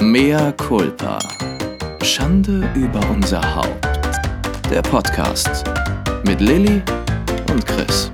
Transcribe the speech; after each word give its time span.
Mea 0.00 0.52
culpa. 0.52 1.18
Schande 2.04 2.70
über 2.76 3.00
unser 3.10 3.42
Haupt. 3.56 3.84
Der 4.70 4.80
Podcast 4.80 5.64
mit 6.24 6.40
Lilly 6.40 6.80
und 7.50 7.66
Chris. 7.66 8.12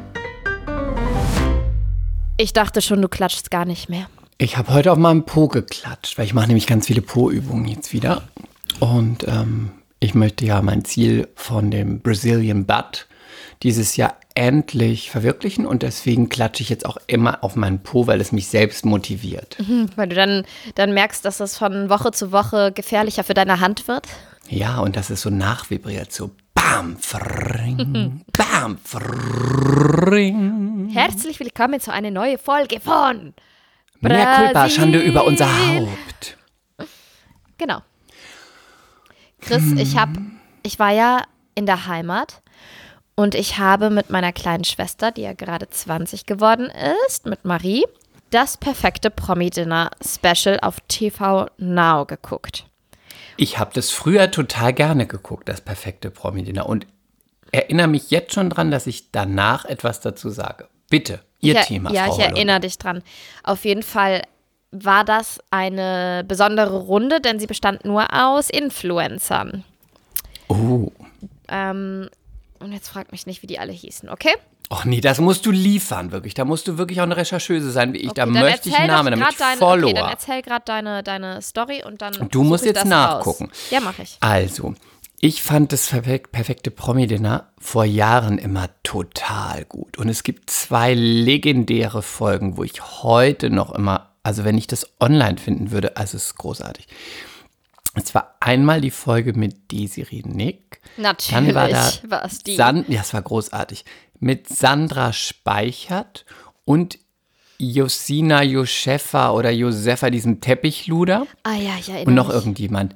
Ich 2.38 2.54
dachte 2.54 2.80
schon, 2.80 3.02
du 3.02 3.08
klatschst 3.08 3.50
gar 3.50 3.66
nicht 3.66 3.90
mehr. 3.90 4.08
Ich 4.38 4.56
habe 4.56 4.72
heute 4.72 4.92
auf 4.92 4.98
meinem 4.98 5.26
Po 5.26 5.46
geklatscht, 5.46 6.16
weil 6.16 6.24
ich 6.24 6.32
mache 6.32 6.46
nämlich 6.46 6.66
ganz 6.66 6.86
viele 6.86 7.02
Po-Übungen 7.02 7.66
jetzt 7.66 7.92
wieder. 7.92 8.22
Und 8.80 9.28
ähm, 9.28 9.70
ich 10.00 10.14
möchte 10.14 10.46
ja 10.46 10.62
mein 10.62 10.86
Ziel 10.86 11.28
von 11.34 11.70
dem 11.70 12.00
Brazilian 12.00 12.64
Butt 12.64 13.06
dieses 13.62 13.96
Jahr 13.96 14.16
endlich 14.34 15.10
verwirklichen 15.10 15.64
und 15.64 15.82
deswegen 15.82 16.28
klatsche 16.28 16.62
ich 16.62 16.68
jetzt 16.68 16.86
auch 16.86 16.96
immer 17.06 17.44
auf 17.44 17.54
meinen 17.54 17.82
Po, 17.82 18.06
weil 18.06 18.20
es 18.20 18.32
mich 18.32 18.48
selbst 18.48 18.84
motiviert. 18.84 19.56
Mhm, 19.60 19.90
weil 19.94 20.08
du 20.08 20.16
dann, 20.16 20.44
dann 20.74 20.92
merkst, 20.92 21.24
dass 21.24 21.38
das 21.38 21.56
von 21.56 21.88
Woche 21.88 22.10
zu 22.10 22.32
Woche 22.32 22.72
gefährlicher 22.72 23.22
für 23.22 23.34
deine 23.34 23.60
Hand 23.60 23.86
wird. 23.86 24.08
Ja, 24.48 24.80
und 24.80 24.96
dass 24.96 25.10
es 25.10 25.22
so 25.22 25.30
nachvibriert, 25.30 26.12
so 26.12 26.32
bam, 26.52 26.96
fring, 26.98 28.24
bam, 28.36 28.78
fring. 28.78 30.90
Herzlich 30.92 31.38
willkommen 31.38 31.80
zu 31.80 31.92
einer 31.92 32.10
neuen 32.10 32.38
Folge 32.38 32.80
von 32.80 33.34
Mehr 34.00 34.36
Culpa. 34.36 34.68
Schande 34.68 35.00
über 35.00 35.24
unser 35.24 35.46
Haupt. 35.46 36.36
Genau. 37.56 37.80
Chris, 39.40 39.62
ich 39.76 39.96
hab, 39.96 40.10
ich 40.62 40.78
war 40.78 40.90
ja 40.90 41.22
in 41.54 41.66
der 41.66 41.86
Heimat 41.86 42.42
und 43.16 43.34
ich 43.34 43.58
habe 43.58 43.90
mit 43.90 44.10
meiner 44.10 44.32
kleinen 44.32 44.64
Schwester, 44.64 45.10
die 45.10 45.22
ja 45.22 45.32
gerade 45.32 45.68
20 45.68 46.26
geworden 46.26 46.70
ist, 47.06 47.26
mit 47.26 47.44
Marie, 47.44 47.84
das 48.30 48.56
perfekte 48.56 49.10
Promi-Dinner-Special 49.10 50.58
auf 50.60 50.76
TV 50.88 51.46
Now 51.58 52.04
geguckt. 52.04 52.66
Ich 53.36 53.58
habe 53.58 53.70
das 53.74 53.90
früher 53.90 54.30
total 54.30 54.72
gerne 54.72 55.06
geguckt, 55.06 55.48
das 55.48 55.60
perfekte 55.60 56.10
Promi-Dinner. 56.10 56.66
Und 56.68 56.86
erinnere 57.52 57.88
mich 57.88 58.10
jetzt 58.10 58.34
schon 58.34 58.50
dran, 58.50 58.70
dass 58.70 58.86
ich 58.86 59.12
danach 59.12 59.64
etwas 59.64 60.00
dazu 60.00 60.30
sage. 60.30 60.68
Bitte, 60.90 61.20
Ihr 61.40 61.60
ich, 61.60 61.66
Thema, 61.66 61.92
Ja, 61.92 62.04
Frau 62.04 62.12
ich 62.12 62.18
Holland. 62.18 62.36
erinnere 62.36 62.60
dich 62.60 62.78
dran. 62.78 63.02
Auf 63.42 63.64
jeden 63.64 63.82
Fall 63.82 64.22
war 64.72 65.04
das 65.04 65.38
eine 65.50 66.24
besondere 66.26 66.76
Runde, 66.78 67.20
denn 67.20 67.38
sie 67.38 67.46
bestand 67.46 67.84
nur 67.84 68.12
aus 68.12 68.50
Influencern. 68.50 69.64
Oh. 70.48 70.90
Ähm, 71.48 72.08
und 72.60 72.72
jetzt 72.72 72.88
fragt 72.88 73.12
mich 73.12 73.26
nicht, 73.26 73.42
wie 73.42 73.46
die 73.46 73.58
alle 73.58 73.72
hießen, 73.72 74.08
okay? 74.08 74.32
Och 74.70 74.84
nee, 74.86 75.00
das 75.00 75.20
musst 75.20 75.44
du 75.44 75.50
liefern, 75.50 76.10
wirklich. 76.10 76.32
Da 76.34 76.44
musst 76.44 76.66
du 76.66 76.78
wirklich 76.78 77.00
auch 77.00 77.04
eine 77.04 77.16
Rechercheuse 77.16 77.70
sein, 77.70 77.92
wie 77.92 77.98
ich. 77.98 78.12
da 78.12 78.22
okay, 78.22 78.32
möchte 78.32 78.68
ich 78.70 78.74
einen 78.74 78.86
Namen, 78.86 79.10
damit 79.10 79.32
ich 79.32 79.36
deine, 79.36 79.58
Follower. 79.58 79.90
Okay, 79.90 80.00
dann 80.00 80.10
erzähl 80.10 80.42
gerade 80.42 80.64
deine, 80.64 81.02
deine 81.02 81.42
Story 81.42 81.82
und 81.84 82.00
dann. 82.00 82.14
Du 82.30 82.40
such 82.40 82.48
musst 82.48 82.64
jetzt 82.64 82.78
das 82.78 82.84
nachgucken. 82.84 83.46
Raus. 83.46 83.70
Ja, 83.70 83.80
mache 83.80 84.02
ich. 84.02 84.16
Also, 84.20 84.74
ich 85.20 85.42
fand 85.42 85.72
das 85.72 85.92
perfek- 85.92 86.28
perfekte 86.28 86.70
Promi-Dinner 86.70 87.48
vor 87.58 87.84
Jahren 87.84 88.38
immer 88.38 88.68
total 88.82 89.64
gut. 89.66 89.98
Und 89.98 90.08
es 90.08 90.22
gibt 90.22 90.50
zwei 90.50 90.94
legendäre 90.94 92.02
Folgen, 92.02 92.56
wo 92.56 92.64
ich 92.64 92.80
heute 93.02 93.50
noch 93.50 93.74
immer, 93.74 94.12
also 94.22 94.44
wenn 94.44 94.56
ich 94.56 94.66
das 94.66 94.86
online 94.98 95.36
finden 95.36 95.70
würde, 95.70 95.96
also 95.98 96.16
es 96.16 96.26
ist 96.26 96.36
großartig. 96.36 96.88
Es 97.94 98.14
war 98.14 98.34
einmal 98.40 98.80
die 98.80 98.90
Folge 98.90 99.34
mit 99.34 99.70
Desiree 99.70 100.22
Nick. 100.24 100.63
Natürlich 100.96 101.52
Dann 101.52 101.54
war 101.54 101.68
da 101.68 101.92
war 102.08 102.24
es 102.24 102.38
die. 102.38 102.56
San 102.56 102.84
ja, 102.88 103.00
es 103.00 103.14
war 103.14 103.22
großartig. 103.22 103.84
Mit 104.20 104.48
Sandra 104.48 105.12
Speichert 105.12 106.24
und 106.64 106.98
Josina 107.58 108.42
Josefa 108.42 109.30
oder 109.32 109.50
Josefa, 109.50 110.10
diesem 110.10 110.40
Teppichluder 110.40 111.26
ah 111.42 111.54
ja, 111.54 111.72
ich 111.78 111.88
erinnere 111.88 112.06
und 112.06 112.14
noch 112.14 112.28
mich. 112.28 112.36
irgendjemand. 112.36 112.94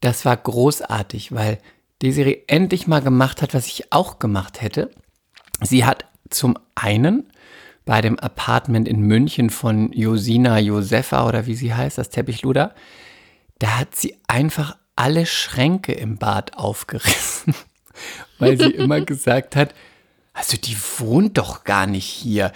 Das 0.00 0.24
war 0.24 0.36
großartig, 0.36 1.32
weil 1.32 1.58
Desiree 2.02 2.42
endlich 2.46 2.86
mal 2.86 3.00
gemacht 3.00 3.42
hat, 3.42 3.54
was 3.54 3.66
ich 3.66 3.92
auch 3.92 4.18
gemacht 4.18 4.60
hätte. 4.60 4.90
Sie 5.62 5.84
hat 5.84 6.04
zum 6.30 6.58
einen 6.74 7.32
bei 7.84 8.00
dem 8.00 8.18
Apartment 8.18 8.88
in 8.88 9.00
München 9.00 9.48
von 9.48 9.92
Josina 9.92 10.58
Josefa 10.58 11.26
oder 11.26 11.46
wie 11.46 11.54
sie 11.54 11.72
heißt, 11.72 11.98
das 11.98 12.10
Teppichluder, 12.10 12.74
da 13.58 13.78
hat 13.78 13.94
sie 13.94 14.16
einfach 14.26 14.76
alle 14.96 15.26
Schränke 15.26 15.92
im 15.92 16.16
Bad 16.16 16.56
aufgerissen, 16.56 17.54
weil 18.38 18.58
sie 18.58 18.70
immer 18.70 19.00
gesagt 19.02 19.54
hat, 19.54 19.74
also 20.32 20.56
die 20.56 20.76
wohnt 20.98 21.38
doch 21.38 21.64
gar 21.64 21.86
nicht 21.86 22.06
hier. 22.06 22.52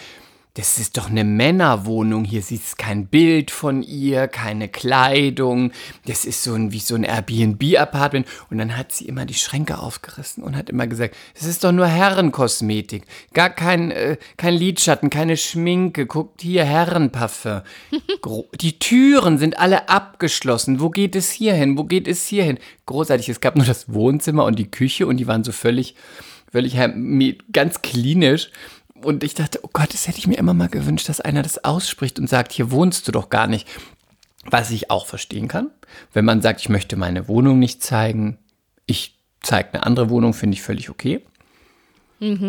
Das 0.55 0.79
ist 0.79 0.97
doch 0.97 1.09
eine 1.09 1.23
Männerwohnung. 1.23 2.25
Hier 2.25 2.43
siehst 2.43 2.77
kein 2.77 3.07
Bild 3.07 3.53
von 3.53 3.85
ihr, 3.85 4.27
keine 4.27 4.69
Kleidung. 4.69 5.71
Das 6.07 6.25
ist 6.25 6.43
so 6.43 6.55
ein, 6.55 6.73
wie 6.73 6.81
so 6.81 6.97
ein 6.97 7.05
Airbnb-Apartment. 7.05 8.27
Und 8.51 8.59
dann 8.59 8.77
hat 8.77 8.91
sie 8.91 9.05
immer 9.07 9.27
die 9.27 9.35
Schränke 9.35 9.79
aufgerissen 9.79 10.43
und 10.43 10.57
hat 10.57 10.69
immer 10.69 10.89
gesagt, 10.89 11.17
das 11.35 11.45
ist 11.47 11.63
doch 11.63 11.71
nur 11.71 11.87
Herrenkosmetik. 11.87 13.05
Gar 13.33 13.51
kein, 13.51 13.93
äh, 13.93 14.17
kein 14.37 14.55
Lidschatten, 14.55 15.09
keine 15.09 15.37
Schminke. 15.37 16.07
Guckt 16.07 16.43
hier, 16.43 16.65
Herrenparfum. 16.65 17.63
Die 18.61 18.79
Türen 18.81 19.39
sind 19.39 19.59
alle 19.59 19.89
abgeschlossen. 19.89 20.81
Wo 20.81 20.91
geht 20.91 21.15
es 21.15 21.31
hier 21.31 21.55
hin? 21.55 21.79
Wo 21.79 21.85
geht 21.85 22.09
es 22.09 22.27
hier 22.27 22.43
hin? 22.43 22.59
Großartig. 22.87 23.29
Es 23.29 23.41
gab 23.41 23.55
nur 23.55 23.67
das 23.67 23.93
Wohnzimmer 23.93 24.45
und 24.45 24.59
die 24.59 24.71
Küche 24.71 25.07
und 25.07 25.19
die 25.19 25.29
waren 25.29 25.45
so 25.45 25.53
völlig, 25.53 25.95
völlig 26.51 26.77
ganz 27.53 27.83
klinisch. 27.83 28.51
Und 29.03 29.25
ich 29.25 29.35
dachte, 29.35 29.61
oh 29.63 29.71
Gott, 29.73 29.93
das 29.95 30.07
hätte 30.09 30.19
ich 30.19 30.27
mir 30.27 30.37
immer 30.39 30.55
mal 30.55 30.69
gewünscht, 30.69 31.09
dass 31.09 31.21
einer 31.21 31.43
das 31.43 31.65
ausspricht 31.65 32.19
und 32.19 32.29
sagt, 32.29 32.53
hier 32.53 32.71
wohnst 32.71 33.07
du 33.09 33.13
doch 33.13 33.31
gar 33.31 33.47
nicht. 33.47 33.67
Was 34.45 34.71
ich 34.71 34.91
auch 34.91 35.07
verstehen 35.07 35.49
kann. 35.49 35.71
Wenn 36.13 36.25
man 36.25 36.41
sagt, 36.41 36.61
ich 36.61 36.69
möchte 36.71 36.97
meine 36.97 37.29
Wohnung 37.29 37.59
nicht 37.59 37.83
zeigen, 37.83 38.39
ich 38.87 39.19
zeige 39.43 39.75
eine 39.75 39.85
andere 39.85 40.09
Wohnung, 40.09 40.33
finde 40.35 40.55
ich 40.55 40.63
völlig 40.63 40.89
okay. 40.91 41.23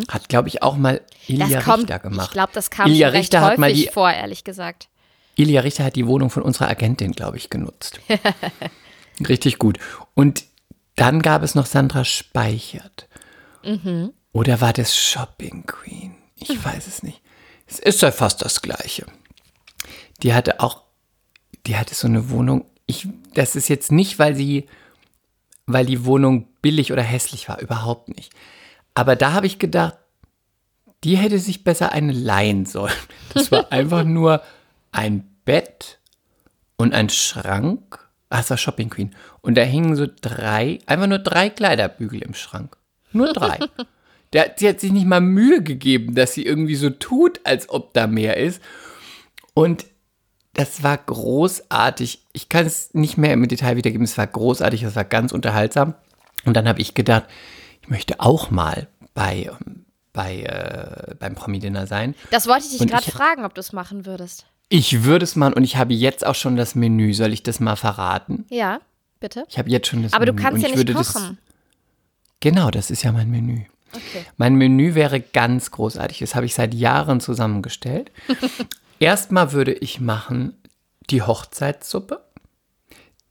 Hat, 0.10 0.28
glaube 0.28 0.50
ich, 0.50 0.64
auch 0.64 0.76
mal 0.76 1.02
Ilja 1.28 1.60
Mhm. 1.60 1.64
kommt, 1.64 1.80
Richter 1.84 2.00
gemacht. 2.00 2.28
Ich 2.28 2.34
glaube, 2.34 2.52
das 2.54 2.70
kam 2.70 2.90
Ilja 2.90 3.08
schon 3.08 3.12
recht 3.16 3.24
Richter 3.34 3.42
hat 3.42 3.58
mal 3.58 3.72
die, 3.72 3.88
vor, 3.88 4.12
ehrlich 4.12 4.44
gesagt. 4.44 4.90
Ilja 5.36 5.62
Richter 5.62 5.86
hat 5.86 5.96
die 5.96 6.08
Wohnung 6.08 6.30
von 6.30 6.44
unserer 6.44 6.68
Agentin, 6.68 7.14
glaube 7.14 7.38
ich, 7.38 7.50
genutzt. 7.50 8.02
Richtig 9.28 9.60
gut. 9.60 9.78
Und 10.14 10.44
dann 10.96 11.22
gab 11.22 11.42
es 11.44 11.56
noch 11.56 11.66
Sandra 11.66 12.04
Speichert. 12.04 13.08
Mhm. 13.64 14.12
Oder 14.34 14.60
war 14.62 14.74
das 14.74 14.96
Shopping 14.98 15.66
Queen? 15.66 16.16
Ich 16.42 16.64
weiß 16.64 16.88
es 16.88 17.04
nicht. 17.04 17.22
Es 17.68 17.80
ist 17.80 18.02
ja 18.02 18.12
fast 18.12 18.42
das 18.42 18.62
Gleiche. 18.62 19.06
Die 20.24 20.34
hatte 20.34 20.60
auch, 20.60 20.84
die 21.66 21.78
hatte 21.78 21.96
so 21.96 22.08
eine 22.08 22.30
Wohnung. 22.30 22.66
Ich, 22.86 23.08
das 23.34 23.56
ist 23.56 23.70
jetzt 23.70 23.92
nicht, 23.92 24.20
weil 24.20 24.36
sie, 24.36 24.68
weil 25.66 25.86
die 25.86 26.06
Wohnung 26.06 26.48
billig 26.62 26.92
oder 26.92 27.04
hässlich 27.04 27.48
war, 27.48 27.60
überhaupt 27.62 28.10
nicht. 28.10 28.34
Aber 28.94 29.16
da 29.16 29.34
habe 29.34 29.48
ich 29.48 29.60
gedacht, 29.60 29.96
die 31.04 31.18
hätte 31.18 31.40
sich 31.40 31.64
besser 31.64 31.92
eine 31.92 32.12
leihen 32.12 32.66
sollen. 32.66 32.94
Das 33.34 33.52
war 33.52 33.72
einfach 33.72 34.04
nur 34.04 34.42
ein 34.92 35.28
Bett 35.46 36.00
und 36.76 36.94
ein 36.94 37.10
Schrank. 37.10 38.00
Ah, 38.30 38.40
es 38.40 38.50
war 38.50 38.58
Shopping 38.58 38.90
Queen. 38.90 39.16
Und 39.42 39.56
da 39.56 39.62
hingen 39.62 39.96
so 39.96 40.08
drei, 40.22 40.80
einfach 40.86 41.08
nur 41.08 41.20
drei 41.20 41.50
Kleiderbügel 41.50 42.22
im 42.22 42.34
Schrank. 42.34 42.78
Nur 43.12 43.34
drei. 43.34 43.60
Der, 44.34 44.54
sie 44.56 44.70
hat 44.70 44.80
sich 44.80 44.92
nicht 44.92 45.06
mal 45.06 45.22
Mühe 45.22 45.62
gegeben, 45.62 46.16
dass 46.16 46.34
sie 46.34 46.46
irgendwie 46.46 46.76
so 46.76 46.90
tut, 46.90 47.42
als 47.44 47.70
ob 47.70 47.94
da 47.94 48.08
mehr 48.08 48.38
ist. 48.38 48.62
Und 49.54 49.86
das 50.54 50.84
war 50.84 50.98
großartig. 50.98 52.26
Ich 52.34 52.50
kann 52.50 52.66
es 52.66 52.94
nicht 52.94 53.18
mehr 53.18 53.34
im 53.34 53.48
Detail 53.48 53.76
wiedergeben. 53.78 54.04
Es 54.04 54.18
war 54.18 54.28
großartig, 54.28 54.84
es 54.84 54.96
war 54.96 55.06
ganz 55.06 55.32
unterhaltsam. 55.32 55.96
Und 56.46 56.56
dann 56.56 56.68
habe 56.68 56.82
ich 56.82 56.94
gedacht, 56.94 57.26
ich 57.82 57.90
möchte 57.90 58.20
auch 58.20 58.52
mal 58.52 58.88
bei, 59.14 59.50
ähm, 59.66 59.86
bei, 60.14 60.42
äh, 60.42 61.16
beim 61.16 61.36
Promi-Dinner 61.36 61.88
sein. 61.88 62.16
Das 62.32 62.48
wollte 62.48 62.66
ich 62.66 62.78
dich 62.78 62.88
gerade 62.88 63.10
fragen, 63.10 63.46
ob 63.46 63.54
du 63.54 63.60
es 63.60 63.74
machen 63.74 64.06
würdest. 64.06 64.46
Ich 64.70 65.04
würde 65.04 65.26
es 65.26 65.36
machen 65.36 65.54
und 65.54 65.64
ich 65.64 65.76
habe 65.76 65.94
jetzt 65.94 66.26
auch 66.26 66.36
schon 66.36 66.56
das 66.56 66.76
Menü. 66.76 67.14
Soll 67.14 67.34
ich 67.34 67.44
das 67.44 67.60
mal 67.60 67.76
verraten? 67.76 68.46
Ja, 68.50 68.80
bitte. 69.20 69.46
Ich 69.50 69.58
habe 69.58 69.70
jetzt 69.70 69.88
schon 69.88 70.04
das 70.04 70.14
Aber 70.14 70.26
du 70.26 70.32
Menü. 70.34 70.44
kannst 70.44 70.64
und 70.64 70.70
ja 70.70 70.80
ich 70.80 70.86
nicht 70.86 70.96
kochen. 70.96 71.38
Das, 71.38 72.40
genau, 72.40 72.72
das 72.72 72.90
ist 72.90 73.04
ja 73.04 73.12
mein 73.12 73.30
Menü. 73.30 73.66
Okay. 73.94 74.26
Mein 74.38 74.56
Menü 74.56 74.96
wäre 74.96 75.20
ganz 75.20 75.72
großartig. 75.72 76.20
Das 76.20 76.36
habe 76.36 76.46
ich 76.46 76.54
seit 76.54 76.74
Jahren 76.74 77.20
zusammengestellt. 77.20 78.12
Erstmal 79.00 79.52
würde 79.52 79.74
ich 79.74 80.00
machen 80.00 80.54
die 81.10 81.22
Hochzeitssuppe. 81.22 82.24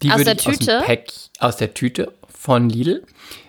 Die 0.02 0.10
Aus 0.10 0.18
würde 0.18 0.24
der 0.24 0.34
ich 0.34 0.48
Aus, 0.48 0.58
Tüte? 0.58 0.78
dem 0.78 0.86
Pack, 0.86 1.12
aus 1.38 1.56
der 1.56 1.74
Tüte 1.74 2.12
von 2.28 2.68
Lidl 2.68 3.04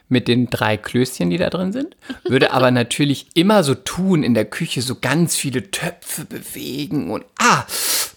mit 0.09 0.27
den 0.27 0.49
drei 0.49 0.75
Klößchen, 0.75 1.29
die 1.29 1.37
da 1.37 1.49
drin 1.49 1.71
sind. 1.71 1.95
Würde 2.25 2.51
aber 2.51 2.71
natürlich 2.71 3.27
immer 3.33 3.63
so 3.63 3.75
tun 3.75 4.23
in 4.23 4.33
der 4.33 4.45
Küche, 4.45 4.81
so 4.81 4.95
ganz 4.95 5.35
viele 5.35 5.71
Töpfe 5.71 6.25
bewegen 6.25 7.11
und 7.11 7.23
ah, 7.39 7.65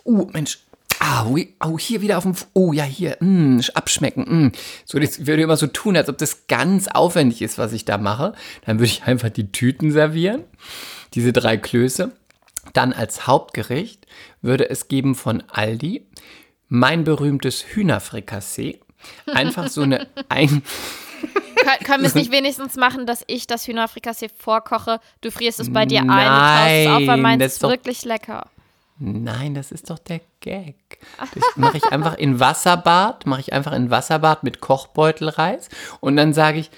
uh, 0.05 0.29
Mensch, 0.33 0.59
ah, 1.05 1.27
ui, 1.27 1.55
oh, 1.63 1.79
hier 1.79 2.01
wieder 2.01 2.17
auf 2.17 2.25
dem, 2.25 2.35
oh 2.55 2.73
ja, 2.73 2.85
hier, 2.85 3.19
mm, 3.21 3.61
abschmecken, 3.75 4.23
mm. 4.23 4.53
So, 4.87 4.99
das 4.99 5.27
würde 5.27 5.43
immer 5.43 5.59
so 5.59 5.67
tun, 5.67 5.97
als 5.97 6.09
ob 6.09 6.17
das 6.17 6.47
ganz 6.47 6.89
aufwendig 6.89 7.43
ist, 7.43 7.59
was 7.59 7.73
ich 7.75 7.85
da 7.85 7.99
mache. 7.99 8.33
Dann 8.65 8.79
würde 8.79 8.87
ich 8.87 9.03
einfach 9.07 9.29
die 9.29 9.53
Tüten 9.53 9.93
servieren, 9.93 10.45
diese 11.13 11.33
drei 11.33 11.57
Klöße. 11.59 12.13
Dann 12.73 12.95
als 12.95 13.27
Hauptgericht 13.27 14.07
würde 14.41 14.71
es 14.71 14.89
geben 14.89 15.15
von 15.15 15.43
Aldi 15.49 16.07
mein 16.69 17.05
berühmtes 17.05 17.63
Hühnerfrikassee. 17.75 18.81
Einfach 19.27 19.69
so 19.69 19.83
eine 19.83 20.07
ein 20.31 20.63
Kön 21.57 21.87
können 21.87 22.03
wir 22.03 22.09
es 22.09 22.15
nicht 22.15 22.33
wenigstens 22.33 22.77
machen, 22.77 23.07
dass 23.07 23.23
ich 23.27 23.47
das 23.47 23.69
Hühnerfrikassee 23.69 24.29
vorkoche, 24.37 25.01
du 25.21 25.31
frierst 25.31 25.61
es 25.61 25.73
bei 25.73 25.85
dir 25.85 26.01
ein, 26.01 26.07
Nein, 26.07 26.25
du 26.27 26.59
taust 26.59 26.73
es 26.73 26.89
auf, 26.89 27.07
weil 27.07 27.21
meins 27.21 27.43
das 27.43 27.53
ist 27.55 27.63
wirklich 27.63 28.05
lecker. 28.05 28.47
Nein, 28.99 29.55
das 29.55 29.73
ist 29.73 29.91
doch 29.91 29.99
der 29.99 30.21
Gag. 30.41 30.99
Das 31.19 31.45
mache 31.57 31.79
ich 31.79 31.85
einfach 31.85 32.15
in 32.15 32.39
Wasserbad, 32.39 33.27
mache 33.27 33.41
ich 33.41 33.53
einfach 33.53 33.73
in 33.73 33.91
Wasserbad 33.91 34.45
mit 34.45 34.61
Kochbeutelreis 34.61 35.69
und 36.01 36.17
dann 36.17 36.33
sage 36.33 36.61
ich, 36.61 36.71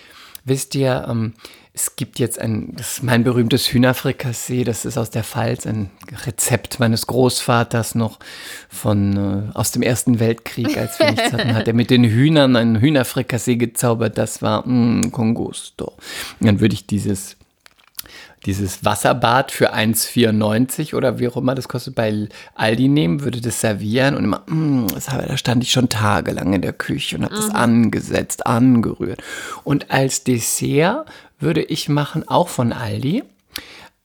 wisst 0.44 0.74
ihr, 0.74 1.06
ähm, 1.08 1.34
es 1.76 1.94
gibt 1.94 2.18
jetzt 2.18 2.38
ein, 2.38 2.72
das 2.74 2.94
ist 2.94 3.02
mein 3.02 3.22
berühmtes 3.22 3.70
Hühnerfrikassee, 3.70 4.64
das 4.64 4.86
ist 4.86 4.96
aus 4.96 5.10
der 5.10 5.24
Pfalz, 5.24 5.66
ein 5.66 5.90
Rezept 6.24 6.80
meines 6.80 7.06
Großvaters 7.06 7.94
noch 7.96 8.18
von, 8.70 9.50
äh, 9.52 9.54
aus 9.54 9.72
dem 9.72 9.82
Ersten 9.82 10.18
Weltkrieg, 10.18 10.78
als 10.78 10.98
wir 10.98 11.10
nichts 11.10 11.34
hatten, 11.34 11.54
hat 11.54 11.68
er 11.68 11.74
mit 11.74 11.90
den 11.90 12.04
Hühnern 12.04 12.56
ein 12.56 12.80
Hühnerfrikassee 12.80 13.56
gezaubert, 13.56 14.16
das 14.16 14.40
war, 14.40 14.66
mh, 14.66 15.10
con 15.10 15.34
gusto. 15.34 15.92
Und 16.40 16.46
dann 16.46 16.60
würde 16.60 16.72
ich 16.72 16.86
dieses 16.86 17.35
dieses 18.44 18.84
Wasserbad 18.84 19.50
für 19.50 19.74
1,94 19.74 20.94
oder 20.94 21.18
wie 21.18 21.28
auch 21.28 21.36
immer 21.36 21.54
das 21.54 21.68
kostet 21.68 21.94
bei 21.94 22.28
Aldi 22.54 22.88
nehmen, 22.88 23.22
würde 23.22 23.40
das 23.40 23.60
servieren 23.60 24.14
und 24.16 24.24
immer, 24.24 24.42
mm, 24.46 24.88
das 24.94 25.10
habe, 25.10 25.26
da 25.26 25.36
stand 25.36 25.62
ich 25.62 25.72
schon 25.72 25.88
tagelang 25.88 26.52
in 26.52 26.62
der 26.62 26.72
Küche 26.72 27.16
und 27.16 27.24
habe 27.24 27.34
das 27.34 27.50
angesetzt, 27.50 28.46
angerührt. 28.46 29.22
Und 29.64 29.90
als 29.90 30.22
Dessert 30.24 31.06
würde 31.38 31.62
ich 31.62 31.88
machen, 31.88 32.28
auch 32.28 32.48
von 32.48 32.72
Aldi, 32.72 33.24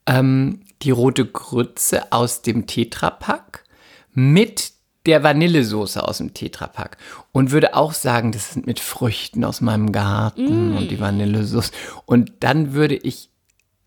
ähm, 0.08 0.62
die 0.82 0.92
rote 0.92 1.26
Grütze 1.26 2.12
aus 2.12 2.42
dem 2.42 2.66
Tetrapack 2.66 3.64
mit 4.14 4.74
der 5.06 5.24
Vanillesoße 5.24 6.08
aus 6.08 6.20
dem 6.20 6.34
Tetrapack 6.34 6.98
und 7.32 7.52
würde 7.52 7.76
auch 7.76 7.94
sagen, 7.94 8.32
das 8.32 8.54
sind 8.54 8.68
mit 8.68 8.80
Früchten 8.80 9.44
aus 9.44 9.62
meinem 9.62 9.92
Garten 9.92 10.76
und 10.78 10.92
die 10.92 11.00
Vanillesoße. 11.00 11.72
Und 12.06 12.32
dann 12.42 12.74
würde 12.74 12.96
ich 12.96 13.31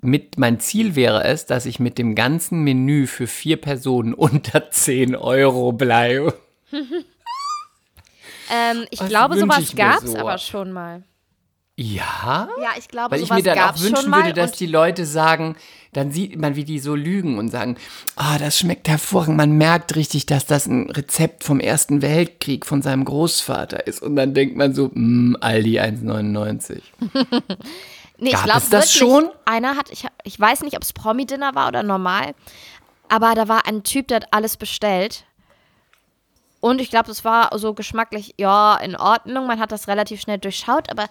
mit, 0.04 0.38
mein 0.38 0.60
Ziel 0.60 0.94
wäre 0.96 1.24
es, 1.24 1.46
dass 1.46 1.66
ich 1.66 1.80
mit 1.80 1.98
dem 1.98 2.14
ganzen 2.14 2.62
Menü 2.62 3.06
für 3.06 3.26
vier 3.26 3.56
Personen 3.60 4.14
unter 4.14 4.70
10 4.70 5.16
Euro 5.16 5.72
bleibe. 5.72 6.34
Ähm, 6.72 8.84
ich 8.90 9.00
Was 9.00 9.08
glaube, 9.08 9.38
sowas 9.38 9.74
gab 9.74 10.02
es 10.04 10.12
so? 10.12 10.18
aber 10.18 10.38
schon 10.38 10.72
mal. 10.72 11.02
Ja? 11.76 12.48
Ja, 12.62 12.70
ich 12.78 12.86
glaube, 12.86 13.12
Weil 13.16 13.22
ich 13.22 13.30
mir 13.30 13.42
dann 13.42 13.58
auch 13.58 13.80
wünschen 13.80 14.10
mal. 14.10 14.22
würde, 14.22 14.32
dass 14.32 14.52
die 14.52 14.66
Leute 14.66 15.06
sagen, 15.06 15.56
dann 15.92 16.12
sieht 16.12 16.38
man, 16.38 16.54
wie 16.54 16.64
die 16.64 16.78
so 16.78 16.94
lügen 16.94 17.38
und 17.38 17.48
sagen, 17.48 17.76
ah, 18.14 18.38
das 18.38 18.58
schmeckt 18.58 18.88
hervorragend. 18.88 19.36
Man 19.36 19.58
merkt 19.58 19.96
richtig, 19.96 20.26
dass 20.26 20.46
das 20.46 20.66
ein 20.66 20.88
Rezept 20.90 21.42
vom 21.42 21.58
Ersten 21.58 22.00
Weltkrieg 22.00 22.64
von 22.64 22.80
seinem 22.82 23.04
Großvater 23.04 23.86
ist. 23.88 24.02
Und 24.02 24.14
dann 24.14 24.34
denkt 24.34 24.56
man 24.56 24.72
so, 24.74 24.90
mm, 24.92 25.36
Aldi 25.40 25.80
1,99. 25.80 26.80
Nee, 28.18 28.30
ich 28.30 28.34
Gab 28.34 28.44
glaube 28.44 28.60
es 28.60 28.70
das 28.70 28.92
schon? 28.92 29.28
einer 29.44 29.76
hat, 29.76 29.90
ich, 29.90 30.06
ich 30.22 30.38
weiß 30.38 30.62
nicht, 30.62 30.76
ob 30.76 30.82
es 30.82 30.92
Promi-Dinner 30.92 31.54
war 31.54 31.68
oder 31.68 31.82
normal, 31.82 32.34
aber 33.08 33.34
da 33.34 33.48
war 33.48 33.66
ein 33.66 33.82
Typ, 33.82 34.08
der 34.08 34.16
hat 34.16 34.32
alles 34.32 34.56
bestellt. 34.56 35.24
Und 36.60 36.80
ich 36.80 36.88
glaube, 36.88 37.10
es 37.10 37.24
war 37.24 37.50
so 37.58 37.74
geschmacklich, 37.74 38.34
ja, 38.38 38.76
in 38.76 38.96
Ordnung. 38.96 39.46
Man 39.46 39.60
hat 39.60 39.70
das 39.70 39.86
relativ 39.86 40.22
schnell 40.22 40.38
durchschaut, 40.38 40.90
aber 40.90 41.08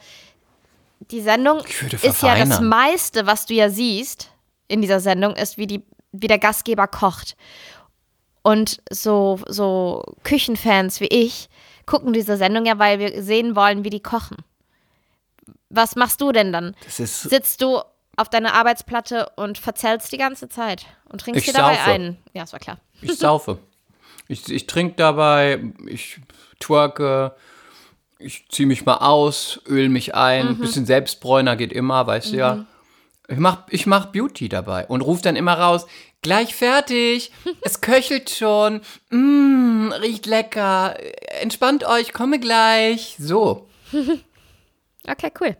die 1.12 1.22
Sendung 1.22 1.62
Ich 1.68 2.04
ist 2.04 2.24
ja 2.24 2.36
das 2.36 2.60
meiste, 2.60 3.28
was 3.28 3.46
du 3.46 3.54
ja 3.54 3.70
siehst 3.70 4.32
in 4.68 4.82
dieser 4.82 5.00
Sendung, 5.00 5.36
ist, 5.36 5.58
wie, 5.58 5.68
die, 5.68 5.84
wie 6.12 6.28
der 6.28 6.40
Gastgeber 6.40 6.88
kocht. 6.88 7.36
Und 8.42 8.82
so, 8.90 9.40
so 9.48 10.04
Küchenfans 10.24 11.00
wie 11.00 11.08
ich 11.08 11.50
gucken 11.86 12.14
diese 12.14 12.38
Sendung 12.38 12.66
ja, 12.66 12.80
weil 12.80 13.00
wir 13.00 13.22
sehen 13.22 13.56
wollen, 13.56 13.84
wie 13.84 13.90
die 13.90 14.00
kochen. 14.00 14.38
Was 15.76 15.96
machst 15.96 16.22
du 16.22 16.32
denn 16.32 16.52
dann? 16.54 16.76
Sitzt 16.88 17.62
du 17.62 17.80
auf 18.16 18.30
deiner 18.30 18.54
Arbeitsplatte 18.54 19.30
und 19.36 19.58
verzellst 19.58 20.12
die 20.12 20.18
ganze 20.18 20.48
Zeit 20.50 20.86
und 21.10 21.22
trinkst 21.22 21.48
dir 21.48 21.54
dabei 21.54 21.76
saufe. 21.76 21.90
ein? 21.92 22.18
Ja, 22.34 22.42
das 22.44 22.54
war 22.54 22.60
klar. 22.60 22.78
Ich 23.02 23.18
saufe. 23.18 23.58
Ich, 24.28 24.48
ich 24.52 24.68
trinke 24.68 24.96
dabei, 24.96 25.62
ich 25.88 26.20
twerke, 26.60 27.36
ich 28.20 28.48
ziehe 28.50 28.68
mich 28.68 28.86
mal 28.86 28.98
aus, 28.98 29.60
öl 29.68 29.90
mich 29.90 30.16
ein, 30.16 30.50
Mhm. 30.50 30.58
bisschen 30.60 30.86
Selbstbräuner 30.86 31.56
geht 31.56 31.74
immer, 31.74 32.06
weißt 32.08 32.32
du 32.34 32.38
ja. 32.38 32.66
Ich 33.28 33.38
mach, 33.38 33.64
ich 33.70 33.86
mach 33.86 34.08
Beauty 34.08 34.50
dabei 34.50 34.86
und 34.88 35.02
ruf 35.02 35.22
dann 35.22 35.36
immer 35.36 35.54
raus, 35.58 35.88
gleich 36.22 36.56
fertig, 36.56 37.32
es 37.62 37.82
köchelt 37.82 38.30
schon, 38.30 38.82
mm, 39.10 39.92
riecht 40.02 40.26
lecker, 40.26 40.96
entspannt 41.42 41.84
euch, 41.86 42.14
komme 42.14 42.40
gleich. 42.40 43.16
So, 43.20 43.68
Okay, 45.08 45.32
cool. 45.42 45.56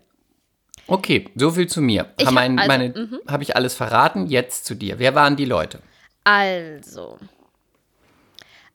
okay, 0.86 1.28
so 1.34 1.50
viel 1.50 1.66
zu 1.66 1.80
mir. 1.80 2.12
Ich 2.16 2.26
Hab 2.26 2.28
hab- 2.28 2.34
mein, 2.34 2.58
also, 2.58 2.68
meine, 2.68 3.20
Habe 3.28 3.42
ich 3.42 3.56
alles 3.56 3.74
verraten, 3.74 4.26
jetzt 4.26 4.64
zu 4.66 4.74
dir. 4.74 4.98
Wer 4.98 5.14
waren 5.14 5.36
die 5.36 5.44
Leute? 5.44 5.80
Also. 6.24 7.18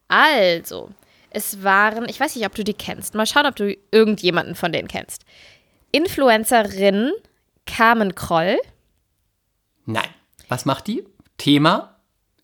Also. 0.08 0.90
Es 1.32 1.64
waren, 1.64 2.10
ich 2.10 2.20
weiß 2.20 2.36
nicht, 2.36 2.46
ob 2.46 2.56
du 2.56 2.64
die 2.64 2.74
kennst. 2.74 3.14
Mal 3.14 3.26
schauen, 3.28 3.46
ob 3.46 3.56
du 3.56 3.76
irgendjemanden 3.92 4.56
von 4.56 4.72
denen 4.72 4.88
kennst. 4.88 5.24
Influencerin 5.92 7.12
Carmen 7.66 8.16
Kroll. 8.16 8.58
Nein. 9.86 10.08
Was 10.48 10.66
macht 10.66 10.88
die? 10.88 11.06
Thema? 11.38 11.96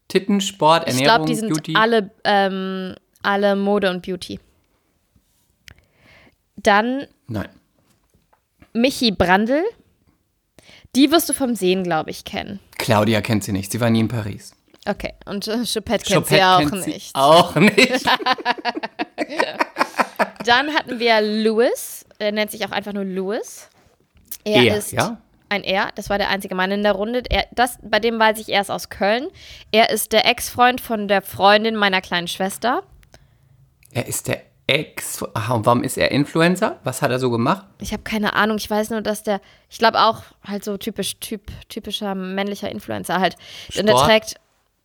Titten, 0.08 0.40
Sport, 0.40 0.84
Ich 0.88 0.94
Ernährung, 0.96 1.16
glaube, 1.16 1.26
die 1.26 1.36
sind 1.36 1.50
Beauty? 1.50 1.74
alle, 1.76 2.12
ähm, 2.24 2.94
alle 3.24 3.56
Mode 3.56 3.90
und 3.90 4.06
Beauty. 4.06 4.40
Dann 6.58 7.08
Nein. 7.28 7.50
Michi 8.76 9.12
Brandl. 9.12 9.64
Die 10.96 11.12
wirst 11.12 11.30
du 11.30 11.34
vom 11.34 11.56
Sehen, 11.56 11.84
glaube 11.84 12.12
ich, 12.12 12.26
kennen. 12.26 12.60
Claudia 12.78 13.22
kennt 13.22 13.44
sie 13.44 13.52
nicht. 13.52 13.72
Sie 13.72 13.82
war 13.82 13.90
nie 13.90 14.02
in 14.02 14.08
Paris. 14.08 14.56
Okay, 14.88 15.14
und 15.26 15.48
äh, 15.48 15.64
Choupette 15.66 16.06
kennt 16.06 16.28
Choupette 16.28 16.36
sie 16.36 16.44
auch 16.44 16.60
kennt 16.60 16.84
sie 16.84 16.90
nicht. 16.92 17.16
Auch 17.16 17.56
nicht. 17.56 18.06
Dann 20.46 20.74
hatten 20.74 21.00
wir 21.00 21.22
Louis, 21.22 22.06
er 22.20 22.32
nennt 22.32 22.52
sich 22.52 22.66
auch 22.66 22.72
einfach 22.72 22.94
nur 22.94 23.04
Louis. 23.04 23.70
Er 24.44 24.64
Er, 24.64 24.78
ist 24.78 24.92
ja? 24.92 25.18
ein 25.50 25.64
Er, 25.64 25.90
das 25.96 26.10
war 26.10 26.18
der 26.18 26.30
einzige 26.30 26.54
Mann 26.54 26.72
in 26.72 26.84
der 26.84 26.92
Runde. 26.92 27.24
Er, 27.30 27.48
das, 27.52 27.78
bei 27.82 28.00
dem 28.00 28.20
weiß 28.20 28.40
ich, 28.40 28.50
er 28.50 28.62
ist 28.62 28.70
aus 28.70 28.90
Köln. 28.90 29.28
Er 29.72 29.90
ist 29.90 30.12
der 30.12 30.28
Ex-Freund 30.28 30.82
von 30.82 31.08
der 31.08 31.22
Freundin 31.22 31.76
meiner 31.76 32.02
kleinen 32.02 32.28
Schwester. 32.28 32.84
Er 33.92 34.08
ist 34.08 34.28
der 34.28 34.42
Ex. 34.68 35.24
Aha, 35.34 35.54
und 35.54 35.66
warum 35.66 35.84
ist 35.84 35.98
er 35.98 36.12
Influencer? 36.12 36.80
Was 36.84 37.02
hat 37.02 37.12
er 37.12 37.20
so 37.20 37.30
gemacht? 37.30 37.66
Ich 37.80 37.94
habe 37.94 38.04
keine 38.04 38.34
Ahnung, 38.34 38.58
ich 38.58 38.70
weiß 38.70 38.90
nur, 38.90 39.02
dass 39.02 39.22
der, 39.22 39.40
ich 39.70 39.78
glaube 39.78 40.00
auch 40.00 40.24
halt 40.44 40.64
so 40.64 40.78
typisch, 40.78 41.20
typ, 41.20 41.52
typischer 41.70 42.16
männlicher 42.16 42.70
Influencer 42.72 43.20
halt. 43.20 43.36
Und 43.78 43.86
der 43.86 43.94
Sport? 43.94 44.06
trägt, 44.08 44.36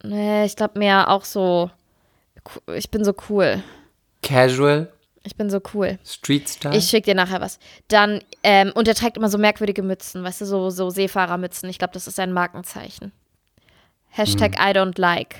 nee, 0.02 0.44
ich 0.44 0.56
glaube 0.56 0.78
mehr 0.78 1.08
auch 1.08 1.25
so, 1.25 1.70
ich 2.75 2.90
bin 2.90 3.04
so 3.04 3.14
cool. 3.30 3.62
Casual, 4.22 4.92
Ich 5.22 5.37
bin 5.37 5.49
so 5.49 5.60
cool. 5.72 5.99
Street 6.04 6.49
Style. 6.49 6.76
Ich 6.76 6.88
schicke 6.88 7.06
dir 7.06 7.14
nachher 7.14 7.40
was. 7.40 7.58
Dann, 7.88 8.20
ähm, 8.42 8.72
und 8.75 8.87
er 8.87 8.94
trägt 8.94 9.16
immer 9.16 9.30
so 9.30 9.38
merkwürdige 9.38 9.82
Mützen, 9.82 10.22
weißt 10.22 10.42
du, 10.42 10.44
so, 10.44 10.68
so 10.70 10.90
Seefahrermützen. 10.90 11.70
Ich 11.70 11.78
glaube, 11.78 11.94
das 11.94 12.06
ist 12.06 12.16
sein 12.16 12.32
Markenzeichen. 12.32 13.12
Hashtag 14.10 14.56
I 14.58 14.76
don't 14.76 15.00
like. 15.00 15.37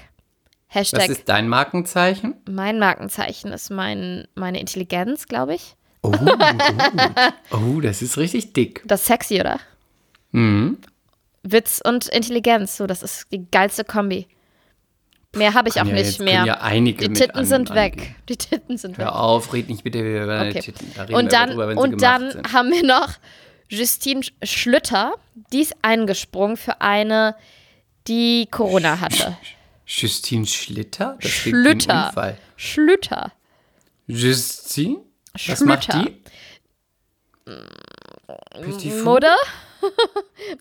Was 0.73 0.93
Hashtag 0.93 1.09
ist 1.09 1.29
dein 1.29 1.49
Markenzeichen? 1.49 2.35
mein 2.49 2.79
Markenzeichen 2.79 3.53
ist 3.53 3.71
mein, 3.71 4.27
meine 4.35 4.61
Intelligenz, 4.61 5.27
glaube 5.27 5.55
ich. 5.57 5.75
Oh, 6.03 6.13
oh, 7.53 7.57
oh, 7.77 7.81
das 7.81 8.03
ist 8.03 8.17
richtig 8.17 8.53
dick. 8.53 8.83
Das 8.87 9.01
ist 9.03 9.07
sexy, 9.09 9.41
oder? 9.41 9.59
Mhm. 10.33 10.79
Witz 11.43 11.81
und 11.85 12.07
Intelligenz, 12.09 12.77
so, 12.77 12.87
das 12.87 13.03
ist 13.03 13.27
die 13.33 13.47
geilste 13.51 13.85
Kombi. 13.85 14.27
Mehr 15.35 15.55
habe 15.55 15.69
ich 15.69 15.75
Kann 15.77 15.87
auch 15.87 15.91
ja 15.91 15.97
nicht 15.97 16.07
jetzt, 16.07 16.21
mehr. 16.21 16.45
Ja 16.45 16.61
einige 16.61 17.09
die 17.09 17.15
Titten 17.15 17.39
an- 17.39 17.47
sind 17.47 17.71
angehen. 17.71 18.01
weg. 18.01 18.15
Die 18.29 18.37
Titten 18.37 18.77
sind 18.79 18.99
weg. 18.99 19.05
Hör 19.05 19.17
auf, 19.21 19.53
red 19.53 19.69
nicht 19.69 19.85
bitte 19.85 19.99
über 20.01 20.27
deine 20.27 20.51
Okay. 20.51 20.61
Titten. 20.61 20.93
Da 20.97 21.05
Und 21.17 21.33
dann, 21.33 21.51
drüber, 21.51 21.77
und 21.81 22.03
dann 22.03 22.31
sind. 22.33 22.53
haben 22.53 22.71
wir 22.71 22.85
noch 22.85 23.11
Justine 23.69 24.21
Sch- 24.23 24.33
Schlüter. 24.45 25.15
Die 25.53 25.61
ist 25.63 25.75
eingesprungen 25.83 26.57
für 26.57 26.81
eine, 26.81 27.37
die 28.09 28.49
Corona 28.51 29.01
hatte. 29.01 29.37
Justine 29.91 30.47
Schlitter? 30.47 31.19
Das. 31.21 31.47
Unfall. 31.47 32.39
Schlüter. 32.57 33.33
Justine? 34.07 35.01
Was 35.33 35.43
Schlüter. 35.43 35.65
macht 35.67 35.93
die? 35.93 36.23
Petit 38.53 38.93
Fou? 38.93 39.05
Mode? 39.05 39.35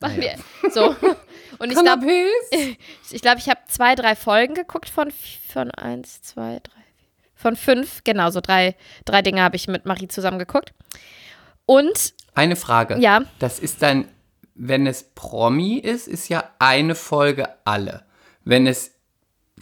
Machen 0.01 0.21
wir. 0.21 0.35
So. 0.71 0.95
Und 1.59 1.71
ich 1.71 1.77
glaube, 1.77 2.07
ich, 3.11 3.21
glaub, 3.21 3.37
ich 3.37 3.49
habe 3.49 3.59
zwei, 3.67 3.93
drei 3.93 4.15
Folgen 4.15 4.55
geguckt 4.55 4.89
von, 4.89 5.11
von 5.47 5.69
eins, 5.71 6.23
zwei, 6.23 6.59
drei, 6.63 6.81
vier, 6.97 7.11
von 7.35 7.55
fünf. 7.55 8.03
Genau, 8.03 8.31
so 8.31 8.41
drei, 8.41 8.75
drei 9.05 9.21
Dinge 9.21 9.43
habe 9.43 9.57
ich 9.57 9.67
mit 9.67 9.85
Marie 9.85 10.07
zusammen 10.07 10.39
geguckt. 10.39 10.73
Und 11.67 12.15
Eine 12.33 12.55
Frage. 12.55 12.97
Ja. 12.97 13.21
Das 13.37 13.59
ist 13.59 13.83
dann, 13.83 14.07
wenn 14.55 14.87
es 14.87 15.03
Promi 15.03 15.77
ist, 15.77 16.07
ist 16.07 16.29
ja 16.29 16.49
eine 16.57 16.95
Folge 16.95 17.47
alle. 17.65 18.05
Wenn 18.43 18.65
es 18.65 18.98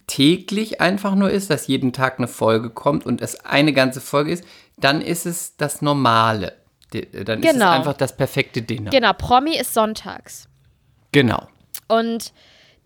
täglich 0.08 0.80
einfach 0.80 1.14
nur 1.14 1.30
ist, 1.30 1.50
dass 1.50 1.68
jeden 1.68 1.92
Tag 1.92 2.18
eine 2.18 2.26
Folge 2.26 2.70
kommt 2.70 3.06
und 3.06 3.20
es 3.20 3.44
eine 3.44 3.72
ganze 3.72 4.00
Folge 4.00 4.32
ist, 4.32 4.44
dann 4.76 5.00
ist 5.00 5.24
es 5.26 5.56
das 5.56 5.80
Normale. 5.82 6.54
Die- 6.92 7.06
Dann 7.24 7.40
ist 7.40 7.46
es 7.46 7.52
Genau. 7.52 7.70
einfach 7.70 7.92
das 7.94 8.16
perfekte 8.16 8.62
Dinner. 8.62 8.90
Genau, 8.90 9.12
Promi 9.12 9.56
ist 9.56 9.74
sonntags. 9.74 10.48
Genau. 11.12 11.46
Und 11.86 12.32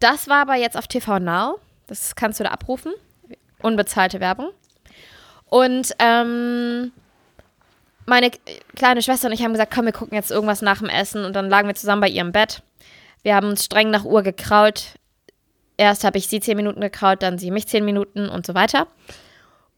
das 0.00 0.29
war 0.29 0.43
aber 0.43 0.57
jetzt 0.57 0.76
auf 0.76 0.87
TV 0.88 1.19
Now. 1.21 1.59
Das 1.87 2.14
kannst 2.17 2.41
du 2.41 2.45
da 2.45 2.50
abrufen. 2.50 2.93
Unbezahlte 3.62 4.19
Werbung. 4.21 4.49
Und 5.47 5.93
ähm, 6.00 6.91
meine 8.07 8.31
kleine 8.75 9.02
Schwester 9.02 9.29
und 9.29 9.35
ich 9.35 9.43
haben 9.45 9.52
gesagt, 9.52 9.73
komm, 9.73 9.85
wir 9.85 9.93
gucken 9.93 10.17
jetzt 10.17 10.31
irgendwas 10.33 10.62
nach 10.62 10.79
dem 10.79 10.88
Essen. 10.88 11.25
Und 11.25 11.35
dann 11.35 11.49
lagen 11.49 11.69
wir 11.69 11.75
zusammen 11.76 12.00
bei 12.02 12.09
ihrem 12.09 12.33
Bett. 12.33 12.62
Wir 13.23 13.37
haben 13.37 13.49
uns 13.49 13.64
streng 13.64 13.91
nach 13.91 14.05
Uhr 14.05 14.23
gekraut. 14.23 14.95
Erst 15.76 16.05
habe 16.05 16.19
ich 16.19 16.29
sie 16.29 16.41
zehn 16.41 16.57
Minuten 16.57 16.81
gekraut, 16.81 17.23
dann 17.23 17.38
sie 17.38 17.50
mich 17.50 17.67
zehn 17.67 17.85
Minuten 17.85 18.29
und 18.29 18.47
so 18.47 18.55
weiter. 18.55 18.87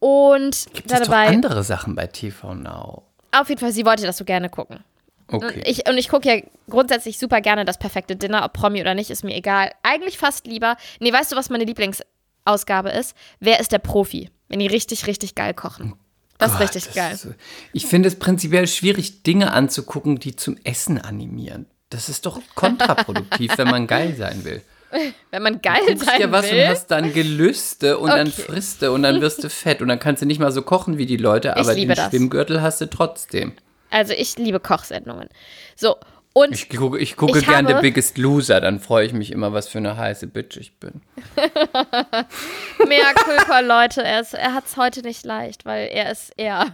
Und 0.01 0.67
Gibt 0.75 0.91
es 0.91 0.99
doch 0.99 1.07
dabei, 1.07 1.29
andere 1.29 1.63
Sachen 1.63 1.95
bei 1.95 2.07
TV 2.07 2.55
Now? 2.55 3.05
auf 3.33 3.49
jeden 3.49 3.61
Fall, 3.61 3.73
sie 3.73 3.85
wollte 3.85 4.05
das 4.05 4.17
so 4.17 4.25
gerne 4.25 4.49
gucken. 4.49 4.81
Okay. 5.29 5.47
Und 5.47 5.67
ich, 5.67 5.89
und 5.89 5.99
ich 5.99 6.09
gucke 6.09 6.29
ja 6.29 6.43
grundsätzlich 6.69 7.19
super 7.19 7.41
gerne 7.41 7.65
das 7.65 7.79
perfekte 7.79 8.17
Dinner, 8.17 8.45
ob 8.45 8.53
Promi 8.53 8.81
oder 8.81 8.95
nicht, 8.95 9.11
ist 9.11 9.25
mir 9.25 9.35
egal. 9.35 9.73
Eigentlich 9.83 10.19
fast 10.19 10.47
lieber. 10.47 10.77
Nee, 11.01 11.13
weißt 11.13 11.33
du, 11.33 11.37
was 11.37 11.51
meine 11.51 11.65
Lieblingsausgabe 11.65 12.91
ist? 12.91 13.17
Wer 13.41 13.61
ist 13.61 13.73
der 13.73 13.79
Profi? 13.79 14.31
Wenn 14.49 14.59
die 14.59 14.67
richtig, 14.67 15.07
richtig 15.07 15.35
geil 15.35 15.55
kochen. 15.55 15.95
Das 16.39 16.53
ist 16.53 16.59
Gott, 16.59 16.65
richtig 16.65 16.85
das 16.85 16.95
geil. 16.95 17.13
ist 17.15 17.29
Ich 17.73 17.87
finde 17.87 18.09
es 18.09 18.19
prinzipiell 18.19 18.67
schwierig, 18.67 19.23
Dinge 19.23 19.53
anzugucken, 19.53 20.19
die 20.19 20.37
zum 20.37 20.57
Essen 20.65 20.99
animieren. 20.99 21.67
Das 21.91 22.09
ist 22.09 22.27
doch 22.27 22.41
kontraproduktiv, 22.55 23.53
wenn 23.57 23.69
man 23.69 23.87
geil 23.87 24.15
sein 24.17 24.45
will. 24.45 24.63
Wenn 25.31 25.43
man 25.43 25.61
geil 25.63 25.81
Du 25.87 25.93
guckst 25.95 26.07
sein 26.07 26.21
ja 26.21 26.31
was 26.33 26.51
will. 26.51 26.63
und 26.63 26.69
hast 26.69 26.87
dann 26.89 27.13
Gelüste 27.13 27.99
und 27.99 28.09
dann 28.11 28.29
Okay. 28.29 28.43
frisst 28.43 28.83
du 28.83 28.93
und 28.93 29.03
dann 29.03 29.21
wirst 29.21 29.43
du 29.45 29.49
fett 29.51 29.83
und 29.83 29.89
dann 29.89 29.99
kannst 29.99 30.23
du 30.23 30.27
nicht 30.27 30.39
mal 30.41 30.53
so 30.53 30.63
kochen 30.63 30.99
wie 30.99 31.07
die 31.07 31.17
Leute, 31.17 31.57
aber 31.57 31.75
den 31.75 31.89
das. 31.89 32.11
Schwimmgürtel 32.11 32.63
hast 32.63 32.81
du 32.81 32.87
trotzdem. 32.89 33.53
Also 33.91 34.13
ich 34.13 34.37
liebe 34.39 34.61
Kochsendungen. 34.61 35.29
So, 35.77 35.97
und 36.33 36.53
Ich 36.53 36.69
gucke, 36.69 36.99
ich 36.99 37.15
gucke 37.17 37.39
Ich 37.39 37.47
gern 37.47 37.67
The 37.69 37.75
Biggest 37.75 38.19
Loser, 38.19 38.61
dann 38.61 38.81
freue 38.81 39.07
ich 39.07 39.13
mich 39.13 39.31
immer, 39.31 39.53
was 39.53 39.69
für 39.69 39.79
eine 39.79 39.97
heiße 39.97 40.27
Bitch 40.27 40.57
ich 40.57 40.77
bin. 40.81 41.01
mehr 42.89 43.15
Culpa, 43.15 43.61
Leute, 43.61 44.03
er, 44.03 44.21
ist- 44.21 44.35
er 44.35 44.53
hat 44.53 44.65
es 44.67 44.77
heute 44.77 45.03
nicht 45.03 45.25
leicht, 45.25 45.65
weil 45.65 45.89
er 45.93 46.11
ist 46.11 46.33
er. 46.37 46.67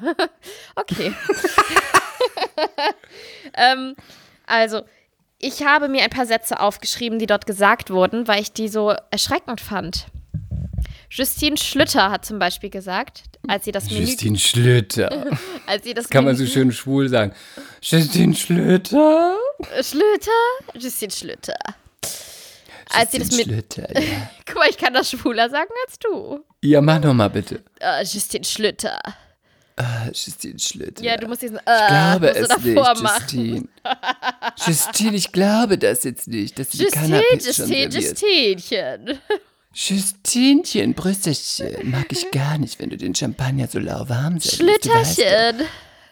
okay. 0.76 1.12
ähm, 3.54 3.94
also, 4.46 4.82
ich 5.40 5.64
habe 5.64 5.88
mir 5.88 6.04
ein 6.04 6.10
paar 6.10 6.26
Sätze 6.26 6.60
aufgeschrieben, 6.60 7.18
die 7.18 7.26
dort 7.26 7.46
gesagt 7.46 7.90
wurden, 7.90 8.28
weil 8.28 8.42
ich 8.42 8.52
die 8.52 8.68
so 8.68 8.94
erschreckend 9.10 9.60
fand. 9.60 10.06
Justine 11.10 11.56
Schlüter 11.56 12.10
hat 12.10 12.24
zum 12.24 12.38
Beispiel 12.38 12.70
gesagt, 12.70 13.24
als 13.48 13.64
sie 13.64 13.72
das 13.72 13.90
Menü, 13.90 14.04
Justine 14.04 14.38
Schlüter. 14.38 15.26
als 15.66 15.84
sie 15.84 15.94
das 15.94 16.08
Kann 16.08 16.24
man 16.24 16.36
so 16.36 16.42
Menü, 16.44 16.52
schön 16.52 16.72
schwul 16.72 17.08
sagen. 17.08 17.32
Justine 17.80 18.34
Schlüter. 18.36 19.34
Schlüter, 19.82 20.30
Justine 20.74 21.10
Schlüter. 21.10 21.58
Als 22.92 23.12
sie 23.12 23.18
das 23.18 23.28
Justine 23.28 23.56
mit, 23.56 23.74
Schlüter, 23.74 24.00
ja. 24.00 24.30
guck 24.46 24.56
mal, 24.56 24.68
ich 24.68 24.78
kann 24.78 24.94
das 24.94 25.10
schwuler 25.10 25.48
sagen 25.48 25.70
als 25.86 25.98
du. 25.98 26.44
Ja, 26.62 26.80
mach 26.80 27.00
noch 27.00 27.14
mal 27.14 27.28
bitte. 27.28 27.62
Äh, 27.80 28.04
Justine 28.04 28.44
Schlüter. 28.44 29.00
Ah, 29.82 30.06
Justine 30.12 30.58
Schlüter. 30.58 31.02
Ja, 31.02 31.16
du 31.16 31.26
musst 31.26 31.42
diesen, 31.42 31.56
äh, 31.58 31.60
Ich 31.60 31.88
glaube 31.88 32.28
es 32.34 32.48
davor 32.48 32.90
nicht, 32.92 33.02
machen. 33.02 33.20
Justine. 33.20 33.68
Justine, 34.66 35.16
ich 35.16 35.32
glaube 35.32 35.78
das 35.78 36.04
jetzt 36.04 36.28
nicht, 36.28 36.58
dass 36.58 36.68
die 36.70 36.78
Justine, 36.82 37.22
Cannabis 37.22 37.56
schon 37.56 37.68
Justine, 37.70 37.92
serviert. 37.92 38.20
Justinchen. 38.20 39.18
Justinchen, 39.72 40.94
Brüsterchen, 40.94 41.90
mag 41.90 42.06
ich 42.10 42.30
gar 42.30 42.58
nicht, 42.58 42.78
wenn 42.80 42.90
du 42.90 42.96
den 42.96 43.14
Champagner 43.14 43.68
so 43.68 43.78
lauwarm 43.78 44.38
doch. 44.38 44.50
Schlitterchen. 44.50 45.62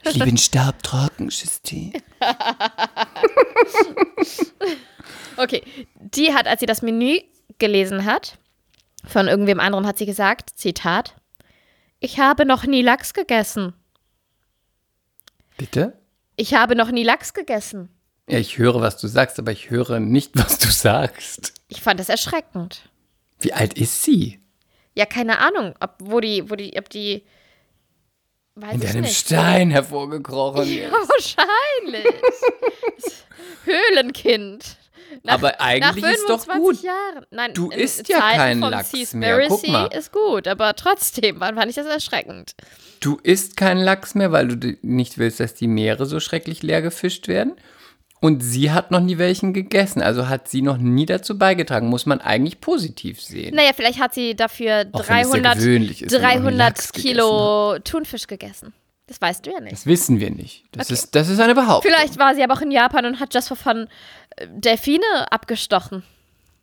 Ich 0.05 0.15
liebe 0.15 0.29
ihn 0.29 0.39
staubtrocken, 0.39 1.29
Justine. 1.29 1.93
Okay, 5.37 5.63
die 5.95 6.35
hat, 6.35 6.49
als 6.49 6.59
sie 6.61 6.67
das 6.67 6.83
Menü 6.83 7.21
gelesen 7.59 8.05
hat, 8.05 8.39
von 9.07 9.29
irgendwem 9.29 9.61
anderen 9.61 9.87
hat 9.87 9.97
sie 9.99 10.07
gesagt, 10.07 10.51
Zitat, 10.57 11.15
ich 12.01 12.19
habe 12.19 12.47
noch 12.47 12.65
nie 12.65 12.83
Lachs 12.83 13.13
gegessen. 13.15 13.75
Bitte? 15.57 15.99
Ich 16.37 16.55
habe 16.55 16.77
noch 16.77 16.91
nie 16.91 17.03
Lachs 17.03 17.35
gegessen. 17.35 17.89
Ja, 18.29 18.39
ich 18.39 18.59
höre, 18.59 18.81
was 18.81 18.99
du 18.99 19.09
sagst, 19.09 19.39
aber 19.39 19.53
ich 19.53 19.71
höre 19.71 20.01
nicht, 20.01 20.33
was 20.35 20.59
du 20.59 20.69
sagst. 20.69 21.55
Ich 21.69 21.81
fand 21.83 21.99
das 22.01 22.09
erschreckend. 22.09 22.91
Wie 23.41 23.53
alt 23.53 23.75
ist 23.75 24.03
sie? 24.03 24.41
Ja, 24.95 25.07
keine 25.07 25.39
Ahnung, 25.39 25.75
ob, 25.81 25.95
wo 26.01 26.21
die, 26.21 26.49
wo 26.51 26.57
die, 26.57 26.77
ob 26.79 26.89
die, 26.89 27.25
weiß 28.57 28.75
In 28.75 28.81
deinem 28.81 29.03
nicht. 29.03 29.17
Stein 29.17 29.71
hervorgekrochen. 29.71 30.67
Ja, 30.73 30.91
wahrscheinlich. 30.91 32.05
Höhlenkind. 33.65 34.78
Nach, 35.23 35.35
Aber 35.35 35.61
eigentlich 35.61 36.05
nach 36.05 36.13
ist 36.13 36.29
doch 36.29 36.45
25 36.45 36.59
gut. 36.63 36.83
Jahren. 36.83 37.27
Nein, 37.31 37.55
Du 37.55 37.71
in 37.71 37.79
isst 37.81 38.09
ja 38.09 38.21
von 38.21 38.61
Lachs 38.71 39.15
mehr. 39.15 39.47
Guck 39.49 39.69
mal. 39.69 39.87
ist 39.87 40.13
gut, 40.13 40.47
aber 40.49 40.75
trotzdem 40.75 41.39
fand 41.41 41.67
ich 41.69 41.77
das 41.77 41.87
erschreckend. 41.87 42.55
Du 43.01 43.19
isst 43.23 43.57
keinen 43.57 43.81
Lachs 43.83 44.15
mehr, 44.15 44.33
weil 44.33 44.49
du 44.49 44.77
nicht 44.83 45.19
willst, 45.19 45.41
dass 45.41 45.55
die 45.55 45.69
Meere 45.69 46.07
so 46.07 46.21
schrecklich 46.21 46.63
leer 46.63 46.83
gefischt 46.83 47.29
werden. 47.29 47.55
Und 48.21 48.43
sie 48.43 48.73
hat 48.73 48.91
noch 48.91 49.01
nie 49.01 49.19
welchen 49.19 49.53
gegessen. 49.53 50.03
Also 50.03 50.29
hat 50.29 50.49
sie 50.49 50.61
noch 50.63 50.77
nie 50.77 51.07
dazu 51.07 51.39
beigetragen. 51.39 51.87
Muss 51.89 52.05
man 52.05 52.21
eigentlich 52.21 52.61
positiv 52.61 53.21
sehen. 53.23 53.55
Naja, 53.55 53.71
vielleicht 53.75 54.01
hat 54.01 54.13
sie 54.13 54.35
dafür 54.35 54.87
Auch 54.91 55.09
wenn 55.09 55.19
es 55.19 55.31
sehr 55.31 55.41
300, 55.43 55.59
gewöhnlich 55.59 56.03
ist, 56.03 56.13
wenn 56.13 56.23
man 56.23 56.29
noch 56.31 56.51
nie 56.51 56.57
300 56.57 56.59
Lachs 56.59 56.93
gegessen 56.93 57.09
Kilo 57.09 57.79
Thunfisch 57.85 58.27
gegessen. 58.27 58.75
Das 59.09 59.21
weißt 59.21 59.45
du 59.47 59.51
ja 59.51 59.59
nicht. 59.61 59.73
Das 59.73 59.87
wissen 59.87 60.21
wir 60.21 60.31
nicht. 60.31 60.65
Das, 60.73 60.87
Okay. 60.87 60.95
ist, 60.95 61.15
das 61.15 61.29
ist 61.29 61.41
eine 61.41 61.55
Behauptung. 61.55 61.91
Vielleicht 61.91 62.19
war 62.19 62.35
sie 62.35 62.43
aber 62.45 62.55
auch 62.55 62.61
in 62.61 62.71
Japan 62.71 63.07
und 63.07 63.19
hat 63.21 63.35
just 63.35 63.49
for 63.49 63.57
fun 63.57 63.89
äh, 64.37 64.47
Delfine 64.49 65.03
abgestochen. 65.33 66.05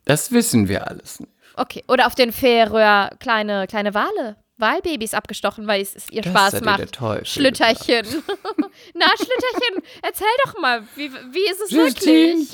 Das 0.05 0.31
wissen 0.31 0.67
wir 0.69 0.87
alles 0.87 1.19
nicht. 1.19 1.31
Okay. 1.55 1.83
Oder 1.87 2.05
auf 2.07 2.15
den 2.15 2.31
Färöer 2.31 3.09
kleine, 3.19 3.65
kleine 3.67 3.93
Wale, 3.93 4.35
Walbabys 4.57 5.13
abgestochen, 5.13 5.67
weil 5.67 5.81
es, 5.81 5.95
es 5.95 6.09
ihr 6.11 6.21
Das 6.21 6.31
Spaß 6.31 6.61
macht. 6.61 6.79
der 6.79 6.87
Teufel 6.91 7.25
Schlütterchen. 7.25 8.05
Na, 8.93 9.05
Schlütterchen, 9.17 9.83
erzähl 10.03 10.27
doch 10.45 10.59
mal, 10.61 10.83
wie, 10.95 11.11
wie 11.11 11.49
ist 11.49 11.61
es 11.61 11.71
wirklich? 11.71 12.53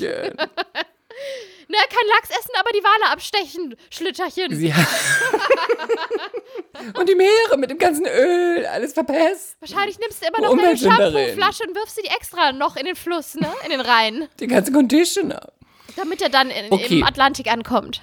Na, 1.68 1.78
kein 1.88 2.06
Lachs 2.08 2.30
essen, 2.30 2.50
aber 2.58 2.70
die 2.72 2.82
Wale 2.84 3.12
abstechen, 3.12 3.76
Schlütterchen. 3.90 4.54
Sie 4.54 4.74
hat 4.74 4.86
Und 6.98 7.08
die 7.08 7.14
Meere 7.14 7.56
mit 7.56 7.70
dem 7.70 7.78
ganzen 7.78 8.06
Öl, 8.06 8.66
alles 8.66 8.92
verpest. 8.92 9.56
Wahrscheinlich 9.60 9.98
nimmst 9.98 10.22
du 10.22 10.26
immer 10.26 10.40
noch 10.40 10.50
deine 10.50 10.62
Umweltsünderin. 10.62 11.26
Shampoo-Flasche 11.28 11.64
und 11.68 11.74
wirfst 11.76 11.96
sie 11.96 12.06
extra 12.08 12.52
noch 12.52 12.76
in 12.76 12.86
den 12.86 12.96
Fluss, 12.96 13.34
ne? 13.34 13.50
In 13.64 13.70
den 13.70 13.80
Rhein. 13.80 14.28
Den 14.40 14.48
ganzen 14.50 14.74
Conditioner. 14.74 15.52
Damit 15.96 16.22
er 16.22 16.28
dann 16.28 16.50
in, 16.50 16.72
Okay. 16.72 17.00
im 17.00 17.04
Atlantik 17.06 17.50
ankommt. 17.50 18.00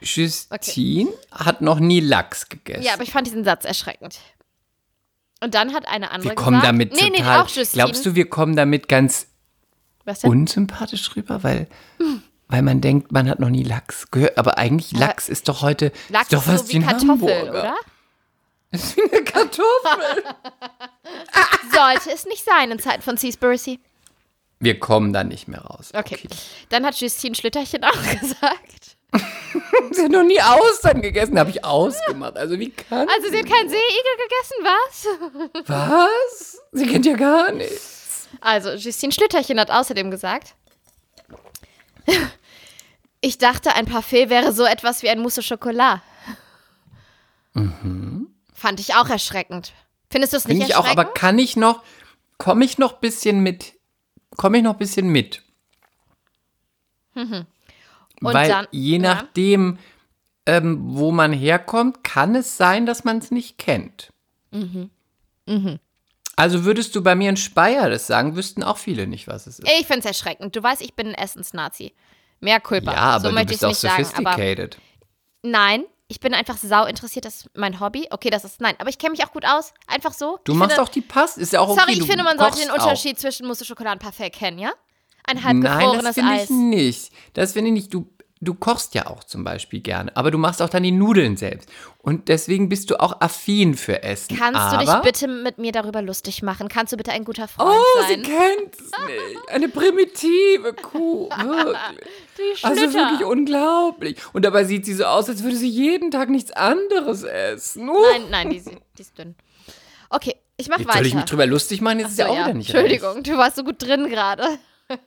Justine 0.00 1.12
hat 1.32 1.60
noch 1.60 1.80
nie 1.80 2.00
Lachs 2.00 2.48
gegessen. 2.48 2.82
Ja, 2.82 2.94
aber 2.94 3.02
ich 3.02 3.10
fand 3.10 3.26
diesen 3.26 3.44
Satz 3.44 3.64
erschreckend. 3.64 4.18
Und 5.40 5.54
dann 5.54 5.74
hat 5.74 5.86
eine 5.88 6.10
andere 6.10 6.30
wir 6.30 6.34
kommen 6.36 6.60
gesagt, 6.60 6.66
damit 6.66 6.92
nee, 6.94 7.10
nee, 7.10 7.18
total. 7.18 7.42
auch 7.42 7.48
Justine. 7.48 7.84
glaubst 7.84 8.06
du, 8.06 8.14
wir 8.14 8.28
kommen 8.28 8.56
damit 8.56 8.88
ganz 8.88 9.26
unsympathisch 10.22 11.14
rüber, 11.16 11.42
weil, 11.42 11.68
weil 12.48 12.62
man 12.62 12.80
denkt, 12.80 13.12
man 13.12 13.28
hat 13.28 13.38
noch 13.40 13.50
nie 13.50 13.62
Lachs 13.62 14.10
gehört. 14.10 14.38
Aber 14.38 14.58
eigentlich 14.58 14.92
Aber 14.94 15.06
Lachs 15.06 15.28
ist 15.28 15.48
doch 15.48 15.62
heute 15.62 15.92
Lachs 16.08 16.24
ist 16.24 16.32
doch 16.32 16.46
was 16.46 16.60
so 16.62 16.68
wie 16.68 16.74
wie 16.74 16.80
Kartoffel, 16.80 17.08
Hamburger. 17.10 17.50
oder? 17.50 17.76
Ist 18.70 18.96
wie 18.98 19.02
eine 19.10 19.24
Kartoffel. 19.24 20.24
Sollte 21.72 22.10
es 22.12 22.26
nicht 22.26 22.44
sein 22.44 22.70
in 22.70 22.78
Zeiten 22.78 23.00
von 23.00 23.16
Seaspiracy. 23.16 23.80
wir 24.60 24.78
kommen 24.78 25.14
da 25.14 25.24
nicht 25.24 25.48
mehr 25.48 25.62
raus. 25.62 25.90
Okay. 25.94 26.18
Dann 26.68 26.84
hat 26.84 26.96
Justine 27.00 27.34
Schlütterchen 27.34 27.82
auch 27.84 27.92
gesagt. 28.20 28.96
Sie 29.92 30.02
hat 30.04 30.10
noch 30.10 30.22
nie 30.22 30.38
Austern 30.42 31.00
gegessen, 31.00 31.38
habe 31.38 31.48
ich 31.48 31.64
ausgemacht. 31.64 32.36
Also 32.36 32.58
wie 32.58 32.68
kann 32.68 33.08
Also 33.08 33.30
sie 33.30 33.38
hat 33.38 33.46
keinen 33.46 33.70
Seeigel 33.70 34.14
gegessen, 34.28 35.64
was? 35.64 35.66
Was? 35.66 36.58
Sie 36.72 36.86
kennt 36.86 37.06
ja 37.06 37.14
gar 37.16 37.50
nichts. 37.52 38.28
Also 38.42 38.72
Justine 38.72 39.12
Schlütterchen 39.12 39.58
hat 39.58 39.70
außerdem 39.70 40.10
gesagt, 40.10 40.54
ich 43.20 43.38
dachte, 43.38 43.74
ein 43.74 43.86
Parfait 43.86 44.28
wäre 44.30 44.52
so 44.52 44.64
etwas 44.64 45.02
wie 45.02 45.08
ein 45.08 45.20
Mousse 45.20 45.40
au 45.40 45.44
Chocolat. 45.44 46.00
Fand 48.54 48.80
ich 48.80 48.94
auch 48.94 49.08
erschreckend. 49.08 49.72
Findest 50.10 50.32
du 50.32 50.36
es 50.38 50.46
nicht 50.48 50.58
Finde 50.58 50.70
ich 50.72 50.76
auch, 50.76 50.86
aber 50.88 51.04
kann 51.04 51.38
ich 51.38 51.56
noch, 51.56 51.82
komme 52.38 52.64
ich 52.64 52.78
noch 52.78 52.94
ein 52.94 53.00
bisschen 53.00 53.40
mit, 53.40 53.74
komme 54.36 54.58
ich 54.58 54.62
noch 54.64 54.72
ein 54.72 54.78
bisschen 54.78 55.08
mit? 55.08 55.42
Und 57.14 57.46
Weil 58.20 58.48
dann- 58.48 58.68
je 58.70 58.96
ja. 58.96 59.02
nachdem, 59.14 59.78
ähm, 60.46 60.78
wo 60.96 61.10
man 61.10 61.32
herkommt, 61.32 62.04
kann 62.04 62.34
es 62.36 62.56
sein, 62.56 62.86
dass 62.86 63.04
man 63.04 63.18
es 63.18 63.30
nicht 63.30 63.58
kennt. 63.58 64.12
Mhm. 64.50 64.90
Also 66.36 66.64
würdest 66.64 66.94
du 66.94 67.02
bei 67.02 67.14
mir 67.16 67.30
in 67.30 67.36
Speyer 67.36 67.90
das 67.90 68.06
sagen, 68.06 68.36
wüssten 68.36 68.62
auch 68.62 68.78
viele 68.78 69.06
nicht, 69.08 69.26
was 69.26 69.46
es 69.48 69.58
ist. 69.58 69.68
Ich 69.68 69.86
finde 69.86 70.00
es 70.00 70.04
erschreckend. 70.06 70.54
Du 70.54 70.62
weißt, 70.62 70.80
ich 70.82 70.94
bin 70.94 71.08
ein 71.08 71.14
Essensnazi. 71.14 71.92
Mehr 72.40 72.60
Culpa. 72.60 72.92
ja, 72.92 72.98
aber 72.98 73.30
so 73.30 73.36
du 73.36 73.44
bist 73.44 73.60
ich 73.60 73.64
auch 73.64 73.68
nicht 73.68 73.78
sagen. 73.78 74.04
Sophisticated. 74.04 74.78
nein, 75.42 75.84
ich 76.08 76.20
bin 76.20 76.32
einfach 76.32 76.56
sau 76.56 76.86
interessiert, 76.86 77.26
das 77.26 77.42
ist 77.42 77.50
mein 77.54 77.80
Hobby. 77.80 78.06
Okay, 78.10 78.30
das 78.30 78.44
ist, 78.44 78.60
nein, 78.60 78.74
aber 78.78 78.88
ich 78.88 78.98
kenne 78.98 79.10
mich 79.10 79.24
auch 79.24 79.32
gut 79.32 79.44
aus. 79.44 79.74
Einfach 79.86 80.14
so. 80.14 80.38
Du 80.44 80.52
ich 80.52 80.58
machst 80.58 80.72
finde, 80.72 80.82
auch 80.82 80.92
die 80.92 81.02
Pass, 81.02 81.36
ist 81.36 81.52
ja 81.52 81.60
auch 81.60 81.68
okay. 81.68 81.80
Sorry, 81.80 81.92
ich 81.98 82.06
finde, 82.06 82.24
man 82.24 82.38
sollte 82.38 82.58
den 82.60 82.70
auch. 82.70 82.74
Unterschied 82.74 83.20
zwischen 83.20 83.46
Mousse 83.46 83.64
Schokolade 83.66 83.96
und 83.96 84.02
Parfait 84.02 84.30
kennen, 84.30 84.58
ja? 84.58 84.72
Ein 85.24 85.44
halb 85.44 85.58
Nein, 85.58 86.00
das 86.02 86.14
finde 86.14 86.42
ich 86.42 86.48
nicht. 86.48 87.12
Das 87.34 87.52
finde 87.52 87.68
ich 87.68 87.74
nicht. 87.74 87.94
Du, 87.94 88.08
du 88.40 88.54
kochst 88.54 88.94
ja 88.94 89.06
auch 89.06 89.24
zum 89.24 89.44
Beispiel 89.44 89.80
gerne, 89.80 90.16
aber 90.16 90.30
du 90.30 90.38
machst 90.38 90.60
auch 90.62 90.68
dann 90.68 90.82
die 90.82 90.92
Nudeln 90.92 91.36
selbst. 91.36 91.68
Und 92.02 92.28
deswegen 92.28 92.68
bist 92.68 92.90
du 92.90 93.00
auch 93.00 93.20
affin 93.20 93.74
für 93.74 94.02
Essen. 94.02 94.36
Kannst 94.36 94.60
aber, 94.60 94.84
du 94.84 94.90
dich 94.90 95.00
bitte 95.02 95.28
mit 95.28 95.58
mir 95.58 95.72
darüber 95.72 96.00
lustig 96.02 96.42
machen? 96.42 96.68
Kannst 96.68 96.92
du 96.92 96.96
bitte 96.96 97.12
ein 97.12 97.24
guter 97.24 97.48
Freund 97.48 97.70
Oh, 97.70 98.02
sie 98.08 98.14
sein? 98.14 98.22
kennt 98.22 98.74
es 98.74 98.80
nicht. 99.06 99.48
Eine 99.50 99.68
primitive 99.68 100.72
Kuh. 100.74 101.28
Wirklich. 101.28 102.64
Also 102.64 102.80
wirklich 102.94 103.24
unglaublich. 103.26 104.16
Und 104.32 104.44
dabei 104.44 104.64
sieht 104.64 104.86
sie 104.86 104.94
so 104.94 105.04
aus, 105.04 105.28
als 105.28 105.42
würde 105.42 105.56
sie 105.56 105.68
jeden 105.68 106.10
Tag 106.10 106.28
nichts 106.30 106.52
anderes 106.52 107.24
essen. 107.24 107.88
Uh. 107.88 107.96
Nein, 108.12 108.22
nein, 108.30 108.50
die, 108.50 108.56
ist- 108.58 108.70
die 108.96 109.02
ist 109.02 109.18
dünn. 109.18 109.34
Okay, 110.10 110.36
ich 110.56 110.68
mach 110.68 110.78
Jetzt 110.78 110.88
weiter. 110.88 110.98
soll 110.98 111.06
ich 111.06 111.14
mich 111.14 111.24
drüber 111.24 111.46
lustig 111.46 111.80
machen? 111.82 111.98
Jetzt 112.00 112.06
Ach 112.06 112.10
ist 112.12 112.16
so, 112.16 112.22
ja 112.22 112.28
auch 112.28 112.34
ja. 112.36 112.44
wieder 112.46 112.54
nicht 112.54 112.70
Entschuldigung, 112.74 113.22
du 113.22 113.36
warst 113.36 113.56
so 113.56 113.64
gut 113.64 113.76
drin 113.82 114.08
gerade. 114.08 114.44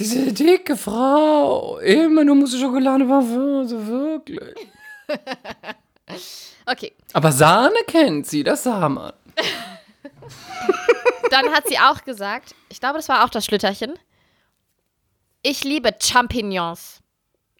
Diese 0.00 0.32
dicke 0.32 0.76
Frau. 0.76 1.78
Immer 1.78 2.24
nur 2.24 2.34
Mousse 2.36 2.58
Schokolade 2.58 3.04
Parfum, 3.04 3.66
so 3.68 3.86
wirklich. 3.86 4.56
Okay, 6.66 6.92
Aber 7.12 7.32
Sahne 7.32 7.76
kennt 7.86 8.26
sie, 8.26 8.42
das 8.44 8.62
sah 8.64 8.88
man. 8.88 9.12
dann 11.30 11.48
hat 11.52 11.66
sie 11.68 11.78
auch 11.78 12.02
gesagt, 12.04 12.54
ich 12.68 12.78
glaube, 12.80 12.98
das 12.98 13.08
war 13.08 13.24
auch 13.24 13.28
das 13.30 13.44
Schlütterchen. 13.44 13.94
Ich 15.42 15.64
liebe 15.64 15.90
Champignons. 16.00 17.00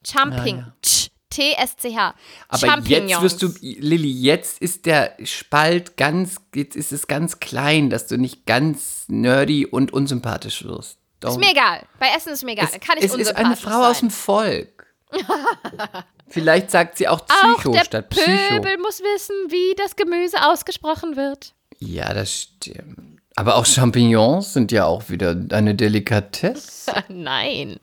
Champign. 0.07 0.59
Ah, 0.59 0.67
ja. 0.69 0.75
Ch- 0.85 1.11
T-S-C-H. 1.31 2.15
Aber 2.49 2.59
Champignons. 2.67 3.11
jetzt 3.11 3.23
wirst 3.23 3.43
du, 3.43 3.53
Lilly, 3.63 4.11
jetzt 4.11 4.61
ist 4.61 4.85
der 4.87 5.17
Spalt 5.25 5.97
ganz, 5.97 6.37
jetzt 6.55 6.77
ist 6.77 6.93
es 6.93 7.07
ganz 7.07 7.39
klein, 7.41 7.89
dass 7.91 8.07
du 8.09 8.17
nicht 8.19 8.47
ganz 8.47 9.05
nerdy 9.09 9.65
und 9.67 9.93
unsympathisch 9.93 10.65
wirst. 10.65 10.99
Ist 11.29 11.39
mir 11.39 11.51
egal. 11.51 11.83
Bei 11.99 12.09
Essen 12.17 12.33
ist 12.33 12.45
mir 12.45 12.53
egal. 12.53 12.67
Es, 12.67 12.73
Da 12.73 12.79
kann 12.79 12.99
ich 12.99 13.05
es 13.05 13.15
ist 13.15 13.37
eine 13.37 13.57
Frau 13.57 13.83
aus 13.85 13.99
sein. 13.99 14.09
dem 14.09 14.11
Volk. 14.11 14.87
Vielleicht 16.29 16.71
sagt 16.71 16.97
sie 16.97 17.09
auch 17.09 17.21
Auch 17.21 17.57
Psycho 17.57 17.73
der 17.73 17.85
statt 17.85 18.09
Psycho. 18.11 18.31
Pöbel 18.49 18.79
muss 18.79 19.01
wissen, 19.01 19.35
wie 19.49 19.75
das 19.77 19.97
Gemüse 19.97 20.37
ausgesprochen 20.47 21.17
wird. 21.17 21.53
Ja, 21.79 22.15
das 22.15 22.33
stimmt. 22.33 23.21
Aber 23.37 23.57
auch 23.57 23.67
Champignons 23.67 24.53
sind 24.53 24.71
ja 24.73 24.85
auch 24.85 25.09
wieder 25.09 25.37
eine 25.51 25.75
Delikatesse. 25.75 26.93
Nein. 27.09 27.81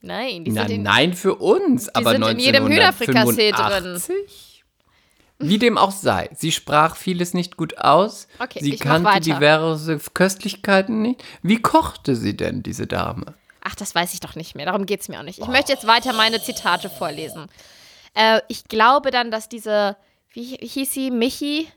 Nein, 0.00 0.44
die 0.44 0.50
Na, 0.52 0.62
sind 0.62 0.70
in, 0.76 0.82
nein 0.82 1.14
für 1.14 1.34
uns, 1.36 1.88
aber 1.88 2.14
in 2.14 2.38
jedem 2.38 2.68
Hühnerfrikassee 2.68 3.52
drin. 3.52 4.02
1985? 5.44 5.48
Wie 5.50 5.58
dem 5.58 5.78
auch 5.78 5.90
sei, 5.90 6.30
sie 6.34 6.52
sprach 6.52 6.96
vieles 6.96 7.34
nicht 7.34 7.56
gut 7.56 7.78
aus. 7.78 8.26
Okay, 8.38 8.60
sie 8.62 8.74
ich 8.74 8.80
kannte 8.80 9.20
diverse 9.20 9.98
Köstlichkeiten 10.14 11.02
nicht. 11.02 11.22
Wie 11.42 11.60
kochte 11.60 12.16
sie 12.16 12.36
denn, 12.36 12.62
diese 12.62 12.86
Dame? 12.86 13.34
Ach, 13.62 13.74
das 13.74 13.94
weiß 13.94 14.12
ich 14.14 14.20
doch 14.20 14.34
nicht 14.34 14.54
mehr. 14.54 14.66
Darum 14.66 14.84
geht 14.86 15.00
es 15.00 15.08
mir 15.08 15.18
auch 15.18 15.24
nicht. 15.24 15.38
Ich 15.38 15.46
möchte 15.48 15.72
jetzt 15.72 15.86
weiter 15.86 16.12
meine 16.12 16.42
Zitate 16.42 16.90
vorlesen. 16.90 17.46
Äh, 18.14 18.40
ich 18.48 18.64
glaube 18.64 19.10
dann, 19.10 19.30
dass 19.30 19.48
diese, 19.48 19.96
wie 20.32 20.56
hieß 20.60 20.92
sie? 20.92 21.10
Michi? 21.10 21.68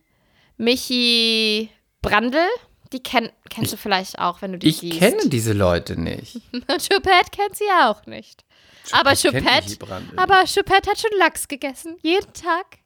Michi 0.57 1.69
Brandl? 2.01 2.45
Die 2.93 3.01
kenn, 3.03 3.29
kennst 3.49 3.73
du 3.73 3.77
vielleicht 3.77 4.17
auch, 4.19 4.41
wenn 4.41 4.53
du 4.53 4.59
die 4.59 4.67
Ich 4.67 4.77
siehst. 4.79 4.99
kenne 4.99 5.27
diese 5.29 5.51
Leute 5.53 5.99
nicht. 5.99 6.35
Choupette 6.51 7.31
kennt 7.31 7.55
sie 7.55 7.65
auch 7.83 8.05
nicht. 8.05 8.45
aber 8.93 9.13
kennt 9.13 9.35
Michi 9.35 9.77
Choupette, 9.77 10.17
aber 10.17 10.43
Choupette 10.45 10.89
hat 10.91 10.99
schon 10.99 11.11
Lachs 11.19 11.47
gegessen. 11.49 11.97
Jeden 12.01 12.31
Tag. 12.33 12.77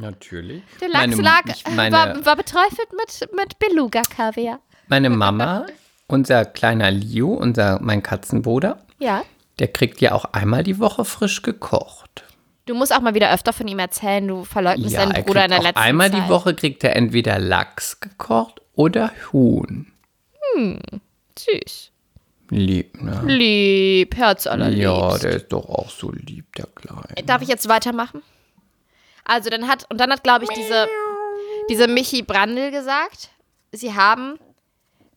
Natürlich. 0.00 0.62
Der 0.80 0.88
Lachs 0.88 1.08
meine, 1.08 1.22
lag, 1.22 1.42
ich, 1.46 1.64
meine, 1.74 1.96
war, 1.96 2.24
war 2.26 2.36
beträufelt 2.36 2.88
mit, 2.92 3.28
mit 3.36 3.58
Beluga-Kaviar. 3.58 4.60
meine 4.88 5.10
Mama, 5.10 5.66
unser 6.06 6.44
kleiner 6.44 6.90
Liu, 6.90 7.32
unser, 7.34 7.80
mein 7.82 8.02
Katzenbruder, 8.02 8.78
Ja. 8.98 9.24
der 9.58 9.68
kriegt 9.68 10.00
ja 10.00 10.12
auch 10.12 10.24
einmal 10.26 10.62
die 10.62 10.78
Woche 10.78 11.04
frisch 11.04 11.42
gekocht. 11.42 12.24
Du 12.66 12.74
musst 12.74 12.94
auch 12.94 13.00
mal 13.00 13.14
wieder 13.14 13.32
öfter 13.32 13.52
von 13.54 13.66
ihm 13.66 13.78
erzählen. 13.78 14.28
Du 14.28 14.44
verleugnest 14.44 14.92
Ja, 14.94 15.00
deinen 15.00 15.14
er 15.14 15.22
Bruder 15.22 15.44
in 15.46 15.50
der 15.50 15.62
letzten 15.62 15.78
einmal 15.80 16.10
Zeit. 16.10 16.22
die 16.22 16.28
Woche 16.28 16.54
kriegt 16.54 16.84
er 16.84 16.94
entweder 16.96 17.38
Lachs 17.38 17.98
gekocht 18.00 18.60
oder 18.74 19.10
Huhn. 19.32 19.90
Süß. 21.38 21.90
Lieb, 22.50 23.00
ne? 23.02 23.22
Lieb, 23.26 24.16
Herz 24.16 24.46
allerliebst. 24.46 24.82
Ja, 24.82 25.18
der 25.18 25.30
ist 25.36 25.48
doch 25.48 25.68
auch 25.68 25.90
so 25.90 26.10
lieb, 26.12 26.54
der 26.56 26.66
Kleine. 26.66 27.04
Darf 27.26 27.42
ich 27.42 27.48
jetzt 27.48 27.68
weitermachen? 27.68 28.22
Also 29.28 29.50
dann 29.50 29.68
hat, 29.68 29.86
und 29.90 30.00
dann 30.00 30.10
hat, 30.10 30.24
glaube 30.24 30.44
ich, 30.44 30.50
diese, 30.50 30.88
diese 31.68 31.86
Michi 31.86 32.22
Brandl 32.22 32.70
gesagt, 32.70 33.28
sie 33.72 33.94
haben 33.94 34.40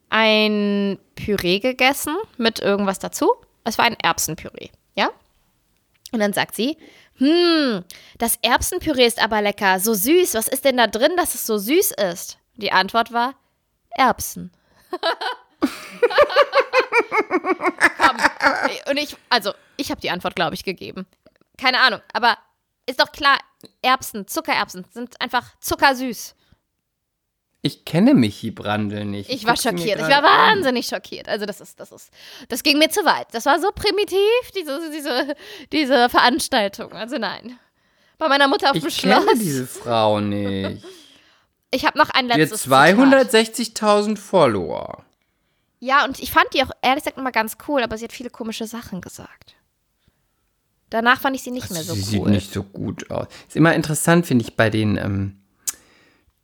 ein 0.09 0.99
Püree 1.15 1.59
gegessen 1.59 2.17
mit 2.37 2.59
irgendwas 2.59 2.99
dazu. 2.99 3.31
Es 3.63 3.77
war 3.77 3.85
ein 3.85 3.95
Erbsenpüree, 3.95 4.69
ja? 4.95 5.09
Und 6.11 6.19
dann 6.19 6.33
sagt 6.33 6.55
sie, 6.55 6.77
hm, 7.15 7.85
das 8.17 8.37
Erbsenpüree 8.41 9.05
ist 9.05 9.23
aber 9.23 9.41
lecker, 9.41 9.79
so 9.79 9.93
süß. 9.93 10.33
Was 10.33 10.49
ist 10.49 10.65
denn 10.65 10.75
da 10.75 10.87
drin, 10.87 11.15
dass 11.15 11.33
es 11.33 11.45
so 11.45 11.57
süß 11.57 11.91
ist? 11.91 12.37
Die 12.57 12.73
Antwort 12.73 13.13
war 13.13 13.35
Erbsen. 13.91 14.51
Komm. 17.97 18.17
Und 18.89 18.97
ich, 18.97 19.15
also, 19.29 19.53
ich 19.77 19.89
habe 19.89 20.01
die 20.01 20.09
Antwort, 20.09 20.35
glaube 20.35 20.55
ich, 20.55 20.65
gegeben. 20.65 21.05
Keine 21.57 21.79
Ahnung, 21.79 22.01
aber 22.11 22.37
ist 22.91 22.99
doch 22.99 23.11
klar, 23.11 23.37
Erbsen, 23.81 24.27
Zuckererbsen 24.27 24.85
sind 24.91 25.19
einfach 25.19 25.45
zuckersüß. 25.59 26.35
Ich 27.63 27.85
kenne 27.85 28.15
Michi 28.15 28.49
Brandl 28.49 29.05
nicht. 29.05 29.29
Ich 29.29 29.45
war 29.45 29.55
schockiert. 29.55 29.99
Ich 29.99 30.07
war 30.07 30.17
an. 30.17 30.23
wahnsinnig 30.23 30.87
schockiert. 30.87 31.29
Also 31.29 31.45
das 31.45 31.61
ist, 31.61 31.79
das 31.79 31.91
ist, 31.91 32.09
das 32.49 32.63
ging 32.63 32.79
mir 32.79 32.89
zu 32.89 33.05
weit. 33.05 33.27
Das 33.33 33.45
war 33.45 33.59
so 33.59 33.69
primitiv, 33.71 34.51
diese, 34.55 34.89
diese, 34.91 35.35
diese 35.71 36.09
Veranstaltung. 36.09 36.91
Also 36.93 37.17
nein. 37.17 37.59
Bei 38.17 38.27
meiner 38.27 38.47
Mutter 38.47 38.71
auf 38.71 38.77
dem 38.77 38.87
Ich 38.87 38.97
Schloss. 38.97 39.25
kenne 39.25 39.39
diese 39.39 39.67
Frau 39.67 40.19
nicht. 40.19 40.83
Ich 41.73 41.85
habe 41.85 41.97
noch 41.97 42.09
ein 42.09 42.27
letztes 42.27 42.63
Zitat. 42.63 42.89
260.000 42.97 44.17
Follower. 44.17 45.05
Ja, 45.79 46.03
und 46.03 46.19
ich 46.19 46.29
fand 46.29 46.53
die 46.53 46.61
auch 46.63 46.71
ehrlich 46.81 47.05
gesagt 47.05 47.17
immer 47.17 47.31
ganz 47.31 47.55
cool, 47.65 47.81
aber 47.81 47.97
sie 47.97 48.03
hat 48.03 48.11
viele 48.11 48.29
komische 48.29 48.67
Sachen 48.67 48.99
gesagt. 48.99 49.55
Danach 50.91 51.21
fand 51.21 51.35
ich 51.35 51.41
sie 51.41 51.51
nicht 51.51 51.71
mehr 51.71 51.81
so 51.83 51.95
sie 51.95 52.19
cool. 52.19 52.25
sieht 52.25 52.33
nicht 52.33 52.53
so 52.53 52.63
gut 52.63 53.09
aus. 53.09 53.27
Ist 53.47 53.55
immer 53.55 53.73
interessant, 53.73 54.27
finde 54.27 54.45
ich, 54.45 54.55
bei 54.55 54.69
den. 54.69 54.97
Ähm, 54.97 55.37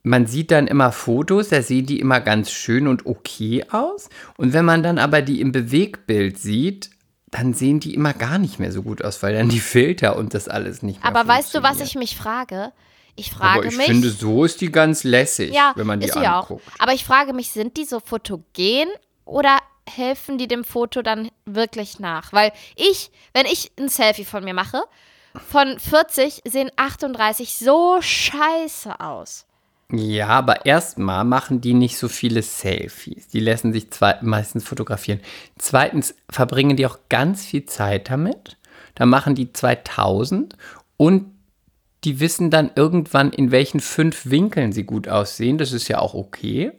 man 0.03 0.25
sieht 0.25 0.51
dann 0.51 0.67
immer 0.67 0.93
Fotos, 0.93 1.49
da 1.49 1.61
sehen 1.61 1.85
die 1.85 1.99
immer 1.99 2.21
ganz 2.21 2.49
schön 2.49 2.87
und 2.87 3.05
okay 3.05 3.65
aus. 3.69 4.09
Und 4.37 4.53
wenn 4.53 4.63
man 4.63 4.81
dann 4.81 4.99
aber 4.99 5.21
die 5.21 5.41
im 5.41 5.51
Bewegbild 5.51 6.39
sieht, 6.39 6.91
dann 7.29 7.53
sehen 7.53 7.81
die 7.81 7.93
immer 7.93 8.13
gar 8.13 8.37
nicht 8.37 8.57
mehr 8.57 8.71
so 8.71 8.83
gut 8.83 9.03
aus, 9.03 9.21
weil 9.21 9.33
dann 9.33 9.49
die 9.49 9.59
Filter 9.59 10.15
und 10.15 10.33
das 10.33 10.47
alles 10.47 10.81
nicht 10.81 11.03
mehr 11.03 11.13
aber 11.13 11.27
weißt 11.27 11.53
du, 11.53 11.61
was 11.61 11.81
ich 11.81 11.95
mich 11.95 12.15
frage? 12.15 12.71
Ich 13.17 13.31
frage 13.31 13.59
Aber 13.59 13.65
ich 13.65 13.75
mich. 13.75 13.87
finde, 13.87 14.09
so 14.09 14.45
ist 14.45 14.61
die 14.61 14.71
ganz 14.71 15.03
lässig, 15.03 15.51
ja, 15.53 15.73
wenn 15.75 15.87
man 15.87 15.99
die 15.99 16.05
ist 16.05 16.13
sie 16.13 16.19
auch. 16.19 16.43
anguckt. 16.43 16.63
Aber 16.79 16.93
ich 16.93 17.03
frage 17.03 17.33
mich, 17.33 17.51
sind 17.51 17.75
die 17.75 17.83
so 17.83 17.99
fotogen 17.99 18.87
oder 19.25 19.57
helfen 19.87 20.37
die 20.37 20.47
dem 20.47 20.63
Foto 20.63 21.01
dann 21.01 21.29
wirklich 21.45 21.99
nach? 21.99 22.33
Weil 22.33 22.51
ich, 22.75 23.11
wenn 23.33 23.45
ich 23.45 23.71
ein 23.79 23.89
Selfie 23.89 24.25
von 24.25 24.43
mir 24.43 24.53
mache, 24.53 24.83
von 25.49 25.79
40 25.79 26.41
sehen 26.45 26.71
38 26.75 27.57
so 27.57 27.97
scheiße 28.01 28.99
aus. 28.99 29.45
Ja, 29.91 30.27
aber 30.27 30.65
erstmal 30.65 31.23
machen 31.23 31.61
die 31.61 31.73
nicht 31.73 31.97
so 31.97 32.09
viele 32.09 32.41
Selfies. 32.41 33.29
Die 33.29 33.39
lassen 33.39 33.71
sich 33.71 33.89
zwei, 33.89 34.17
meistens 34.21 34.65
fotografieren. 34.65 35.21
Zweitens 35.57 36.13
verbringen 36.29 36.75
die 36.75 36.85
auch 36.85 36.99
ganz 37.07 37.45
viel 37.45 37.65
Zeit 37.65 38.09
damit. 38.09 38.57
Da 38.95 39.05
machen 39.05 39.35
die 39.35 39.53
2000 39.53 40.57
und 40.97 41.31
die 42.03 42.19
wissen 42.19 42.49
dann 42.49 42.71
irgendwann, 42.75 43.31
in 43.31 43.51
welchen 43.51 43.79
fünf 43.79 44.29
Winkeln 44.29 44.73
sie 44.73 44.83
gut 44.83 45.07
aussehen. 45.07 45.57
Das 45.57 45.71
ist 45.71 45.87
ja 45.87 45.99
auch 45.99 46.13
okay. 46.13 46.73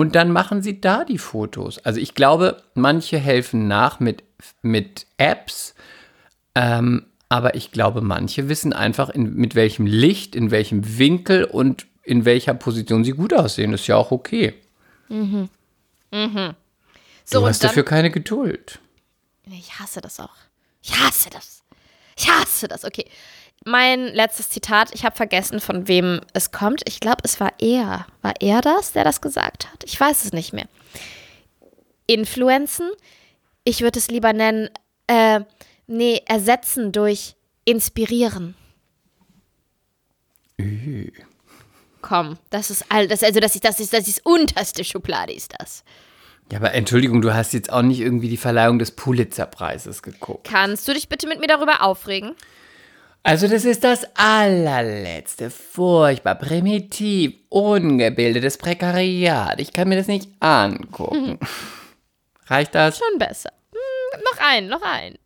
Und 0.00 0.14
dann 0.14 0.32
machen 0.32 0.62
sie 0.62 0.80
da 0.80 1.04
die 1.04 1.18
Fotos. 1.18 1.76
Also 1.76 2.00
ich 2.00 2.14
glaube, 2.14 2.62
manche 2.72 3.18
helfen 3.18 3.68
nach 3.68 4.00
mit, 4.00 4.24
mit 4.62 5.04
Apps. 5.18 5.74
Ähm, 6.54 7.04
aber 7.28 7.54
ich 7.54 7.70
glaube, 7.70 8.00
manche 8.00 8.48
wissen 8.48 8.72
einfach, 8.72 9.10
in, 9.10 9.34
mit 9.34 9.54
welchem 9.54 9.84
Licht, 9.84 10.34
in 10.34 10.50
welchem 10.50 10.96
Winkel 10.96 11.44
und 11.44 11.86
in 12.02 12.24
welcher 12.24 12.54
Position 12.54 13.04
sie 13.04 13.10
gut 13.10 13.34
aussehen. 13.34 13.72
Das 13.72 13.82
ist 13.82 13.88
ja 13.88 13.96
auch 13.96 14.10
okay. 14.10 14.54
So, 17.26 17.40
du 17.40 17.46
hast 17.46 17.62
dann, 17.62 17.68
dafür 17.68 17.84
keine 17.84 18.10
Geduld. 18.10 18.78
Ich 19.50 19.78
hasse 19.78 20.00
das 20.00 20.18
auch. 20.18 20.34
Ich 20.80 20.98
hasse 20.98 21.28
das. 21.28 21.62
Ich 22.16 22.26
hasse 22.26 22.68
das. 22.68 22.86
Okay. 22.86 23.04
Mein 23.66 24.06
letztes 24.06 24.48
Zitat, 24.48 24.88
ich 24.94 25.04
habe 25.04 25.14
vergessen, 25.14 25.60
von 25.60 25.86
wem 25.86 26.20
es 26.32 26.50
kommt. 26.50 26.82
Ich 26.86 26.98
glaube, 26.98 27.20
es 27.24 27.40
war 27.40 27.52
er. 27.58 28.06
War 28.22 28.34
er 28.40 28.62
das, 28.62 28.92
der 28.92 29.04
das 29.04 29.20
gesagt 29.20 29.70
hat? 29.70 29.84
Ich 29.84 30.00
weiß 30.00 30.24
es 30.24 30.32
nicht 30.32 30.52
mehr. 30.54 30.66
Influenzen? 32.06 32.90
Ich 33.64 33.82
würde 33.82 33.98
es 33.98 34.08
lieber 34.08 34.32
nennen, 34.32 34.70
äh, 35.06 35.40
nee, 35.86 36.22
ersetzen 36.26 36.92
durch 36.92 37.36
inspirieren. 37.66 38.54
Komm, 42.00 42.38
das 42.48 42.70
ist 42.70 42.86
all 42.88 43.08
das, 43.08 43.22
also 43.22 43.40
das 43.40 43.54
ist, 43.54 43.64
das 43.64 43.78
ist, 43.78 43.92
das 43.92 44.08
ist 44.08 44.24
unterste 44.24 44.84
Schublade 44.84 45.32
ist 45.32 45.54
das. 45.58 45.84
Ja, 46.50 46.58
aber 46.58 46.72
Entschuldigung, 46.72 47.22
du 47.22 47.32
hast 47.32 47.52
jetzt 47.52 47.70
auch 47.70 47.82
nicht 47.82 48.00
irgendwie 48.00 48.28
die 48.28 48.36
Verleihung 48.36 48.78
des 48.78 48.90
Pulitzer-Preises 48.90 50.02
geguckt. 50.02 50.48
Kannst 50.50 50.88
du 50.88 50.94
dich 50.94 51.08
bitte 51.08 51.28
mit 51.28 51.38
mir 51.38 51.46
darüber 51.46 51.82
aufregen? 51.82 52.34
Also 53.22 53.48
das 53.48 53.64
ist 53.66 53.84
das 53.84 54.06
allerletzte, 54.14 55.50
furchtbar 55.50 56.36
primitiv, 56.36 57.34
ungebildetes 57.50 58.56
Prekariat. 58.56 59.60
Ich 59.60 59.72
kann 59.74 59.88
mir 59.88 59.96
das 59.96 60.06
nicht 60.06 60.30
angucken. 60.40 61.38
Reicht 62.46 62.74
das? 62.74 62.98
Schon 62.98 63.18
besser. 63.18 63.50
Hm, 63.72 64.20
noch 64.24 64.40
ein, 64.44 64.68
noch 64.68 64.82
ein. 64.82 65.16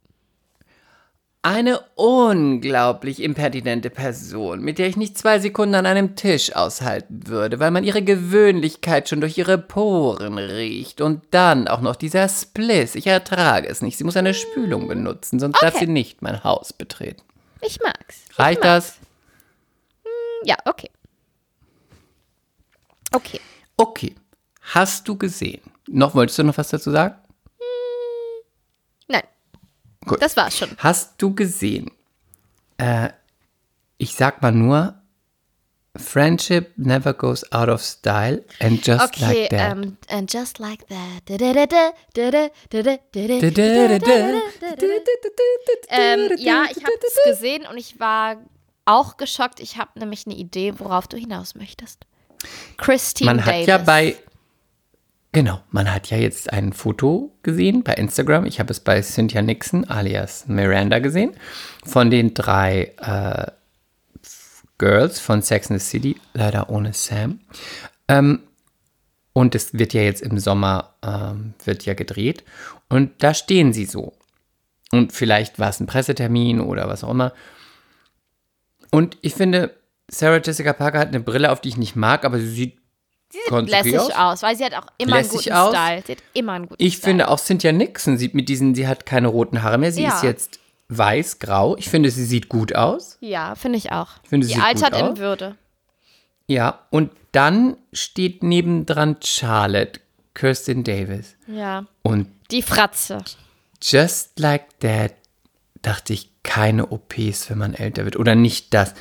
Eine 1.42 1.80
unglaublich 1.94 3.22
impertinente 3.22 3.90
Person, 3.90 4.62
mit 4.62 4.78
der 4.78 4.88
ich 4.88 4.96
nicht 4.96 5.16
zwei 5.18 5.38
Sekunden 5.38 5.74
an 5.74 5.84
einem 5.86 6.16
Tisch 6.16 6.56
aushalten 6.56 7.26
würde, 7.26 7.60
weil 7.60 7.70
man 7.70 7.84
ihre 7.84 8.02
Gewöhnlichkeit 8.02 9.08
schon 9.10 9.20
durch 9.20 9.36
ihre 9.36 9.58
Poren 9.58 10.38
riecht. 10.38 11.02
Und 11.02 11.22
dann 11.32 11.68
auch 11.68 11.82
noch 11.82 11.96
dieser 11.96 12.28
Spliss. 12.30 12.94
Ich 12.94 13.06
ertrage 13.06 13.68
es 13.68 13.82
nicht. 13.82 13.98
Sie 13.98 14.04
muss 14.04 14.16
eine 14.16 14.32
Spülung 14.32 14.88
benutzen, 14.88 15.38
sonst 15.38 15.62
darf 15.62 15.74
Okay. 15.76 15.84
sie 15.84 15.92
nicht 15.92 16.22
mein 16.22 16.42
Haus 16.44 16.72
betreten. 16.72 17.22
Ich 17.66 17.80
mag's. 17.80 18.24
Ich 18.30 18.38
Reicht 18.38 18.60
mag's. 18.62 18.98
das? 18.98 18.98
Ja, 20.44 20.56
okay. 20.66 20.90
Okay. 23.12 23.40
Okay. 23.76 24.14
Hast 24.60 25.06
du 25.08 25.16
gesehen? 25.16 25.62
Noch 25.88 26.14
wolltest 26.14 26.38
du 26.38 26.42
noch 26.44 26.56
was 26.58 26.68
dazu 26.68 26.90
sagen? 26.90 27.16
Nein. 29.08 29.22
Gut. 30.04 30.20
Das 30.20 30.36
war's 30.36 30.56
schon. 30.56 30.70
Hast 30.78 31.20
du 31.22 31.34
gesehen? 31.34 31.90
Äh, 32.76 33.10
ich 33.98 34.14
sag 34.14 34.42
mal 34.42 34.52
nur, 34.52 35.00
Friendship 35.96 36.72
never 36.76 37.12
goes 37.12 37.44
out 37.52 37.68
of 37.68 37.80
style 37.80 38.40
and 38.60 38.84
just 38.84 39.04
okay, 39.04 39.42
like 39.42 39.50
that. 39.50 39.72
Um, 39.72 39.96
and 40.08 40.32
just 40.32 40.58
like 40.58 40.86
that. 40.88 41.22
Ähm, 45.88 46.30
ja, 46.38 46.64
ich 46.70 46.82
habe 46.82 46.92
es 47.06 47.18
gesehen 47.24 47.66
und 47.70 47.76
ich 47.76 48.00
war 48.00 48.36
auch 48.84 49.16
geschockt. 49.16 49.60
Ich 49.60 49.76
habe 49.76 49.98
nämlich 49.98 50.26
eine 50.26 50.34
Idee, 50.34 50.74
worauf 50.78 51.06
du 51.06 51.16
hinaus 51.16 51.54
möchtest. 51.54 52.06
Christine 52.76 53.34
Man 53.34 53.38
Davis. 53.38 53.60
hat 53.62 53.66
ja 53.68 53.78
bei 53.78 54.16
Genau, 55.34 55.60
man 55.72 55.92
hat 55.92 56.10
ja 56.10 56.16
jetzt 56.16 56.52
ein 56.52 56.72
Foto 56.72 57.32
gesehen 57.42 57.82
bei 57.82 57.94
Instagram. 57.94 58.46
Ich 58.46 58.60
habe 58.60 58.70
es 58.70 58.78
bei 58.78 59.02
Cynthia 59.02 59.42
Nixon 59.42 59.84
alias 59.84 60.44
Miranda 60.46 61.00
gesehen 61.00 61.34
von 61.84 62.08
den 62.08 62.34
drei 62.34 62.92
äh, 62.98 63.50
Girls 64.78 65.20
von 65.20 65.42
Sex 65.42 65.70
and 65.70 65.80
the 65.80 65.86
City, 65.86 66.16
leider 66.32 66.68
ohne 66.70 66.92
Sam. 66.92 67.40
Ähm, 68.08 68.40
und 69.32 69.54
es 69.54 69.74
wird 69.74 69.94
ja 69.94 70.02
jetzt 70.02 70.22
im 70.22 70.38
Sommer 70.38 70.94
ähm, 71.02 71.54
wird 71.64 71.84
ja 71.86 71.94
gedreht 71.94 72.44
und 72.88 73.10
da 73.22 73.34
stehen 73.34 73.72
sie 73.72 73.84
so. 73.84 74.12
Und 74.92 75.12
vielleicht 75.12 75.58
war 75.58 75.70
es 75.70 75.80
ein 75.80 75.86
Pressetermin 75.86 76.60
oder 76.60 76.88
was 76.88 77.02
auch 77.02 77.10
immer. 77.10 77.32
Und 78.90 79.16
ich 79.22 79.34
finde, 79.34 79.74
Sarah 80.08 80.40
Jessica 80.44 80.72
Parker 80.72 81.00
hat 81.00 81.08
eine 81.08 81.20
Brille, 81.20 81.50
auf 81.50 81.60
die 81.60 81.70
ich 81.70 81.76
nicht 81.76 81.96
mag, 81.96 82.24
aber 82.24 82.38
sie 82.38 82.46
sieht 82.48 82.76
ganz 83.48 83.68
okay 83.72 83.82
lässig 83.90 83.98
aus. 83.98 84.10
aus. 84.14 84.42
weil 84.42 84.56
sie 84.56 84.64
hat 84.64 84.74
auch 84.74 84.86
immer 84.98 85.16
einen 85.16 85.24
Lässig 85.24 85.44
guten 85.46 85.52
aus. 85.56 85.74
Style. 85.74 86.02
Sie 86.06 86.12
hat 86.12 86.22
immer 86.34 86.52
einen 86.52 86.68
guten 86.68 86.82
Ich 86.82 86.94
Style. 86.98 87.04
finde 87.10 87.28
auch 87.28 87.38
Cynthia 87.40 87.72
Nixon 87.72 88.18
sieht 88.18 88.34
mit 88.34 88.48
diesen, 88.48 88.74
sie 88.76 88.86
hat 88.86 89.04
keine 89.06 89.28
roten 89.28 89.62
Haare 89.62 89.78
mehr, 89.78 89.90
sie 89.90 90.02
Ja. 90.02 90.14
ist 90.14 90.22
jetzt 90.22 90.60
weiß-grau. 90.96 91.76
Ich 91.76 91.88
finde, 91.88 92.10
sie 92.10 92.24
sieht 92.24 92.48
gut 92.48 92.74
aus. 92.74 93.16
Ja, 93.20 93.54
finde 93.54 93.78
ich 93.78 93.92
auch. 93.92 94.08
finde, 94.28 94.46
sie 94.46 94.52
Die 94.54 94.58
sieht 94.58 94.66
altert 94.66 94.92
gut 94.92 95.00
in 95.00 95.06
aus. 95.06 95.18
Würde. 95.18 95.56
Ja, 96.46 96.80
und 96.90 97.10
dann 97.32 97.76
steht 97.92 98.42
nebendran 98.42 99.16
Charlotte, 99.22 100.00
Kirsten 100.34 100.84
Davis. 100.84 101.36
Ja. 101.46 101.86
Und 102.02 102.28
Die 102.50 102.62
Fratze. 102.62 103.18
just 103.82 104.38
like 104.38 104.78
that 104.80 105.14
dachte 105.82 106.12
ich, 106.12 106.30
keine 106.42 106.90
OPs, 106.92 107.48
wenn 107.50 107.58
man 107.58 107.74
älter 107.74 108.04
wird. 108.04 108.16
Oder 108.16 108.34
nicht 108.34 108.74
das. 108.74 108.94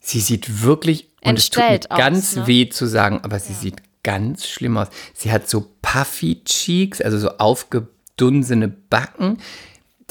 Sie 0.00 0.20
sieht 0.20 0.62
wirklich, 0.62 1.08
und 1.24 1.38
es 1.38 1.48
tut 1.50 1.62
mir 1.62 1.68
Entstellt 1.70 1.90
aus, 1.90 1.98
ganz 1.98 2.36
ne? 2.36 2.46
weh 2.46 2.68
zu 2.68 2.86
sagen, 2.86 3.20
aber 3.22 3.38
sie 3.38 3.54
sieht 3.54 3.76
ganz 4.02 4.46
schlimm 4.46 4.76
aus. 4.76 4.88
Sie 5.14 5.30
hat 5.32 5.48
so 5.48 5.70
puffy 5.80 6.42
Cheeks, 6.44 7.00
also 7.00 7.18
so 7.18 7.38
aufgedunsene 7.38 8.68
Backen. 8.68 9.38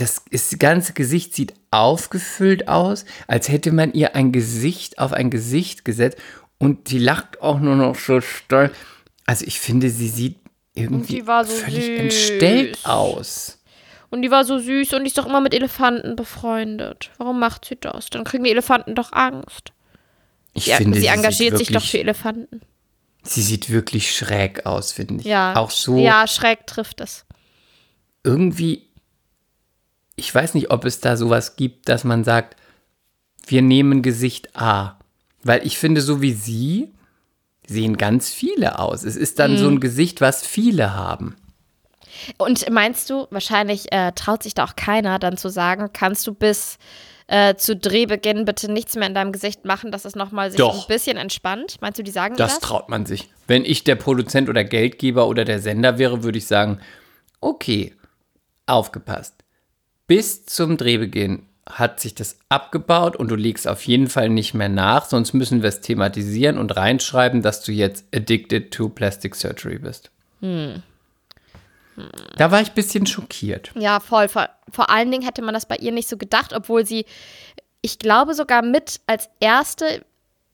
Das, 0.01 0.23
ist, 0.31 0.51
das 0.53 0.59
ganze 0.59 0.93
Gesicht 0.93 1.35
sieht 1.35 1.53
aufgefüllt 1.69 2.67
aus, 2.67 3.05
als 3.27 3.49
hätte 3.49 3.71
man 3.71 3.93
ihr 3.93 4.15
ein 4.15 4.31
Gesicht 4.31 4.97
auf 4.99 5.13
ein 5.13 5.29
Gesicht 5.29 5.85
gesetzt. 5.85 6.17
Und 6.57 6.87
sie 6.87 6.99
lacht 6.99 7.41
auch 7.41 7.59
nur 7.59 7.75
noch 7.75 7.95
so 7.95 8.19
stolz. 8.21 8.73
Also 9.25 9.45
ich 9.45 9.59
finde, 9.59 9.89
sie 9.89 10.09
sieht 10.09 10.37
irgendwie 10.73 11.19
so 11.21 11.43
völlig 11.45 11.85
süß. 11.85 11.99
entstellt 11.99 12.79
aus. 12.85 13.59
Und 14.09 14.23
die 14.23 14.31
war 14.31 14.43
so 14.43 14.57
süß 14.59 14.93
und 14.93 15.01
die 15.03 15.07
ist 15.07 15.17
doch 15.17 15.25
immer 15.27 15.39
mit 15.41 15.53
Elefanten 15.53 16.15
befreundet. 16.15 17.11
Warum 17.17 17.39
macht 17.39 17.65
sie 17.65 17.77
das? 17.79 18.09
Dann 18.09 18.23
kriegen 18.23 18.43
die 18.43 18.51
Elefanten 18.51 18.95
doch 18.95 19.13
Angst. 19.13 19.71
Ich 20.53 20.65
Sie, 20.65 20.71
finde, 20.73 20.95
sie 20.99 21.01
sieht 21.05 21.11
engagiert 21.15 21.57
sich 21.57 21.67
doch 21.67 21.75
wirklich- 21.75 21.91
für 21.91 21.99
Elefanten. 21.99 22.61
Sie 23.23 23.41
sieht 23.41 23.69
wirklich 23.69 24.15
schräg 24.15 24.65
aus, 24.65 24.91
finde 24.91 25.21
ich. 25.21 25.25
Ja. 25.25 25.55
Auch 25.55 25.71
so 25.71 25.97
Ja, 25.97 26.25
schräg 26.27 26.65
trifft 26.67 27.01
es. 27.01 27.25
irgendwie. 28.23 28.87
Ich 30.15 30.33
weiß 30.33 30.53
nicht, 30.53 30.71
ob 30.71 30.85
es 30.85 30.99
da 30.99 31.17
sowas 31.17 31.55
gibt, 31.55 31.89
dass 31.89 32.03
man 32.03 32.23
sagt, 32.23 32.55
wir 33.47 33.61
nehmen 33.61 34.01
Gesicht 34.01 34.55
A. 34.55 34.97
Weil 35.43 35.65
ich 35.65 35.77
finde, 35.77 36.01
so 36.01 36.21
wie 36.21 36.33
sie 36.33 36.91
sehen 37.67 37.97
ganz 37.97 38.29
viele 38.29 38.79
aus. 38.79 39.03
Es 39.03 39.15
ist 39.15 39.39
dann 39.39 39.57
so 39.57 39.65
Mhm. 39.69 39.75
ein 39.75 39.79
Gesicht, 39.79 40.21
was 40.21 40.45
viele 40.45 40.93
haben. 40.93 41.35
Und 42.37 42.69
meinst 42.69 43.09
du, 43.09 43.25
wahrscheinlich 43.31 43.91
äh, 43.93 44.11
traut 44.11 44.43
sich 44.43 44.53
da 44.53 44.65
auch 44.65 44.75
keiner 44.75 45.17
dann 45.17 45.37
zu 45.37 45.49
sagen, 45.49 45.89
kannst 45.93 46.27
du 46.27 46.33
bis 46.33 46.77
äh, 47.27 47.55
zu 47.55 47.77
Drehbeginn 47.77 48.43
bitte 48.43 48.69
nichts 48.69 48.95
mehr 48.97 49.07
in 49.07 49.13
deinem 49.15 49.31
Gesicht 49.31 49.63
machen, 49.63 49.91
dass 49.91 50.03
es 50.03 50.15
nochmal 50.15 50.51
sich 50.51 50.57
Doch. 50.59 50.81
ein 50.81 50.87
bisschen 50.87 51.15
entspannt? 51.15 51.77
Meinst 51.79 51.97
du, 51.97 52.03
die 52.03 52.11
sagen 52.11 52.35
Das 52.35 52.55
das? 52.55 52.59
traut 52.59 52.89
man 52.89 53.05
sich. 53.05 53.29
Wenn 53.47 53.63
ich 53.63 53.85
der 53.85 53.95
Produzent 53.95 54.49
oder 54.49 54.65
Geldgeber 54.65 55.27
oder 55.27 55.45
der 55.45 55.59
Sender 55.61 55.97
wäre, 55.97 56.23
würde 56.23 56.37
ich 56.37 56.45
sagen, 56.47 56.81
okay, 57.39 57.95
aufgepasst. 58.65 59.35
Bis 60.11 60.45
zum 60.45 60.75
Drehbeginn 60.75 61.47
hat 61.65 62.01
sich 62.01 62.13
das 62.13 62.37
abgebaut 62.49 63.15
und 63.15 63.29
du 63.29 63.35
legst 63.35 63.65
auf 63.65 63.83
jeden 63.83 64.09
Fall 64.09 64.27
nicht 64.27 64.53
mehr 64.53 64.67
nach, 64.67 65.05
sonst 65.05 65.31
müssen 65.31 65.61
wir 65.61 65.69
es 65.69 65.79
thematisieren 65.79 66.57
und 66.57 66.75
reinschreiben, 66.75 67.41
dass 67.41 67.63
du 67.63 67.71
jetzt 67.71 68.03
addicted 68.13 68.73
to 68.73 68.89
plastic 68.89 69.37
surgery 69.37 69.79
bist. 69.79 70.11
Da 70.41 70.81
war 72.51 72.59
ich 72.59 72.71
ein 72.71 72.75
bisschen 72.75 73.05
schockiert. 73.05 73.71
Ja, 73.75 74.01
voll. 74.01 74.27
Vor, 74.27 74.49
vor 74.69 74.89
allen 74.89 75.11
Dingen 75.11 75.23
hätte 75.23 75.41
man 75.41 75.53
das 75.53 75.65
bei 75.65 75.77
ihr 75.77 75.93
nicht 75.93 76.09
so 76.09 76.17
gedacht, 76.17 76.51
obwohl 76.51 76.85
sie, 76.85 77.05
ich 77.81 77.97
glaube, 77.97 78.33
sogar 78.33 78.63
mit 78.63 78.99
als 79.07 79.29
erste 79.39 80.03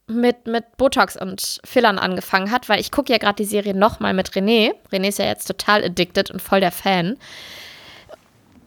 mit, 0.06 0.46
mit 0.46 0.78
Botox 0.78 1.20
und 1.20 1.62
Fillern 1.66 1.98
angefangen 1.98 2.52
hat, 2.52 2.70
weil 2.70 2.80
ich 2.80 2.92
gucke 2.92 3.12
ja 3.12 3.18
gerade 3.18 3.38
die 3.38 3.50
Serie 3.50 3.74
nochmal 3.74 4.14
mit 4.14 4.34
René. 4.34 4.74
René 4.92 5.08
ist 5.08 5.18
ja 5.18 5.26
jetzt 5.26 5.48
total 5.48 5.84
addicted 5.84 6.30
und 6.30 6.44
voll 6.44 6.60
der 6.60 6.72
Fan. 6.72 7.18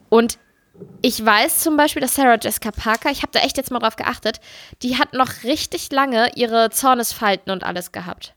Und 0.09 0.37
ich 1.01 1.23
weiß 1.23 1.59
zum 1.59 1.77
Beispiel, 1.77 2.01
dass 2.01 2.15
Sarah 2.15 2.37
Jessica 2.41 2.71
Parker, 2.71 3.09
ich 3.11 3.21
habe 3.21 3.31
da 3.31 3.39
echt 3.39 3.57
jetzt 3.57 3.71
mal 3.71 3.79
drauf 3.79 3.95
geachtet, 3.95 4.39
die 4.81 4.97
hat 4.97 5.13
noch 5.13 5.43
richtig 5.43 5.91
lange 5.91 6.31
ihre 6.35 6.69
Zornesfalten 6.69 7.51
und 7.51 7.63
alles 7.63 7.91
gehabt. 7.91 8.33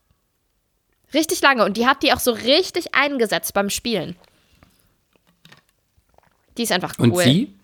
Richtig 1.13 1.41
lange. 1.43 1.65
Und 1.65 1.77
die 1.77 1.87
hat 1.87 2.03
die 2.03 2.13
auch 2.13 2.21
so 2.21 2.33
richtig 2.33 2.95
eingesetzt 2.95 3.55
beim 3.55 3.71
Spielen. 3.71 4.17
Die 6.57 6.63
ist 6.63 6.73
einfach 6.73 6.95
cool. 6.99 7.11
Und 7.11 7.19
sie? 7.19 7.55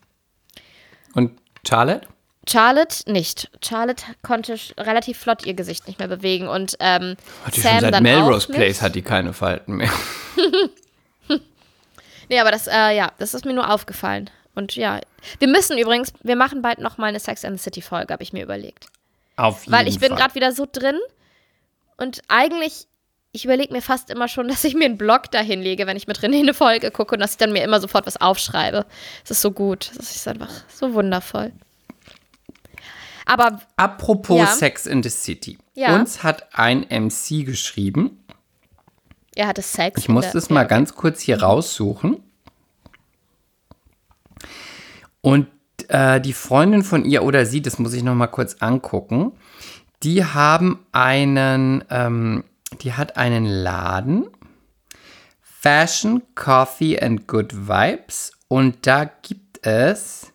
Und 1.14 1.38
Charlotte? 1.66 2.06
Charlotte 2.48 3.10
nicht. 3.10 3.50
Charlotte 3.62 4.04
konnte 4.22 4.56
relativ 4.78 5.18
flott 5.18 5.44
ihr 5.46 5.54
Gesicht 5.54 5.86
nicht 5.86 5.98
mehr 5.98 6.08
bewegen 6.08 6.48
und 6.48 6.76
ähm, 6.80 7.16
Hat 7.44 7.56
die 7.56 7.60
Sam 7.60 7.72
schon 7.72 7.80
seit 7.80 7.94
dann 7.94 8.02
Melrose 8.02 8.48
auch 8.48 8.54
Place 8.54 8.68
nicht. 8.68 8.82
hat 8.82 8.94
die 8.94 9.02
keine 9.02 9.32
Falten 9.32 9.76
mehr. 9.76 9.92
Nee, 12.30 12.38
aber 12.38 12.52
das, 12.52 12.68
äh, 12.68 12.96
ja, 12.96 13.10
das 13.18 13.34
ist 13.34 13.44
mir 13.44 13.52
nur 13.52 13.68
aufgefallen. 13.68 14.30
Und 14.54 14.74
ja, 14.76 15.00
wir 15.38 15.48
müssen 15.48 15.78
übrigens, 15.78 16.12
wir 16.22 16.36
machen 16.36 16.62
bald 16.62 16.78
noch 16.80 16.98
mal 16.98 17.06
eine 17.06 17.20
Sex 17.20 17.44
and 17.44 17.58
the 17.58 17.62
City 17.62 17.82
Folge, 17.82 18.12
habe 18.12 18.22
ich 18.22 18.32
mir 18.32 18.42
überlegt. 18.42 18.86
Auf 19.36 19.62
jeden 19.64 19.72
Weil 19.72 19.88
ich 19.88 20.00
bin 20.00 20.10
Fall. 20.10 20.18
gerade 20.18 20.34
wieder 20.34 20.52
so 20.52 20.66
drin 20.70 20.98
und 21.96 22.20
eigentlich, 22.28 22.86
ich 23.32 23.44
überlege 23.44 23.72
mir 23.72 23.80
fast 23.82 24.10
immer 24.10 24.26
schon, 24.28 24.48
dass 24.52 24.64
ich 24.64 24.74
mir 24.74 24.86
einen 24.86 24.98
Blog 24.98 25.30
dahin 25.30 25.62
lege, 25.62 25.86
wenn 25.86 25.96
ich 25.96 26.06
mit 26.06 26.18
René 26.20 26.40
eine 26.40 26.54
Folge 26.54 26.90
gucke 26.90 27.14
und 27.14 27.20
dass 27.20 27.32
ich 27.32 27.36
dann 27.38 27.52
mir 27.52 27.62
immer 27.62 27.80
sofort 27.80 28.06
was 28.06 28.20
aufschreibe. 28.20 28.84
Es 29.24 29.30
ist 29.30 29.40
so 29.40 29.52
gut. 29.52 29.90
Das 29.96 30.14
ist 30.14 30.26
einfach 30.28 30.50
so 30.68 30.92
wundervoll. 30.94 31.52
Aber 33.26 33.60
Apropos 33.76 34.38
Ja. 34.38 34.46
Sex 34.46 34.86
in 34.86 35.02
the 35.02 35.08
City. 35.10 35.56
Ja. 35.74 35.94
Uns 35.94 36.22
hat 36.22 36.48
ein 36.58 36.80
MC 36.90 37.44
geschrieben. 37.46 38.24
er 39.36 39.46
hatte 39.46 39.62
Sex. 39.62 40.00
Ich 40.00 40.08
muss 40.08 40.32
das 40.32 40.50
mal 40.50 40.62
ja, 40.62 40.66
ganz 40.66 40.94
kurz 40.94 41.20
hier 41.20 41.40
raussuchen. 41.40 42.22
Und 45.20 45.46
äh, 45.88 46.20
die 46.20 46.32
Freundin 46.32 46.82
von 46.82 47.04
ihr 47.04 47.22
oder 47.22 47.46
sie, 47.46 47.62
das 47.62 47.78
muss 47.78 47.92
ich 47.92 48.02
noch 48.02 48.14
mal 48.14 48.26
kurz 48.28 48.56
angucken, 48.60 49.32
Die 50.02 50.24
haben 50.24 50.78
einen, 50.92 51.84
ähm, 51.90 52.44
die 52.80 52.94
hat 52.94 53.16
einen 53.18 53.44
Laden, 53.44 54.28
Fashion, 55.42 56.22
Coffee 56.34 56.98
and 56.98 57.28
Good 57.28 57.68
Vibes. 57.68 58.32
Und 58.48 58.86
da 58.86 59.04
gibt 59.04 59.64
es 59.66 60.32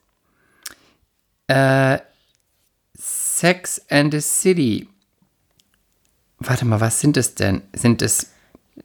äh, 1.48 1.98
Sex 2.96 3.82
and 3.90 4.14
the 4.14 4.22
City. 4.22 4.88
Warte 6.38 6.66
mal, 6.66 6.80
was 6.80 7.00
sind 7.00 7.18
es 7.18 7.34
denn? 7.34 7.64
Sind 7.74 8.04
es. 8.04 8.32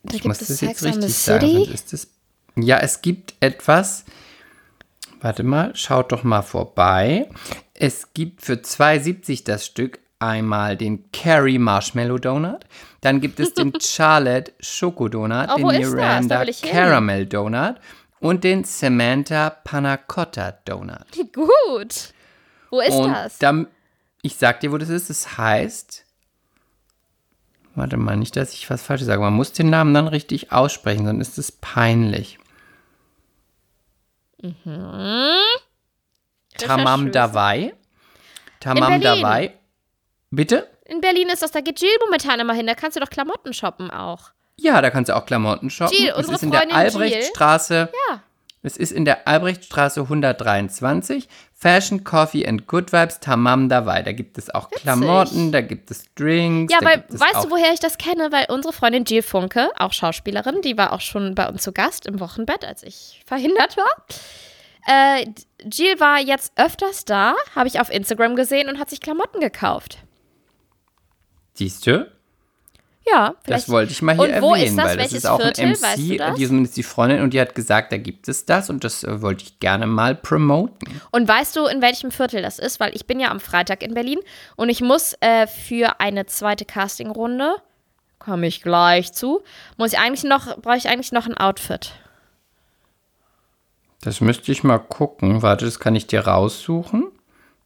Da 0.03 0.15
ich 0.15 0.23
gibt 0.23 0.27
muss 0.27 0.41
es 0.41 0.49
das 0.49 0.61
jetzt 0.63 0.81
Sex 0.81 0.95
and 0.95 1.05
richtig 1.05 1.17
sagen. 1.17 1.47
City? 1.47 1.75
Ist 1.75 1.93
das, 1.93 2.09
ja, 2.57 2.79
es 2.79 3.03
gibt 3.03 3.35
etwas. 3.41 4.05
Warte 5.21 5.43
mal, 5.43 5.75
schaut 5.77 6.13
doch 6.13 6.23
mal 6.25 6.43
vorbei. 6.43 7.29
Es 7.75 8.15
gibt 8.15 8.43
für 8.43 8.55
2,70 8.55 9.45
das 9.45 9.67
Stück 9.67 9.99
einmal 10.19 10.77
den 10.77 11.11
Carrie 11.13 11.59
Marshmallow 11.59 12.19
Donut. 12.19 12.61
Dann 13.01 13.21
gibt 13.21 13.41
es 13.41 13.55
den 13.55 13.73
Charlotte 13.81 14.53
Schokodonut, 14.61 15.49
Oh, 15.53 15.57
den 15.57 15.67
das? 15.69 15.91
Da 15.91 15.97
Miranda. 15.97 16.45
Caramel 16.63 17.27
Donut 17.27 17.77
und 18.21 18.45
den 18.45 18.65
Samantha 18.65 19.51
Panna 19.51 19.97
Cotta 19.97 20.53
Donut. 20.65 21.07
Gut. 21.33 22.13
Wo 22.71 22.81
ist 22.81 22.91
und 22.93 23.13
das? 23.13 23.39
Dann, 23.39 23.67
ich 24.23 24.37
sag 24.37 24.61
dir, 24.61 24.73
wo 24.73 24.79
das 24.79 24.89
ist. 24.89 25.11
Es 25.11 25.37
heißt. 25.39 26.05
Warte 27.75 27.97
mal, 27.97 28.17
nicht, 28.17 28.37
dass 28.37 28.53
ich 28.53 28.69
was 28.69 28.83
Falsches 28.83 29.07
sage. 29.07 29.21
Man 29.21 29.33
muss 29.33 29.53
den 29.53 29.71
Namen 29.71 29.95
dann 29.95 30.09
richtig 30.09 30.53
aussprechen, 30.53 31.07
sonst 31.07 31.29
ist 31.29 31.39
es 31.39 31.53
peinlich. 31.53 32.39
Tamam. 36.59 37.13
Dawai. 37.13 37.73
Tamam 38.61 38.93
In 38.95 39.01
Berlin. 39.01 39.23
Dawai. 39.23 39.53
Bitte? 40.31 40.69
In 40.85 41.01
Berlin 41.01 41.29
ist 41.29 41.43
das, 41.43 41.53
da 41.53 41.61
geht 41.61 41.81
Jill 41.81 41.91
momentan 42.05 42.41
immer 42.41 42.55
hin. 42.55 42.67
Da 42.67 42.75
kannst 42.75 42.97
du 42.97 43.01
doch 43.01 43.11
Klamotten 43.11 43.53
shoppen 43.55 43.91
auch. 43.91 44.31
Ja, 44.57 44.83
da 44.83 44.91
kannst 44.91 45.09
du 45.09 45.17
auch 45.17 45.25
Klamotten 45.25 45.71
shoppen. 45.71 45.97
Jill, 45.97 46.09
es 46.11 46.17
unsere 46.17 46.35
ist 46.37 46.43
in 46.43 46.51
der 46.51 46.65
Jill. 46.65 46.73
Albrechtstraße. 46.73 47.91
Ja. 48.09 48.23
Es 48.63 48.77
ist 48.77 48.93
in 48.93 49.07
der 49.07 49.27
Albrechtstraße 49.27 50.03
123. 50.03 51.29
Fashion, 51.55 52.05
Coffee 52.05 52.47
and 52.47 52.67
Good 52.67 52.93
Vibes, 52.93 53.21
Tamam 53.21 53.71
Dawai. 53.71 54.03
Da 54.03 54.13
gibt 54.13 54.37
es 54.37 54.51
auch 54.51 54.71
Klamotten, 54.71 55.51
da 55.51 55.63
gibt 55.63 55.91
es 55.91 56.05
Drinks. 56.15 56.73
Ja, 56.73 56.85
weil, 56.85 57.05
weißt 57.09 57.45
du, 57.45 57.51
woher 57.51 57.73
ich 57.73 57.81
das 57.81 57.97
kenne? 57.97 58.31
Weil 58.33 58.47
unsere 58.51 58.75
Freundin 58.75 59.05
Jill 59.05 59.23
Funke, 59.23 59.71
auch 59.79 59.95
Schauspielerin, 59.95 60.61
die 60.63 60.77
war 60.77 60.93
auch 60.93 61.01
schon 61.01 61.35
bei 61.35 61.49
uns 61.49 61.63
zu 61.63 61.73
Gast 61.73 62.07
im 62.07 62.21
Wochenbett, 62.21 62.65
als 62.65 62.83
ich 62.83 63.23
verhindert 63.25 63.79
war. 63.79 64.07
Äh, 64.87 65.27
Jill 65.65 65.99
war 66.01 66.19
jetzt 66.19 66.53
öfters 66.57 67.05
da, 67.05 67.35
habe 67.55 67.69
ich 67.69 67.81
auf 67.81 67.91
Instagram 67.91 68.37
gesehen 68.37 68.69
und 68.69 68.79
hat 68.79 68.91
sich 68.91 69.01
Klamotten 69.01 69.41
gekauft. 69.41 69.99
Siehst 71.55 71.87
du? 71.87 72.11
Ja, 73.13 73.35
vielleicht. 73.43 73.65
Das 73.65 73.69
wollte 73.71 73.93
ich 73.93 74.03
mal 74.03 74.15
hier 74.15 74.23
Und 74.25 74.31
erwähnen, 74.31 74.43
wo 74.43 74.55
ist 74.55 74.77
das? 74.77 74.85
weil 74.85 74.97
das 74.97 75.05
Welches 75.05 75.13
ist 75.19 75.27
auch 75.27 75.41
Viertel? 75.41 75.65
ein 75.65 75.71
MC, 75.73 75.83
Weißt 75.83 75.99
du 76.11 76.17
das? 76.17 76.35
die 76.37 76.47
zumindest 76.47 76.77
die 76.77 76.83
Freundin, 76.83 77.23
und 77.23 77.33
die 77.35 77.41
hat 77.41 77.55
gesagt, 77.55 77.93
da 77.93 77.97
gibt 77.97 78.29
es 78.29 78.45
das 78.47 78.71
und 78.71 78.85
das 78.85 79.03
äh, 79.05 79.23
wollte 79.23 79.45
ich 79.45 79.59
gerne 79.61 79.87
mal 79.87 80.15
promoten. 80.15 81.01
Und 81.11 81.27
weißt 81.29 81.57
du, 81.57 81.67
in 81.67 81.81
welchem 81.83 82.11
Viertel 82.11 82.43
das 82.43 82.59
ist? 82.59 82.79
Weil 82.81 82.95
ich 82.95 83.07
bin 83.07 83.19
ja 83.21 83.31
am 83.31 83.41
Freitag 83.41 83.83
in 83.83 83.95
Berlin 83.95 84.19
und 84.57 84.69
ich 84.69 84.81
muss 84.81 85.15
äh, 85.21 85.47
für 85.47 86.01
eine 86.01 86.27
zweite 86.27 86.65
Castingrunde, 86.65 87.57
komme 88.19 88.47
ich 88.47 88.63
gleich 88.63 89.13
zu, 89.13 89.43
muss 89.79 89.93
ich 89.95 89.99
eigentlich 89.99 90.25
noch, 90.25 90.59
brauche 90.59 90.77
ich 90.77 90.89
eigentlich 90.89 91.13
noch 91.13 91.27
ein 91.27 91.37
Outfit. 91.37 91.93
Das 94.03 94.21
müsste 94.21 94.51
ich 94.53 94.63
mal 94.65 94.79
gucken. 94.79 95.43
Warte, 95.43 95.65
das 95.67 95.79
kann 95.79 95.95
ich 95.95 96.07
dir 96.07 96.27
raussuchen. 96.27 97.09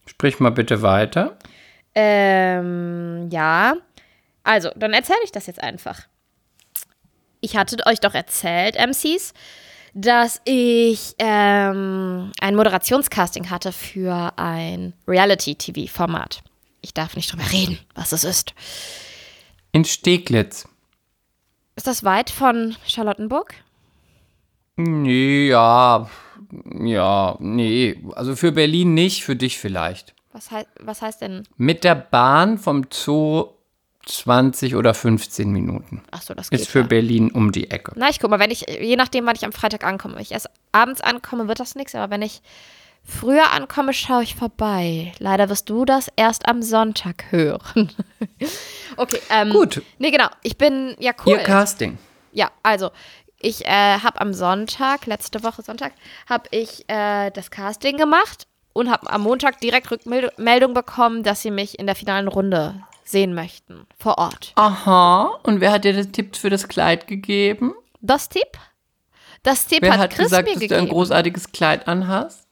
Sprich 0.06 0.40
mal 0.40 0.50
bitte 0.50 0.82
weiter. 0.82 1.36
Ähm, 1.94 3.28
ja. 3.30 3.74
Also, 4.44 4.70
dann 4.76 4.92
erzähle 4.92 5.18
ich 5.24 5.32
das 5.32 5.46
jetzt 5.46 5.62
einfach. 5.62 6.02
Ich 7.40 7.56
hatte 7.56 7.76
euch 7.86 8.00
doch 8.00 8.14
erzählt, 8.14 8.76
MCs, 8.76 9.34
dass 9.94 10.40
ich 10.44 11.14
ähm, 11.18 12.32
ein 12.40 12.56
Moderationscasting 12.56 13.50
hatte 13.50 13.72
für 13.72 14.32
ein 14.36 14.94
Reality-TV-Format. 15.06 16.42
Ich 16.80 16.94
darf 16.94 17.16
nicht 17.16 17.32
drüber 17.32 17.50
reden, 17.52 17.78
was 17.94 18.12
es 18.12 18.24
ist. 18.24 18.54
In 19.72 19.84
Steglitz. 19.84 20.68
Ist 21.76 21.86
das 21.86 22.04
weit 22.04 22.30
von 22.30 22.76
Charlottenburg? 22.86 23.54
Nee, 24.76 25.48
ja. 25.48 26.08
Ja, 26.80 27.36
nee. 27.40 28.00
Also 28.14 28.36
für 28.36 28.52
Berlin 28.52 28.94
nicht, 28.94 29.24
für 29.24 29.36
dich 29.36 29.58
vielleicht. 29.58 30.14
Was, 30.32 30.50
hei 30.50 30.66
was 30.80 31.02
heißt 31.02 31.20
denn? 31.20 31.44
Mit 31.56 31.84
der 31.84 31.94
Bahn 31.94 32.58
vom 32.58 32.86
Zoo 32.90 33.50
20 34.06 34.76
oder 34.76 34.94
15 34.94 35.50
Minuten. 35.50 36.02
Achso, 36.10 36.34
das 36.34 36.50
geht. 36.50 36.60
Ist 36.60 36.68
für 36.68 36.80
ja. 36.80 36.86
Berlin 36.86 37.30
um 37.30 37.52
die 37.52 37.70
Ecke. 37.70 37.92
Na, 37.96 38.10
ich 38.10 38.20
guck 38.20 38.30
mal, 38.30 38.38
wenn 38.38 38.50
ich, 38.50 38.66
je 38.68 38.96
nachdem, 38.96 39.26
wann 39.26 39.36
ich 39.36 39.44
am 39.44 39.52
Freitag 39.52 39.84
ankomme. 39.84 40.14
Wenn 40.14 40.22
ich 40.22 40.32
erst 40.32 40.50
abends 40.72 41.00
ankomme, 41.00 41.48
wird 41.48 41.60
das 41.60 41.74
nichts, 41.74 41.94
aber 41.94 42.10
wenn 42.10 42.22
ich 42.22 42.42
früher 43.02 43.52
ankomme, 43.52 43.92
schaue 43.92 44.22
ich 44.22 44.34
vorbei. 44.34 45.12
Leider 45.18 45.48
wirst 45.48 45.70
du 45.70 45.84
das 45.84 46.08
erst 46.16 46.48
am 46.48 46.62
Sonntag 46.62 47.24
hören. 47.30 47.92
okay, 48.96 49.20
ähm. 49.30 49.50
Gut. 49.50 49.82
Nee, 49.98 50.10
genau. 50.10 50.28
Ich 50.42 50.58
bin, 50.58 50.94
ja, 50.98 51.12
cool. 51.24 51.34
Ihr 51.34 51.38
Casting. 51.38 51.98
Ja, 52.32 52.50
also, 52.62 52.90
ich 53.38 53.64
äh, 53.66 53.98
habe 53.98 54.20
am 54.20 54.34
Sonntag, 54.34 55.06
letzte 55.06 55.42
Woche 55.42 55.62
Sonntag, 55.62 55.92
habe 56.28 56.44
ich 56.50 56.88
äh, 56.88 57.30
das 57.30 57.50
Casting 57.50 57.96
gemacht 57.96 58.46
und 58.72 58.90
habe 58.90 59.08
am 59.10 59.22
Montag 59.22 59.60
direkt 59.60 59.90
Rückmeldung 59.90 60.74
bekommen, 60.74 61.22
dass 61.22 61.42
sie 61.42 61.50
mich 61.50 61.78
in 61.78 61.86
der 61.86 61.94
finalen 61.94 62.28
Runde 62.28 62.82
sehen 63.04 63.34
möchten, 63.34 63.86
vor 63.98 64.18
Ort. 64.18 64.52
Aha. 64.56 65.38
Und 65.42 65.60
wer 65.60 65.72
hat 65.72 65.84
dir 65.84 65.92
den 65.92 66.12
Tipp 66.12 66.36
für 66.36 66.50
das 66.50 66.68
Kleid 66.68 67.06
gegeben? 67.06 67.74
Das 68.00 68.28
Tipp? 68.28 68.58
Das 69.42 69.66
Tipp 69.66 69.82
Wer 69.82 69.92
hat, 69.92 70.00
hat 70.00 70.10
Chris 70.12 70.24
gesagt, 70.26 70.48
mir 70.48 70.54
dass 70.54 70.60
du 70.60 70.64
ein 70.74 70.80
gegeben. 70.80 70.88
großartiges 70.88 71.52
Kleid 71.52 71.86
anhast? 71.86 72.46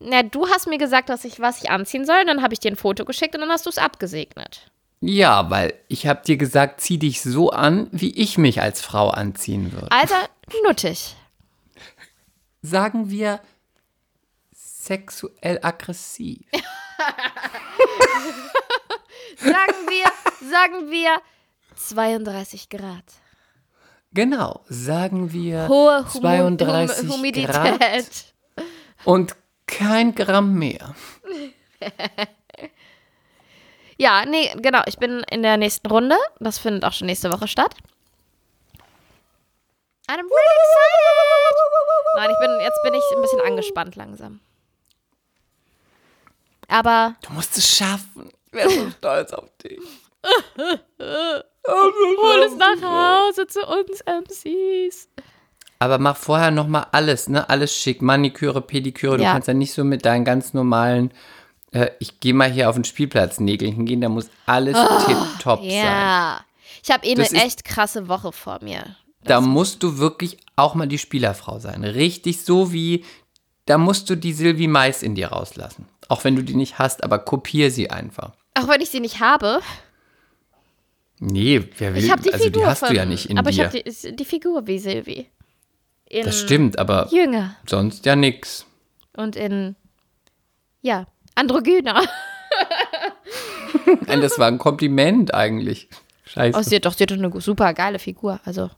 Na, 0.00 0.22
du 0.22 0.46
hast 0.48 0.66
mir 0.68 0.78
gesagt, 0.78 1.08
dass 1.08 1.24
ich 1.24 1.40
was 1.40 1.62
ich 1.62 1.70
anziehen 1.70 2.04
soll, 2.04 2.24
dann 2.24 2.42
habe 2.42 2.54
ich 2.54 2.60
dir 2.60 2.70
ein 2.70 2.76
Foto 2.76 3.04
geschickt 3.04 3.34
und 3.34 3.40
dann 3.40 3.50
hast 3.50 3.66
du 3.66 3.70
es 3.70 3.78
abgesegnet. 3.78 4.70
Ja, 5.00 5.48
weil 5.50 5.74
ich 5.86 6.06
habe 6.06 6.22
dir 6.24 6.36
gesagt, 6.36 6.80
zieh 6.80 6.98
dich 6.98 7.22
so 7.22 7.50
an, 7.50 7.88
wie 7.92 8.10
ich 8.16 8.38
mich 8.38 8.60
als 8.60 8.80
Frau 8.80 9.10
anziehen 9.10 9.72
würde. 9.72 9.90
Also, 9.92 10.14
nuttig. 10.66 11.14
Sagen 12.62 13.10
wir 13.10 13.40
sexuell 14.52 15.60
aggressiv. 15.62 16.44
Sagen 19.36 19.74
wir, 19.88 20.48
sagen 20.48 20.90
wir 20.90 21.20
32 21.76 22.68
Grad. 22.68 23.04
Genau, 24.12 24.62
sagen 24.68 25.32
wir 25.32 25.68
Hohe 25.68 26.04
Humu- 26.12 26.20
32 26.20 26.98
Hum 27.02 27.12
Humidität. 27.12 27.50
Grad 27.50 28.34
und 29.04 29.36
kein 29.66 30.14
Gramm 30.14 30.54
mehr. 30.58 30.94
Ja, 34.00 34.24
nee, 34.24 34.54
genau. 34.58 34.82
Ich 34.86 34.98
bin 34.98 35.24
in 35.28 35.42
der 35.42 35.56
nächsten 35.56 35.88
Runde. 35.88 36.16
Das 36.38 36.60
findet 36.60 36.84
auch 36.84 36.92
schon 36.92 37.06
nächste 37.08 37.32
Woche 37.32 37.48
statt. 37.48 37.74
And 40.06 40.20
I'm 40.20 40.22
really 40.22 40.54
excited. 40.62 41.56
Nein, 42.14 42.30
ich 42.30 42.38
bin, 42.38 42.60
jetzt 42.60 42.80
bin 42.84 42.94
ich 42.94 43.02
ein 43.16 43.22
bisschen 43.22 43.40
angespannt 43.40 43.96
langsam. 43.96 44.38
Aber 46.68 47.14
Du 47.26 47.32
musst 47.32 47.56
es 47.58 47.76
schaffen. 47.76 48.30
Ich 48.46 48.52
wäre 48.52 48.70
so 48.70 48.90
stolz 48.90 49.32
auf 49.32 49.48
dich. 49.62 49.78
hol 51.68 52.42
es 52.46 52.56
nach 52.56 52.82
Hause 52.82 53.46
zu 53.46 53.60
uns 53.60 54.00
MCs. 54.06 55.08
Aber 55.80 55.98
mach 55.98 56.16
vorher 56.16 56.50
noch 56.50 56.66
mal 56.66 56.86
alles, 56.92 57.28
ne? 57.28 57.48
Alles 57.48 57.74
schick, 57.74 58.02
Maniküre, 58.02 58.60
Pediküre. 58.60 59.16
Du 59.16 59.22
Ja. 59.22 59.32
kannst 59.32 59.48
ja 59.48 59.54
nicht 59.54 59.72
so 59.72 59.84
mit 59.84 60.04
deinen 60.04 60.24
ganz 60.24 60.52
normalen. 60.54 61.12
Äh, 61.70 61.90
ich 62.00 62.18
gehe 62.20 62.34
mal 62.34 62.50
hier 62.50 62.68
auf 62.68 62.74
den 62.74 62.84
Spielplatz 62.84 63.38
Nägeln 63.38 63.72
hingehen. 63.74 64.00
Da 64.00 64.08
muss 64.08 64.28
alles 64.46 64.76
tipptopp 65.06 65.60
sein. 65.60 65.70
Ja. 65.70 66.40
Ich 66.82 66.90
habe 66.90 67.06
eh 67.06 67.12
eine 67.12 67.22
Das 67.22 67.32
ist- 67.32 67.44
echt 67.44 67.64
krasse 67.64 68.08
Woche 68.08 68.32
vor 68.32 68.58
mir. 68.62 68.96
Da 69.24 69.40
musst 69.40 69.82
du 69.82 69.98
wirklich 69.98 70.38
auch 70.56 70.74
mal 70.74 70.86
die 70.88 70.98
Spielerfrau 70.98 71.58
sein. 71.58 71.84
Richtig 71.84 72.44
so 72.44 72.72
wie. 72.72 73.04
Da 73.66 73.76
musst 73.78 74.08
du 74.08 74.16
die 74.16 74.32
Silvi 74.32 74.66
Mais 74.66 75.02
in 75.02 75.14
dir 75.14 75.28
rauslassen. 75.28 75.86
Auch 76.08 76.24
wenn 76.24 76.36
du 76.36 76.42
die 76.42 76.54
nicht 76.56 76.78
hast, 76.78 77.04
aber 77.04 77.18
kopier 77.18 77.70
sie 77.70 77.90
einfach. 77.90 78.32
Auch 78.54 78.68
wenn 78.68 78.80
ich 78.80 78.90
sie 78.90 79.00
nicht 79.00 79.20
habe. 79.20 79.60
Nee, 81.20 81.68
wer 81.78 81.94
will. 81.94 82.04
Ich 82.04 82.10
habe 82.10 82.22
die 82.22 82.32
also 82.32 82.44
Figur 82.46 82.62
die 82.62 82.68
hast 82.68 82.78
von, 82.80 82.88
du 82.88 82.94
ja 82.96 83.04
nicht 83.04 83.26
in 83.28 83.38
Aber 83.38 83.50
ich 83.50 83.56
dir. 83.56 83.66
habe 83.66 83.82
die, 83.82 84.16
die 84.16 84.24
Figur 84.24 84.66
wie 84.66 84.78
Silvi. 84.78 85.28
In 86.06 86.24
das 86.24 86.40
stimmt, 86.40 86.78
aber 86.78 87.08
Jünger 87.12 87.56
sonst 87.66 88.06
ja 88.06 88.16
nix. 88.16 88.64
und 89.16 89.36
in, 89.36 89.76
ja, 90.80 91.06
androgyner. 91.34 92.02
Nein, 94.06 94.22
das 94.22 94.38
war 94.38 94.48
ein 94.48 94.58
Kompliment 94.58 95.34
eigentlich. 95.34 95.88
Scheiße. 96.24 96.58
Oh, 96.58 96.62
sie 96.62 96.76
hat 96.76 96.86
doch, 96.86 96.94
sie 96.94 97.02
hat 97.04 97.10
doch 97.10 97.16
eine 97.18 97.40
super 97.40 97.74
geile 97.74 97.98
Figur. 97.98 98.40
Also, 98.44 98.70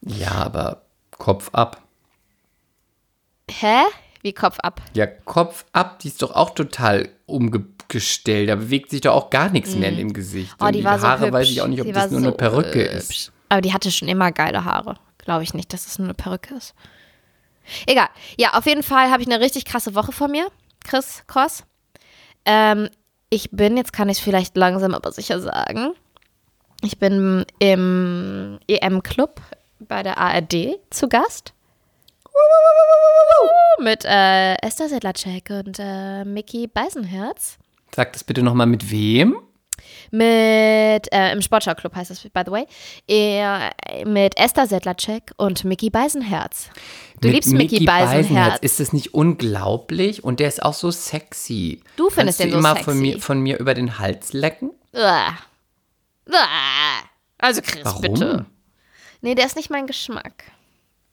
Ja, 0.00 0.32
aber 0.32 0.82
Kopf 1.18 1.50
ab. 1.52 1.80
hä? 3.50 3.82
Wie 4.22 4.32
Kopf 4.32 4.58
ab. 4.60 4.80
Ja, 4.94 5.06
Kopf 5.06 5.64
ab, 5.72 5.98
die 5.98 6.08
ist 6.08 6.22
doch 6.22 6.34
auch 6.34 6.50
total 6.50 7.08
abgestellt. 7.92 8.48
Da 8.48 8.56
bewegt 8.56 8.90
sich 8.90 9.02
doch 9.02 9.14
auch 9.14 9.30
gar 9.30 9.50
nichts 9.50 9.74
mehr 9.74 9.90
in 9.90 9.96
dem 9.96 10.12
Gesicht. 10.12 10.54
Oh, 10.60 10.66
die, 10.66 10.78
die 10.78 10.84
war 10.84 10.98
so 10.98 11.06
Haare 11.06 11.26
hübsch. 11.26 11.32
weiß 11.32 11.50
ich 11.50 11.60
auch 11.62 11.66
nicht, 11.66 11.80
ob 11.80 11.86
die 11.86 11.92
das 11.92 12.10
nur 12.10 12.20
eine 12.20 12.30
so 12.30 12.36
Perücke 12.36 12.80
hübsch. 12.80 12.94
ist. 12.94 13.32
Aber 13.48 13.60
die 13.60 13.72
hatte 13.72 13.90
schon 13.90 14.08
immer 14.08 14.32
geile 14.32 14.64
Haare. 14.64 14.96
Glaube 15.18 15.42
ich 15.42 15.54
nicht, 15.54 15.72
dass 15.72 15.86
es 15.86 15.98
nur 15.98 16.06
eine 16.06 16.14
Perücke 16.14 16.54
ist. 16.54 16.74
Egal. 17.86 18.08
Ja, 18.38 18.54
auf 18.54 18.66
jeden 18.66 18.82
Fall 18.82 19.10
habe 19.10 19.22
ich 19.22 19.28
eine 19.28 19.40
richtig 19.40 19.64
krasse 19.64 19.94
Woche 19.94 20.12
vor 20.12 20.28
mir. 20.28 20.48
Chris 20.84 21.22
Cross. 21.26 21.64
Ähm, 22.44 22.88
ich 23.30 23.50
bin, 23.50 23.76
jetzt 23.76 23.92
kann 23.92 24.08
ich 24.08 24.18
es 24.18 24.24
vielleicht 24.24 24.56
langsam 24.56 24.94
aber 24.94 25.12
sicher 25.12 25.40
sagen, 25.40 25.92
ich 26.82 26.98
bin 26.98 27.44
im 27.60 28.58
EM-Club 28.66 29.40
bei 29.78 30.02
der 30.02 30.18
ARD 30.18 30.78
zu 30.90 31.08
Gast. 31.08 31.52
Mit 33.78 34.04
äh, 34.04 34.54
Esther 34.62 34.88
Sedlacek 34.88 35.50
und 35.50 35.78
äh, 35.78 36.24
Mickey 36.24 36.66
Beisenherz. 36.66 37.58
Sag 37.94 38.12
das 38.12 38.24
bitte 38.24 38.42
nochmal 38.42 38.66
mit 38.66 38.90
wem? 38.90 39.36
Mit, 40.10 41.10
äh, 41.12 41.32
im 41.32 41.42
Sportschau-Club 41.42 41.94
heißt 41.94 42.10
das, 42.10 42.20
by 42.22 42.42
the 42.46 42.52
way, 42.52 42.66
äh, 43.08 44.04
mit 44.04 44.36
Esther 44.38 44.66
Sedlacek 44.66 45.32
und 45.36 45.64
Mickey 45.64 45.90
Beisenherz. 45.90 46.68
Du 47.20 47.28
mit 47.28 47.34
liebst 47.36 47.52
Mickey, 47.52 47.84
Beisenherz. 47.84 48.58
Ist 48.60 48.78
das 48.78 48.92
nicht 48.92 49.14
unglaublich? 49.14 50.22
Und 50.22 50.38
der 50.40 50.48
ist 50.48 50.62
auch 50.62 50.74
so 50.74 50.90
sexy. 50.90 51.82
Du 51.96 52.10
findest 52.10 52.38
Kannst 52.38 52.40
du 52.40 52.44
den 52.44 52.52
so 52.52 52.58
immer 52.58 52.74
sexy. 52.74 52.84
Von 52.84 52.98
mir, 53.00 53.20
von 53.20 53.40
mir 53.40 53.58
über 53.58 53.74
den 53.74 53.98
Hals 53.98 54.32
lecken? 54.32 54.70
Uah. 54.92 55.38
Uah. 56.28 57.02
Also 57.38 57.60
Chris, 57.62 57.84
Warum? 57.84 58.02
bitte. 58.02 58.46
Nee, 59.22 59.34
der 59.34 59.46
ist 59.46 59.56
nicht 59.56 59.70
mein 59.70 59.86
Geschmack. 59.86 60.44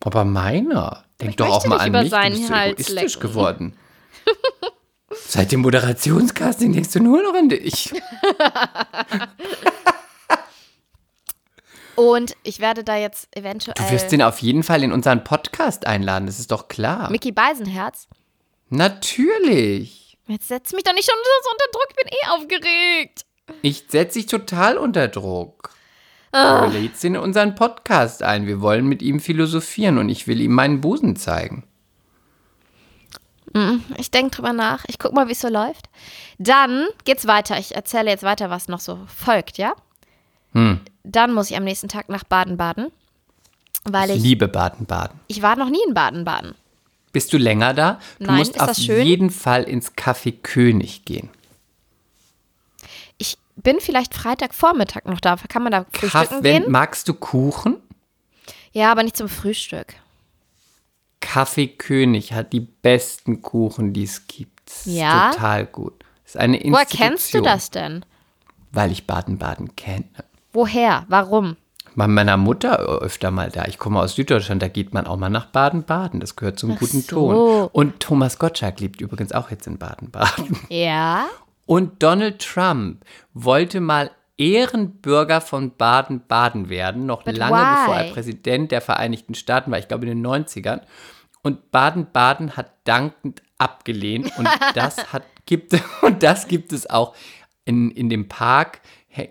Aber 0.03 0.23
meiner. 0.25 1.05
Denk 1.21 1.37
doch 1.37 1.49
auch 1.49 1.65
mal 1.65 1.77
an 1.79 1.91
mich. 1.91 2.09
Du 2.11 2.17
bist 2.17 2.47
so 2.47 2.53
egoistisch 2.53 2.95
lecken. 2.95 3.19
geworden. 3.19 3.77
Seit 5.27 5.51
dem 5.51 5.61
Moderationscasting 5.61 6.73
denkst 6.73 6.91
du 6.93 6.99
nur 6.99 7.21
noch 7.23 7.33
an 7.33 7.49
dich. 7.49 7.91
Und 11.95 12.35
ich 12.43 12.59
werde 12.61 12.83
da 12.85 12.95
jetzt 12.95 13.27
eventuell 13.35 13.73
Du 13.77 13.91
wirst 13.91 14.11
den 14.13 14.21
auf 14.21 14.39
jeden 14.39 14.63
Fall 14.63 14.83
in 14.83 14.93
unseren 14.93 15.25
Podcast 15.25 15.85
einladen, 15.85 16.27
das 16.27 16.39
ist 16.39 16.49
doch 16.49 16.69
klar. 16.69 17.11
Mickey 17.11 17.33
Beisenherz. 17.33 18.07
Natürlich. 18.69 20.17
Jetzt 20.27 20.47
setz 20.47 20.71
mich 20.71 20.83
doch 20.83 20.93
nicht 20.93 21.09
schon 21.09 21.17
so 21.43 21.49
unter 21.51 21.65
Druck, 21.73 21.87
ich 21.89 21.95
bin 21.95 22.07
eh 22.07 22.27
aufgeregt. 22.29 23.25
Ich 23.63 23.85
setze 23.89 24.19
dich 24.19 24.27
total 24.27 24.77
unter 24.77 25.09
Druck. 25.09 25.71
Ah. 26.31 26.67
Lädst 26.71 27.03
ihn 27.03 27.15
in 27.15 27.21
unseren 27.21 27.55
Podcast 27.55 28.21
ein. 28.23 28.45
Wir 28.45 28.61
wollen 28.61 28.87
mit 28.87 29.01
ihm 29.01 29.19
philosophieren 29.19 29.97
und 29.97 30.09
ich 30.09 30.27
will 30.27 30.39
ihm 30.41 30.53
meinen 30.53 30.79
Busen 30.81 31.15
zeigen. 31.15 31.63
Ich 33.97 34.11
denke 34.11 34.35
drüber 34.35 34.53
nach. 34.53 34.85
Ich 34.87 34.99
guck 34.99 35.11
mal, 35.13 35.27
wie 35.27 35.31
es 35.31 35.41
so 35.41 35.47
läuft. 35.49 35.89
Dann 36.37 36.85
geht's 37.03 37.25
weiter. 37.25 37.57
Ich 37.57 37.75
erzähle 37.75 38.11
jetzt 38.11 38.23
weiter, 38.23 38.51
was 38.51 38.67
noch 38.67 38.79
so 38.79 38.99
folgt, 39.07 39.57
ja? 39.57 39.73
Hm. 40.53 40.79
Dann 41.03 41.33
muss 41.33 41.49
ich 41.49 41.57
am 41.57 41.63
nächsten 41.63 41.87
Tag 41.87 42.09
nach 42.09 42.23
Baden-Baden, 42.23 42.91
weil 43.85 44.11
Ich 44.11 44.17
ich, 44.17 44.23
liebe 44.23 44.47
Baden-Baden. 44.47 45.19
ich 45.27 45.41
war 45.41 45.55
noch 45.55 45.69
nie 45.69 45.81
in 45.87 45.95
Baden-Baden. 45.95 46.53
Bist 47.11 47.33
du 47.33 47.37
länger 47.37 47.73
da? 47.73 47.99
Du 48.19 48.25
Nein, 48.27 48.35
musst 48.37 48.55
ist 48.55 48.61
auf 48.61 48.67
das 48.67 48.83
schön? 48.83 49.03
jeden 49.05 49.29
Fall 49.31 49.63
ins 49.63 49.95
Café 49.95 50.31
König 50.43 51.05
gehen. 51.05 51.29
Bin 53.63 53.79
vielleicht 53.79 54.13
Freitagvormittag 54.13 55.05
noch 55.05 55.19
da. 55.19 55.35
Kann 55.47 55.63
man 55.63 55.71
da 55.71 55.85
frühstücken 55.91 56.27
Kaff- 56.29 56.41
gehen? 56.41 56.65
magst 56.67 57.07
du 57.07 57.13
Kuchen? 57.13 57.77
Ja, 58.71 58.91
aber 58.91 59.03
nicht 59.03 59.17
zum 59.17 59.29
Frühstück. 59.29 59.95
Kaffee 61.19 61.67
König 61.67 62.33
hat 62.33 62.53
die 62.53 62.61
besten 62.61 63.41
Kuchen, 63.41 63.93
die 63.93 64.03
es 64.03 64.27
gibt. 64.27 64.71
Ja? 64.85 65.31
Total 65.31 65.65
gut. 65.65 65.93
Ist 66.25 66.37
eine 66.37 66.57
Woher 66.59 66.65
Institution. 66.81 67.07
kennst 67.09 67.33
du 67.33 67.41
das 67.41 67.71
denn? 67.71 68.05
Weil 68.71 68.91
ich 68.91 69.05
Baden-Baden 69.07 69.75
kenne. 69.75 70.05
Woher? 70.53 71.05
Warum? 71.09 71.57
Bei 71.95 72.07
meiner 72.07 72.37
Mutter 72.37 72.77
öfter 72.79 73.31
mal 73.31 73.49
da. 73.49 73.65
Ich 73.65 73.77
komme 73.79 73.99
aus 73.99 74.15
Süddeutschland, 74.15 74.61
da 74.61 74.67
geht 74.67 74.93
man 74.93 75.07
auch 75.07 75.17
mal 75.17 75.29
nach 75.29 75.47
Baden-Baden. 75.47 76.19
Das 76.19 76.35
gehört 76.35 76.59
zum 76.59 76.77
guten 76.77 77.01
so. 77.01 77.07
Ton. 77.33 77.69
Und 77.73 77.99
Thomas 77.99 78.37
Gottschalk 78.39 78.79
lebt 78.79 79.01
übrigens 79.01 79.31
auch 79.33 79.49
jetzt 79.51 79.67
in 79.67 79.77
Baden-Baden. 79.77 80.57
Ja. 80.69 81.25
Und 81.69 82.01
Donald 82.01 82.39
Trump 82.41 83.05
wollte 83.35 83.79
mal 83.79 84.09
Ehrenbürger 84.37 85.39
von 85.39 85.77
Baden-Baden 85.77 86.67
werden, 86.67 87.05
noch 87.05 87.21
But 87.21 87.37
lange 87.37 87.57
why? 87.57 87.75
bevor 87.75 87.95
er 87.95 88.11
Präsident 88.11 88.71
der 88.71 88.81
Vereinigten 88.81 89.35
Staaten 89.35 89.69
war, 89.69 89.77
ich 89.77 89.87
glaube 89.87 90.07
in 90.07 90.23
den 90.23 90.25
90ern. 90.25 90.81
Und 91.43 91.69
Baden-Baden 91.69 92.57
hat 92.57 92.71
dankend 92.85 93.43
abgelehnt 93.59 94.35
und 94.39 94.49
das 94.73 95.13
hat, 95.13 95.21
gibt, 95.45 95.79
und 96.01 96.23
das 96.23 96.47
gibt 96.47 96.73
es 96.73 96.89
auch 96.89 97.13
in, 97.65 97.91
in 97.91 98.09
dem 98.09 98.27
Park, 98.27 98.81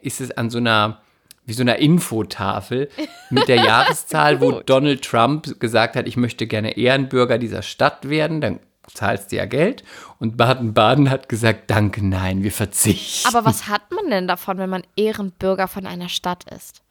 ist 0.03 0.21
es 0.21 0.31
an 0.31 0.49
so 0.49 0.59
einer, 0.59 1.03
wie 1.45 1.55
so 1.55 1.63
einer 1.63 1.81
Infotafel 1.81 2.89
mit 3.31 3.49
der 3.49 3.57
Jahreszahl, 3.65 4.41
wo 4.41 4.61
Donald 4.61 5.03
Trump 5.03 5.59
gesagt 5.59 5.97
hat, 5.97 6.07
ich 6.07 6.17
möchte 6.17 6.47
gerne 6.47 6.77
Ehrenbürger 6.77 7.37
dieser 7.37 7.63
Stadt 7.63 8.09
werden, 8.09 8.41
dann 8.41 8.61
zahlst 8.93 9.33
du 9.33 9.37
ja 9.37 9.47
Geld. 9.47 9.85
Und 10.19 10.37
Baden-Baden 10.37 11.11
hat 11.11 11.29
gesagt, 11.29 11.71
danke, 11.71 12.07
nein, 12.07 12.43
wir 12.43 12.53
verzichten. 12.53 13.29
Aber 13.29 13.45
was 13.45 13.69
hat 13.69 13.91
man 13.91 14.11
denn 14.11 14.29
davon, 14.29 14.59
wenn 14.59 14.71
man 14.71 14.83
Ehrenbürger 14.97 15.69
von 15.69 15.87
einer 15.87 16.09
Stadt 16.09 16.45
ist? 16.51 16.83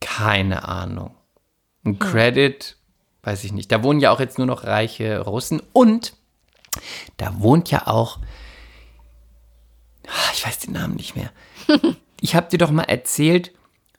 Keine 0.00 0.68
Ahnung. 0.68 1.14
Hm. 1.84 1.92
Ein 1.92 1.98
Credit, 1.98 2.76
weiß 3.22 3.44
ich 3.44 3.52
nicht. 3.52 3.70
Da 3.72 3.82
wohnen 3.82 4.00
ja 4.00 4.10
auch 4.10 4.20
jetzt 4.20 4.38
nur 4.38 4.46
noch 4.46 4.64
reiche 4.64 5.20
Russen 5.20 5.62
und 5.72 6.14
da 7.16 7.40
wohnt 7.40 7.70
ja 7.70 7.86
auch, 7.86 8.18
Ah, 10.06 10.30
ich 10.34 10.46
weiß 10.46 10.58
den 10.60 10.72
Namen 10.72 10.94
nicht 10.94 11.16
mehr. 11.16 11.30
Ich 12.24 12.36
habe 12.36 12.48
dir 12.48 12.58
doch 12.58 12.70
mal 12.70 12.84
erzählt 12.84 13.50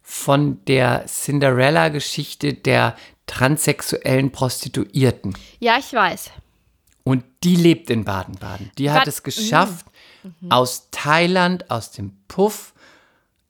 von 0.02 0.64
der 0.64 1.08
Cinderella-Geschichte 1.08 2.54
der 2.54 2.96
transsexuellen 3.28 4.32
Prostituierten. 4.32 5.38
Ja, 5.60 5.76
ich 5.78 5.92
weiß. 5.92 6.32
Und 7.04 7.24
die 7.44 7.56
lebt 7.58 7.90
in 7.90 8.06
Baden-Baden. 8.06 8.72
Die 8.78 8.90
hat 8.92 9.02
Wat- 9.02 9.08
es 9.08 9.24
geschafft, 9.24 9.86
aus 10.50 10.88
Thailand, 10.92 11.70
aus 11.70 11.92
dem 11.92 12.18
Puff, 12.30 12.74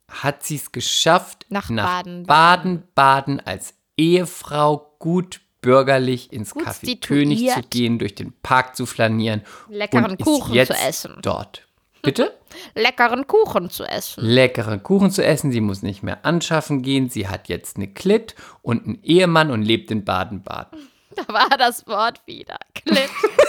hat 0.09 0.43
sie 0.43 0.55
es 0.55 0.71
geschafft, 0.71 1.45
Nach 1.49 1.69
Baden-Baden 1.69 3.39
als 3.41 3.73
Ehefrau 3.97 4.95
gut 4.99 5.41
bürgerlich 5.61 6.33
ins 6.33 6.51
Gut 6.51 6.63
Café 6.65 6.99
König 6.99 7.49
zu 7.51 7.61
gehen, 7.63 7.99
durch 7.99 8.15
den 8.15 8.33
Park 8.41 8.75
zu 8.75 8.85
flanieren. 8.85 9.43
Leckeren 9.69 10.11
und 10.11 10.21
Kuchen 10.21 10.65
zu 10.65 10.73
essen. 10.73 11.17
Dort. 11.21 11.67
Bitte? 12.01 12.33
Leckeren 12.75 13.27
Kuchen 13.27 13.69
zu 13.69 13.85
essen. 13.85 14.25
Leckeren 14.25 14.83
Kuchen 14.83 15.09
zu 15.11 15.23
essen. 15.23 15.51
Sie 15.51 15.61
muss 15.61 15.83
nicht 15.83 16.03
mehr 16.03 16.25
anschaffen 16.25 16.81
gehen. 16.81 17.09
Sie 17.09 17.27
hat 17.29 17.47
jetzt 17.49 17.77
eine 17.77 17.87
Klit 17.87 18.35
und 18.61 18.83
einen 18.85 19.01
Ehemann 19.03 19.51
und 19.51 19.61
lebt 19.61 19.89
in 19.91 20.03
Baden-Baden. 20.05 20.79
Da 21.15 21.31
war 21.31 21.47
das 21.59 21.85
Wort 21.85 22.23
wieder. 22.25 22.57
Klit. 22.73 22.97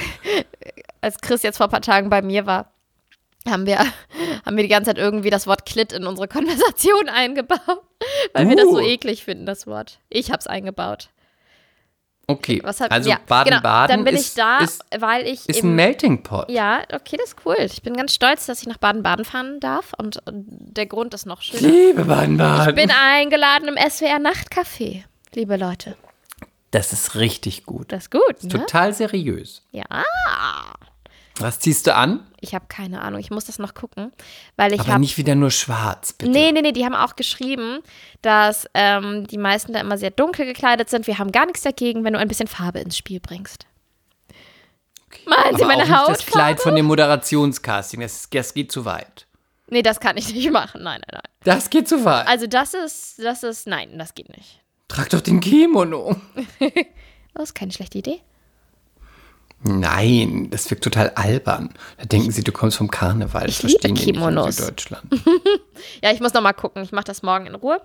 Als 1.00 1.18
Chris 1.20 1.42
jetzt 1.42 1.56
vor 1.58 1.66
ein 1.66 1.70
paar 1.70 1.80
Tagen 1.82 2.10
bei 2.10 2.22
mir 2.22 2.46
war, 2.46 2.72
haben 3.48 3.64
wir, 3.66 3.78
haben 3.78 4.56
wir 4.56 4.62
die 4.64 4.68
ganze 4.68 4.88
Zeit 4.90 4.98
irgendwie 4.98 5.30
das 5.30 5.46
Wort 5.46 5.66
Klit 5.66 5.92
in 5.92 6.04
unsere 6.06 6.26
Konversation 6.28 7.08
eingebaut, 7.12 7.60
weil 8.32 8.48
wir 8.48 8.56
das 8.56 8.64
so 8.66 8.76
Uh. 8.78 8.80
eklig 8.80 9.24
finden, 9.24 9.46
das 9.46 9.66
Wort. 9.66 10.00
Ich 10.08 10.30
hab's 10.32 10.46
eingebaut. 10.46 11.10
Okay, 12.28 12.60
Was 12.64 12.80
hab, 12.80 12.90
also 12.90 13.08
ja, 13.08 13.20
Baden-Baden 13.24 13.62
genau. 13.62 13.86
Dann 13.86 14.04
bin 14.04 14.16
ist, 14.16 14.30
ich 14.30 14.34
da, 14.34 14.58
ist, 14.58 14.84
weil 14.98 15.28
ich 15.28 15.48
ist 15.48 15.60
im- 15.60 15.70
ein 15.70 15.74
Melting 15.76 16.24
Pot. 16.24 16.50
Ja, 16.50 16.82
okay, 16.92 17.16
das 17.18 17.28
ist 17.28 17.36
cool. 17.44 17.54
Ich 17.60 17.82
bin 17.82 17.94
ganz 17.96 18.12
stolz, 18.14 18.46
dass 18.46 18.62
ich 18.62 18.66
nach 18.66 18.78
Baden-Baden 18.78 19.24
fahren 19.24 19.60
darf 19.60 19.92
und 19.96 20.16
äh, 20.16 20.32
der 20.32 20.86
Grund 20.86 21.14
ist 21.14 21.24
noch 21.24 21.40
schöner. 21.40 21.68
Liebe 21.68 22.04
Baden-Baden. 22.04 22.70
Ich 22.70 22.74
bin 22.74 22.90
eingeladen 22.90 23.68
im 23.68 23.76
SWR 23.76 24.18
Nachtcafé, 24.18 25.04
liebe 25.36 25.56
Leute. 25.56 25.96
Das 26.76 26.92
ist 26.92 27.14
richtig 27.14 27.64
gut. 27.64 27.90
Das 27.90 28.04
ist 28.04 28.10
gut, 28.10 28.42
ne? 28.42 28.50
Total 28.50 28.92
seriös. 28.92 29.62
Ja. 29.72 29.84
Was 31.38 31.58
ziehst 31.58 31.86
du 31.86 31.94
an? 31.94 32.26
Ich 32.42 32.54
habe 32.54 32.66
keine 32.68 33.00
Ahnung, 33.00 33.18
ich 33.18 33.30
muss 33.30 33.46
das 33.46 33.58
noch 33.58 33.72
gucken, 33.72 34.12
weil 34.56 34.74
ich 34.74 34.80
Aber 34.80 34.98
nicht 34.98 35.16
wieder 35.16 35.34
nur 35.34 35.50
schwarz, 35.50 36.12
bitte. 36.12 36.30
Nee, 36.30 36.52
nee, 36.52 36.60
nee, 36.60 36.72
die 36.72 36.84
haben 36.84 36.94
auch 36.94 37.16
geschrieben, 37.16 37.80
dass 38.20 38.66
ähm, 38.74 39.26
die 39.26 39.38
meisten 39.38 39.72
da 39.72 39.80
immer 39.80 39.96
sehr 39.96 40.10
dunkel 40.10 40.44
gekleidet 40.44 40.90
sind. 40.90 41.06
Wir 41.06 41.18
haben 41.18 41.32
gar 41.32 41.46
nichts 41.46 41.62
dagegen, 41.62 42.04
wenn 42.04 42.12
du 42.12 42.18
ein 42.18 42.28
bisschen 42.28 42.46
Farbe 42.46 42.80
ins 42.80 42.98
Spiel 42.98 43.20
bringst. 43.20 43.64
Meinen 45.24 45.56
Sie 45.56 45.64
meine 45.64 45.84
auch 45.84 45.86
nicht 45.86 45.96
Hautfarbe? 45.96 46.18
das 46.18 46.26
Kleid 46.26 46.60
von 46.60 46.76
dem 46.76 46.84
Moderationscasting. 46.84 48.00
Das, 48.00 48.28
das 48.28 48.52
geht 48.52 48.70
zu 48.70 48.84
weit. 48.84 49.26
Nee, 49.68 49.80
das 49.80 49.98
kann 49.98 50.18
ich 50.18 50.34
nicht 50.34 50.50
machen. 50.52 50.82
Nein, 50.82 51.00
nein, 51.06 51.20
nein. 51.22 51.32
Das 51.42 51.70
geht 51.70 51.88
zu 51.88 52.04
weit. 52.04 52.26
Also 52.28 52.46
das 52.46 52.74
ist, 52.74 53.18
das 53.18 53.42
ist, 53.44 53.66
nein, 53.66 53.96
das 53.96 54.14
geht 54.14 54.28
nicht. 54.36 54.60
Trag 54.88 55.10
doch 55.10 55.20
den 55.20 55.40
Kimono. 55.40 56.16
Das 57.34 57.50
ist 57.50 57.54
keine 57.54 57.72
schlechte 57.72 57.98
Idee. 57.98 58.20
Nein, 59.62 60.48
das 60.50 60.70
wirkt 60.70 60.84
total 60.84 61.10
albern. 61.10 61.70
Da 61.98 62.04
denken 62.04 62.30
sie, 62.30 62.44
du 62.44 62.52
kommst 62.52 62.76
vom 62.76 62.90
Karneval. 62.90 63.46
Das 63.46 63.56
Ich 63.56 63.62
liebe 63.62 63.92
nicht 63.92 64.06
in 64.06 64.14
Kimonos. 64.14 64.56
Süddeutschland. 64.56 65.04
Ja, 66.02 66.10
ich 66.12 66.20
muss 66.20 66.32
noch 66.32 66.40
mal 66.42 66.52
gucken. 66.52 66.82
Ich 66.82 66.92
mache 66.92 67.04
das 67.04 67.22
morgen 67.22 67.46
in 67.46 67.54
Ruhe. 67.54 67.80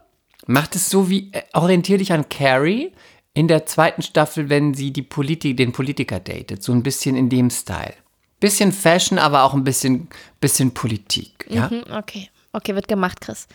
Macht 0.48 0.76
es 0.76 0.90
so 0.90 1.10
wie, 1.10 1.30
äh, 1.34 1.44
orientier 1.54 1.98
dich 1.98 2.14
an 2.14 2.30
Carrie 2.30 2.94
in 3.34 3.48
der 3.48 3.66
zweiten 3.66 4.02
Staffel, 4.02 4.50
wenn 4.50 4.74
sie 4.74 4.92
die 4.92 5.02
Politi 5.02 5.56
den 5.56 5.72
Politiker 5.72 6.20
datet. 6.20 6.64
So 6.64 6.72
ein 6.72 6.84
bisschen 6.84 7.16
in 7.16 7.30
dem 7.30 7.50
Style. 7.50 7.94
Bisschen 8.40 8.72
Fashion, 8.72 9.20
aber 9.20 9.44
auch 9.44 9.54
ein 9.54 9.64
bisschen, 9.64 10.10
bisschen 10.40 10.74
Politik. 10.74 11.46
Ja? 11.50 11.70
Mhm, 11.70 11.84
okay. 11.92 12.30
Okay, 12.54 12.76
wird 12.76 12.88
gemacht, 12.88 13.22
Chris. 13.22 13.48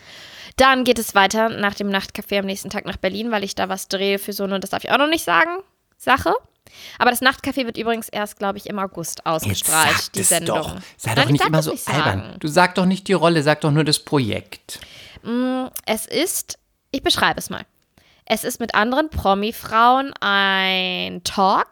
Dann 0.57 0.85
geht 0.85 0.99
es 0.99 1.15
weiter 1.15 1.51
nach 1.51 1.75
dem 1.75 1.89
Nachtcafé 1.89 2.39
am 2.39 2.47
nächsten 2.47 2.71
Tag 2.71 2.87
nach 2.87 2.97
Berlin, 2.97 3.31
weil 3.31 3.45
ich 3.45 3.55
da 3.55 3.69
was 3.69 3.89
drehe 3.89 4.19
für 4.19 4.33
so 4.33 4.45
eine, 4.45 4.59
das 4.59 4.71
darf 4.71 4.85
ich 4.85 4.91
auch 4.91 4.99
noch 4.99 5.09
nicht 5.09 5.25
sagen, 5.25 5.51
Sache. 5.99 6.35
Aber 6.99 7.11
das 7.11 7.23
Nachtcafé 7.23 7.67
wird 7.67 7.77
übrigens 7.77 8.09
erst, 8.09 8.39
glaube 8.39 8.59
ich, 8.59 8.67
im 8.67 8.79
August 8.79 9.25
ausgestrahlt, 9.27 9.97
sag 9.97 10.13
die 10.13 10.21
es 10.21 10.29
Sendung. 10.29 10.59
Doch. 10.59 10.77
Sei 10.97 11.11
Nein, 11.11 11.17
doch 11.17 11.25
ich 11.27 11.31
nicht 11.33 11.47
immer 11.47 11.63
so 11.63 11.73
nicht 11.73 11.89
albern. 11.89 12.21
sagen. 12.23 12.37
Du 12.41 12.49
sag 12.49 12.75
doch 12.75 12.87
nicht 12.87 13.07
die 13.09 13.13
Rolle, 13.13 13.43
sag 13.43 13.61
doch 13.61 13.71
nur 13.71 13.85
das 13.85 13.99
Projekt. 13.99 14.81
Es 15.85 16.07
ist, 16.07 16.59
ich 16.91 17.03
beschreibe 17.03 17.39
es 17.39 17.51
mal. 17.51 17.65
Es 18.25 18.45
ist 18.45 18.61
mit 18.61 18.75
anderen 18.75 19.11
Promi-Frauen 19.11 20.13
ein 20.21 21.23
Talk 21.23 21.69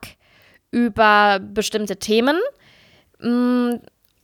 über 0.70 1.40
bestimmte 1.40 1.98
Themen. 1.98 2.38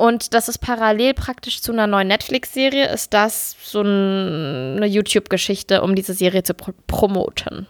Mm, 0.00 0.04
Und 0.04 0.34
das 0.34 0.48
ist 0.48 0.58
parallel 0.58 1.14
praktisch 1.14 1.60
zu 1.62 1.72
einer 1.72 1.86
neuen 1.86 2.08
Netflix-Serie, 2.08 2.88
ist 2.92 3.12
das 3.12 3.56
so 3.62 3.82
ein, 3.82 4.76
eine 4.76 4.86
YouTube-Geschichte, 4.86 5.82
um 5.82 5.94
diese 5.94 6.14
Serie 6.14 6.42
zu 6.42 6.54
pro 6.54 6.72
promoten. 6.86 7.66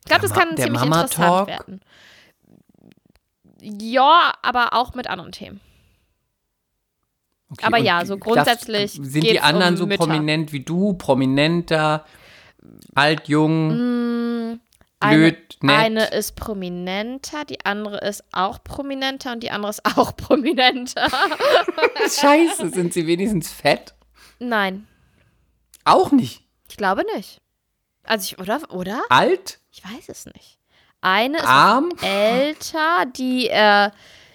Ich 0.00 0.06
glaube, 0.06 0.22
das 0.22 0.32
kann 0.32 0.54
der 0.56 0.66
ziemlich 0.66 0.80
Mama 0.80 1.02
interessant 1.02 1.26
Talk? 1.28 1.48
werden. 1.48 1.80
Ja, 3.60 4.32
aber 4.42 4.72
auch 4.74 4.94
mit 4.94 5.08
anderen 5.08 5.32
Themen. 5.32 5.60
Okay, 7.50 7.64
Aber 7.64 7.78
ja, 7.78 8.04
so 8.04 8.18
grundsätzlich 8.18 8.92
Sind 8.92 9.22
die 9.24 9.40
anderen 9.40 9.74
um 9.74 9.78
so 9.78 9.86
Mütter. 9.86 10.04
prominent 10.04 10.52
wie 10.52 10.60
du? 10.60 10.94
Prominenter, 10.94 12.04
alt, 12.94 13.28
jung, 13.28 13.70
Eine, 13.70 14.58
blöd, 15.00 15.56
nett? 15.62 15.76
eine 15.76 16.06
ist 16.06 16.36
prominenter, 16.36 17.44
die 17.44 17.64
andere 17.64 17.98
ist 17.98 18.24
auch 18.32 18.62
prominenter 18.62 19.32
und 19.32 19.42
die 19.42 19.50
andere 19.50 19.70
ist 19.70 19.84
auch 19.84 20.16
prominenter. 20.16 21.08
Scheiße, 22.20 22.70
sind 22.70 22.92
sie 22.92 23.06
wenigstens 23.06 23.50
fett? 23.50 23.94
Nein, 24.38 24.86
Auch 25.84 26.12
nicht. 26.12 26.42
ich 26.68 26.76
glaube 26.76 27.04
nicht. 27.14 27.40
Also 28.04 28.24
ich, 28.24 28.38
oder? 28.38 28.60
Oder? 28.70 29.02
Alt? 29.08 29.60
Ich 29.70 29.82
weiß 29.84 30.08
es 30.08 30.26
nicht. 30.26 30.58
Eine 31.00 31.38
ist 31.38 31.46
Arm? 31.46 31.90
älter, 32.02 33.04
die, 33.16 33.48
äh, 33.48 33.90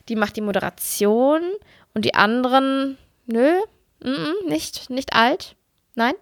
die 0.09 0.16
macht 0.16 0.36
die 0.36 0.41
Moderation 0.41 1.41
und 1.93 2.05
die 2.05 2.14
anderen, 2.16 2.97
nö, 3.26 3.59
mm 4.03 4.07
-mm, 4.07 4.47
nicht, 4.47 4.89
nicht 4.89 5.14
alt. 5.14 5.55
Nein. 5.95 6.14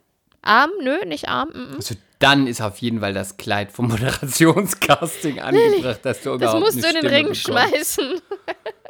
Arm, 0.42 0.72
nö, 0.82 1.06
nicht 1.06 1.28
arm. 1.28 1.50
Mm 1.50 1.74
-mm. 1.74 1.76
Also 1.76 1.96
dann 2.20 2.47
ist 2.47 2.61
auf 2.61 2.78
jeden 2.80 2.99
Fall 2.99 3.13
das 3.13 3.38
Kleid 3.38 3.72
vom 3.72 3.88
Moderationscasting 3.89 5.39
angebracht, 5.39 5.99
dass 6.03 6.22
du 6.22 6.32
Das 6.32 6.53
überhaupt 6.53 6.59
musst 6.59 6.84
eine 6.86 6.93
du 6.93 6.99
in 6.99 7.03
den 7.05 7.13
Ring 7.13 7.24
bekommst. 7.30 7.41
schmeißen. 7.43 8.22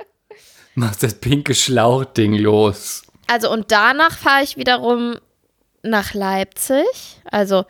Machst 0.75 1.03
das 1.03 1.13
pinke 1.15 1.55
Schlauchding 1.55 2.33
los. 2.35 3.03
Also 3.27 3.51
und 3.51 3.71
danach 3.71 4.17
fahre 4.17 4.43
ich 4.43 4.57
wiederum 4.57 5.17
nach 5.83 6.13
Leipzig. 6.13 6.85
Also 7.25 7.65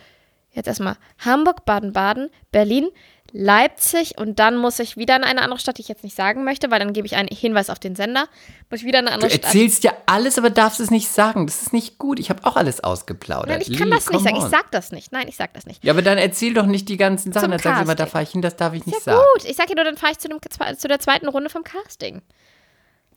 jetzt 0.51 0.67
erstmal 0.67 0.95
Hamburg, 1.19 1.65
Baden-Baden, 1.65 2.29
Berlin, 2.51 2.89
Leipzig 3.33 4.17
und 4.17 4.39
dann 4.39 4.57
muss 4.57 4.79
ich 4.79 4.97
wieder 4.97 5.15
in 5.15 5.23
eine 5.23 5.41
andere 5.41 5.59
Stadt, 5.59 5.77
die 5.77 5.81
ich 5.81 5.87
jetzt 5.87 6.03
nicht 6.03 6.15
sagen 6.15 6.43
möchte, 6.43 6.71
weil 6.71 6.79
dann 6.79 6.93
gebe 6.93 7.05
ich 7.07 7.15
einen 7.15 7.27
Hinweis 7.29 7.69
auf 7.69 7.79
den 7.79 7.95
Sender. 7.95 8.27
Muss 8.69 8.81
ich 8.81 8.85
wieder 8.85 8.99
in 8.99 9.07
eine 9.07 9.17
Du 9.17 9.25
andere 9.25 9.29
Stadt. 9.31 9.43
erzählst 9.45 9.83
ja 9.83 9.93
alles, 10.05 10.37
aber 10.37 10.49
darfst 10.49 10.79
es 10.79 10.91
nicht 10.91 11.09
sagen. 11.09 11.47
Das 11.47 11.61
ist 11.61 11.73
nicht 11.73 11.97
gut. 11.97 12.19
Ich 12.19 12.29
habe 12.29 12.45
auch 12.45 12.55
alles 12.55 12.83
ausgeplaudert. 12.83 13.49
Nein, 13.49 13.61
ich 13.61 13.69
kann 13.77 13.89
Lilly, 13.89 13.91
das 14.01 14.09
nicht 14.09 14.23
sagen. 14.23 14.35
Ich 14.37 14.43
on. 14.43 14.49
sag 14.49 14.71
das 14.71 14.91
nicht. 14.91 15.11
Nein, 15.11 15.27
ich 15.27 15.35
sag 15.35 15.53
das 15.53 15.65
nicht. 15.65 15.83
Ja, 15.83 15.93
aber 15.93 16.01
dann 16.01 16.17
erzähl 16.17 16.53
doch 16.53 16.65
nicht 16.65 16.89
die 16.89 16.97
ganzen 16.97 17.31
Sachen. 17.31 17.43
Zum 17.45 17.51
Dann 17.51 17.59
sagst 17.59 17.79
du 17.79 17.83
immer, 17.83 17.95
da 17.95 18.05
fahre 18.05 18.23
ich 18.23 18.31
hin, 18.31 18.41
das 18.41 18.55
darf 18.55 18.73
ich 18.73 18.85
nicht 18.85 18.95
Ja 19.05 19.13
sagen. 19.13 19.21
gut, 19.35 19.45
ich 19.49 19.55
sag 19.55 19.69
ja 19.69 19.75
nur, 19.75 19.85
dann 19.85 19.97
fahre 19.97 20.11
ich 20.13 20.19
zu, 20.19 20.27
dem, 20.27 20.39
zu 20.77 20.87
der 20.87 20.99
zweiten 20.99 21.27
Runde 21.27 21.49
vom 21.49 21.63
Casting. 21.63 22.21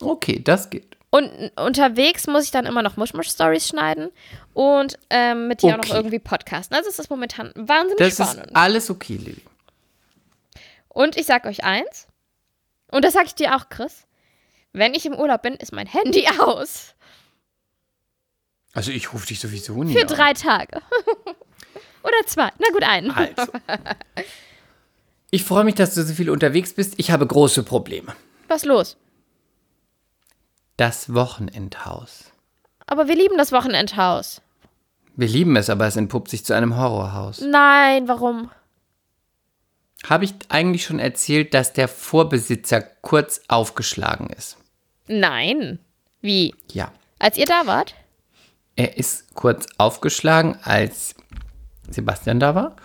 Okay, 0.01 0.41
das 0.43 0.71
geht. 0.71 0.97
Und 1.11 1.31
unterwegs 1.57 2.27
muss 2.27 2.45
ich 2.45 2.51
dann 2.51 2.65
immer 2.65 2.83
noch 2.83 2.97
Mushmush-Stories 2.97 3.69
schneiden 3.69 4.09
und 4.55 4.99
ähm, 5.11 5.47
mit 5.47 5.63
dir 5.63 5.75
auch 5.75 5.77
noch 5.77 5.85
Okay. 5.85 5.97
irgendwie 5.97 6.19
podcasten. 6.19 6.75
Also 6.75 6.89
es 6.89 6.99
ist 6.99 7.11
momentan 7.11 7.53
wahnsinnig 7.55 7.99
Das 7.99 8.15
spannend. 8.15 8.47
ist 8.47 8.57
alles 8.57 8.89
okay, 8.91 9.17
Lilly. 9.17 9.43
Und 10.93 11.17
ich 11.17 11.27
sag 11.27 11.47
euch 11.47 11.65
eins, 11.65 12.07
und 12.91 13.05
das 13.05 13.15
sag 13.15 13.25
ich 13.27 13.35
dir 13.35 13.57
auch, 13.57 13.69
Chris, 13.71 14.07
wenn 14.73 14.93
ich 14.95 15.07
im 15.07 15.15
Urlaub 15.15 15.43
bin, 15.43 15.55
ist 15.55 15.73
mein 15.73 15.87
Handy 15.87 16.27
aus. 16.39 16.95
Also 18.75 18.91
ich 18.91 19.13
rufe 19.13 19.27
dich 19.27 19.41
sowieso 19.41 19.83
nie 19.83 19.93
Für 19.95 20.03
an. 20.03 20.07
drei 20.07 20.33
Tage. 20.35 20.81
Oder 22.03 22.27
zwei. 22.27 22.51
Na 22.59 22.69
gut, 22.73 22.83
einen. 22.83 23.11
Also. 23.11 23.47
Ich 25.35 25.45
freue 25.45 25.65
mich, 25.65 25.77
dass 25.77 25.95
du 25.95 26.03
so 26.05 26.13
viel 26.13 26.29
unterwegs 26.29 26.75
bist. 26.75 26.93
Ich 26.99 27.11
habe 27.11 27.27
große 27.27 27.63
Probleme. 27.63 28.15
Was 28.49 28.67
los? 28.67 28.99
Das 30.77 31.15
Wochenendhaus. 31.15 32.25
Aber 32.85 33.09
wir 33.09 33.15
lieben 33.17 33.39
das 33.39 33.51
Wochenendhaus. 33.51 34.43
Wir 35.17 35.29
lieben 35.29 35.57
es, 35.57 35.71
aber 35.71 35.87
es 35.87 35.97
entpuppt 35.97 36.29
sich 36.29 36.45
zu 36.45 36.53
einem 36.55 36.77
Horrorhaus. 36.77 37.41
Nein, 37.41 38.09
warum? 38.09 38.51
Habe 40.09 40.25
ich 40.25 40.35
eigentlich 40.49 40.85
schon 40.85 40.99
erzählt, 40.99 41.55
dass 41.55 41.73
der 41.73 41.89
Vorbesitzer 41.89 42.81
kurz 42.81 43.41
aufgeschlagen 43.49 44.31
ist? 44.31 44.57
Nein. 45.07 45.79
Wie? 46.21 46.55
Ja. 46.73 46.93
Als 47.19 47.37
ihr 47.37 47.47
da 47.47 47.67
wart? 47.67 47.95
Er 48.75 48.97
ist 48.97 49.35
kurz 49.35 49.67
aufgeschlagen, 49.79 50.57
als 50.63 51.15
Sebastian 51.89 52.41
da 52.41 52.55
war 52.55 52.77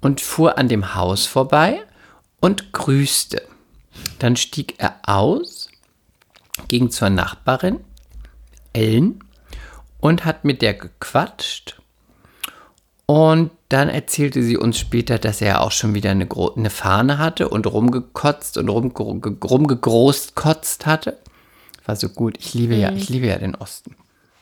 und 0.00 0.20
fuhr 0.20 0.58
an 0.58 0.68
dem 0.68 0.94
Haus 0.94 1.26
vorbei 1.26 1.82
und 2.40 2.72
grüßte. 2.72 3.42
Dann 4.18 4.36
stieg 4.36 4.74
er 4.78 4.96
aus, 5.04 5.70
ging 6.68 6.90
zur 6.90 7.10
Nachbarin, 7.10 7.80
Ellen, 8.72 9.24
und 10.00 10.24
hat 10.24 10.44
mit 10.44 10.62
der 10.62 10.74
gequatscht. 10.74 11.80
Und 13.06 13.50
dann 13.68 13.88
erzählte 13.88 14.42
sie 14.42 14.56
uns 14.56 14.78
später, 14.78 15.18
dass 15.18 15.40
er 15.40 15.60
auch 15.62 15.70
schon 15.70 15.94
wieder 15.94 16.10
eine, 16.10 16.26
gro- 16.26 16.54
eine 16.54 16.70
Fahne 16.70 17.18
hatte 17.18 17.48
und 17.48 17.66
rumgekotzt 17.66 18.58
und 18.58 18.68
rumge 18.68 18.92
rumgegroßt 18.92 20.34
kotzt 20.34 20.86
hatte. 20.86 21.16
War 21.84 21.94
so 21.96 22.08
gut. 22.08 22.36
Ich 22.40 22.54
liebe 22.54 22.74
ja, 22.74 22.90
ich 22.90 23.08
liebe 23.08 23.26
ja 23.26 23.38
den 23.38 23.54
Osten. 23.54 23.94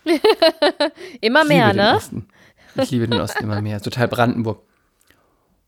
Immer 1.21 1.43
Ich 1.43 1.49
mehr, 1.49 1.73
ne? 1.75 1.97
Osten. 1.97 2.27
Ich 2.77 2.91
liebe 2.91 3.07
den 3.07 3.21
Osten 3.21 3.45
immer 3.45 3.61
mehr. 3.61 3.81
Total 3.81 4.09
Brandenburg. 4.09 4.61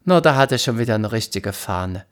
Na, 0.05 0.21
da 0.21 0.35
hat 0.35 0.51
er 0.53 0.59
schon 0.59 0.79
wieder 0.79 0.95
eine 0.97 1.13
richtige 1.13 1.53
Fahne. 1.53 2.05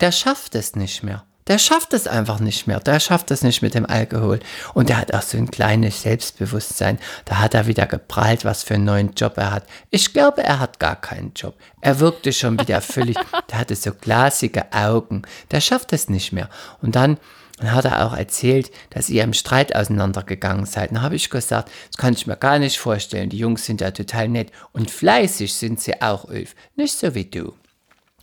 Der 0.00 0.12
schafft 0.12 0.54
es 0.54 0.76
nicht 0.76 1.02
mehr. 1.02 1.24
Der 1.46 1.58
schafft 1.58 1.92
es 1.92 2.06
einfach 2.06 2.40
nicht 2.40 2.66
mehr. 2.66 2.80
Der 2.80 3.00
schafft 3.00 3.30
es 3.30 3.42
nicht 3.42 3.60
mit 3.60 3.74
dem 3.74 3.84
Alkohol. 3.84 4.40
Und 4.72 4.88
der 4.88 4.96
hat 4.96 5.12
auch 5.12 5.22
so 5.22 5.36
ein 5.36 5.50
kleines 5.50 6.02
Selbstbewusstsein. 6.02 6.98
Da 7.26 7.38
hat 7.38 7.54
er 7.54 7.66
wieder 7.66 7.86
geprahlt, 7.86 8.44
was 8.44 8.62
für 8.62 8.74
einen 8.74 8.84
neuen 8.84 9.12
Job 9.14 9.36
er 9.36 9.50
hat. 9.50 9.66
Ich 9.90 10.12
glaube, 10.12 10.42
er 10.42 10.58
hat 10.58 10.80
gar 10.80 10.96
keinen 10.96 11.32
Job. 11.34 11.54
Er 11.80 12.00
wirkte 12.00 12.32
schon 12.32 12.58
wieder 12.58 12.80
völlig, 12.80 13.16
der 13.50 13.58
hatte 13.58 13.76
so 13.76 13.92
glasige 13.92 14.72
Augen. 14.72 15.22
Der 15.50 15.60
schafft 15.60 15.92
es 15.92 16.08
nicht 16.08 16.32
mehr. 16.32 16.48
Und 16.80 16.96
dann 16.96 17.18
dann 17.58 17.72
hat 17.72 17.84
er 17.84 18.04
auch 18.04 18.16
erzählt, 18.16 18.72
dass 18.90 19.08
ihr 19.08 19.22
im 19.22 19.32
Streit 19.32 19.76
auseinandergegangen 19.76 20.66
seid. 20.66 20.90
Dann 20.90 21.02
habe 21.02 21.14
ich 21.14 21.30
gesagt, 21.30 21.70
das 21.88 21.96
kann 21.96 22.14
ich 22.14 22.26
mir 22.26 22.36
gar 22.36 22.58
nicht 22.58 22.78
vorstellen. 22.78 23.30
Die 23.30 23.38
Jungs 23.38 23.64
sind 23.64 23.80
ja 23.80 23.92
total 23.92 24.28
nett. 24.28 24.50
Und 24.72 24.90
fleißig 24.90 25.54
sind 25.54 25.80
sie 25.80 26.02
auch, 26.02 26.24
Ulf. 26.24 26.56
Nicht 26.74 26.98
so 26.98 27.14
wie 27.14 27.26
du. 27.26 27.54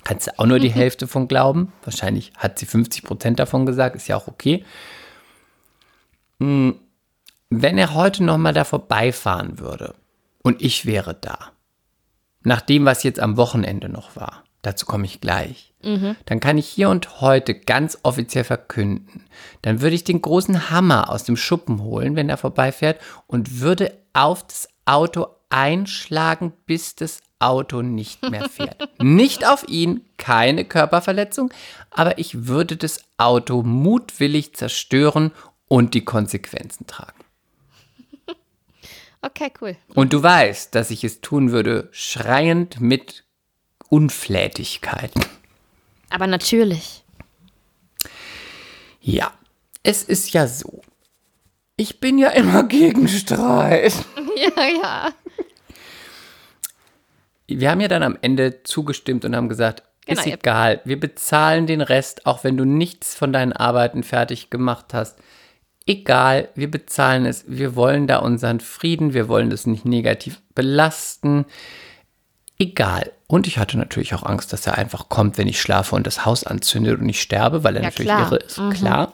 Kannst 0.04 0.28
du 0.28 0.40
auch 0.40 0.46
nur 0.46 0.60
die 0.60 0.72
Hälfte 0.72 1.08
von 1.08 1.28
glauben? 1.28 1.72
Wahrscheinlich 1.84 2.34
hat 2.38 2.58
sie 2.60 2.66
50 2.66 3.04
Prozent 3.04 3.40
davon 3.40 3.66
gesagt, 3.66 3.96
ist 3.96 4.08
ja 4.08 4.16
auch 4.18 4.28
okay. 4.28 4.66
Hm, 6.40 6.80
Wenn 7.50 7.78
er 7.78 7.94
heute 7.94 8.24
nochmal 8.24 8.54
da 8.54 8.64
vorbeifahren 8.64 9.60
würde 9.60 9.94
und 10.42 10.62
ich 10.62 10.86
wäre 10.86 11.14
da, 11.14 11.38
nach 12.44 12.62
dem, 12.62 12.86
was 12.86 13.04
jetzt 13.04 13.20
am 13.20 13.38
Wochenende 13.38 13.90
noch 13.90 14.16
war, 14.16 14.44
dazu 14.64 14.86
komme 14.86 15.06
ich 15.06 15.22
gleich, 15.22 15.74
dann 16.26 16.40
kann 16.40 16.58
ich 16.60 16.68
hier 16.68 16.90
und 16.90 17.22
heute 17.22 17.56
ganz 17.56 17.98
offiziell 18.04 18.44
verkünden, 18.44 19.26
dann 19.64 19.82
würde 19.82 19.96
ich 19.96 20.04
den 20.04 20.22
großen 20.22 20.70
Hammer 20.70 21.10
aus 21.10 21.24
dem 21.24 21.36
Schuppen 21.38 21.82
holen, 21.82 22.16
wenn 22.16 22.30
er 22.30 22.38
vorbeifährt 22.38 23.00
und 23.28 23.60
würde 23.62 23.98
auf 24.14 24.46
das 24.46 24.70
Auto 24.86 25.28
einschlagen, 25.52 26.54
bis 26.66 26.96
das 26.96 27.22
Auto 27.40 27.82
nicht 27.82 28.30
mehr 28.30 28.50
fährt. 28.50 28.90
nicht 29.02 29.46
auf 29.46 29.68
ihn, 29.68 30.06
keine 30.18 30.66
Körperverletzung, 30.66 31.52
aber 31.90 32.18
ich 32.18 32.48
würde 32.48 32.78
das 32.78 33.04
Auto 33.18 33.64
mutwillig 33.64 34.56
zerstören 34.56 35.32
und 35.68 35.94
die 35.94 36.06
Konsequenzen 36.06 36.88
tragen. 36.88 37.20
Okay, 39.24 39.52
cool. 39.62 39.76
Und 39.94 40.14
du 40.14 40.24
weißt, 40.24 40.74
dass 40.74 40.90
ich 40.90 41.04
es 41.04 41.22
tun 41.22 41.52
würde, 41.52 41.90
schreiend 41.92 42.82
mit 42.82 43.24
Unflätigkeit. 43.88 45.12
Aber 46.10 46.26
natürlich. 46.26 47.04
Ja, 49.00 49.32
es 49.84 50.04
ist 50.04 50.34
ja 50.34 50.48
so. 50.48 50.82
Ich 51.76 52.00
bin 52.00 52.18
ja 52.18 52.30
immer 52.30 52.64
gegen 52.64 53.08
Streit. 53.08 53.94
Ja, 54.38 54.66
ja. 54.66 55.14
Wir 57.60 57.72
haben 57.72 57.82
ja 57.82 57.88
dann 57.88 58.04
am 58.04 58.18
Ende 58.22 58.64
zugestimmt 58.64 59.26
und 59.26 59.36
haben 59.36 59.50
gesagt, 59.50 59.84
Genau, 60.06 60.20
ist 60.22 60.28
egal. 60.28 60.82
Wir 60.84 61.00
bezahlen 61.00 61.68
den 61.68 61.82
Rest, 61.82 62.26
auch 62.26 62.44
wenn 62.44 62.58
du 62.58 62.66
nichts 62.66 63.14
von 63.14 63.32
deinen 63.32 63.54
Arbeiten 63.54 64.02
fertig 64.04 64.50
gemacht 64.50 64.94
hast. 64.94 65.20
Egal, 65.86 66.50
wir 66.56 66.70
bezahlen 66.72 67.26
es. 67.26 67.46
Wir 67.48 67.76
wollen 67.76 68.08
da 68.08 68.18
unseren 68.18 68.60
Frieden. 68.60 69.14
Wir 69.14 69.28
wollen 69.28 69.50
das 69.50 69.68
nicht 69.68 69.86
negativ 69.86 70.42
belasten. 70.56 71.46
Egal. 72.58 73.12
Und 73.28 73.48
ich 73.48 73.58
hatte 73.58 73.78
natürlich 73.78 74.14
auch 74.14 74.24
Angst, 74.24 74.54
dass 74.54 74.68
er 74.68 74.78
einfach 74.78 75.10
kommt, 75.10 75.38
wenn 75.38 75.48
ich 75.48 75.60
schlafe 75.62 75.96
und 75.96 76.06
das 76.06 76.26
Haus 76.26 76.44
anzündet 76.44 77.00
und 77.00 77.10
ich 77.10 77.22
sterbe, 77.22 77.64
weil 77.64 77.76
er 77.76 77.82
Ja, 77.84 77.88
natürlich 77.88 78.12
klar. 78.12 78.22
irre 78.28 78.36
ist. 78.38 78.60
Klar. 78.74 79.14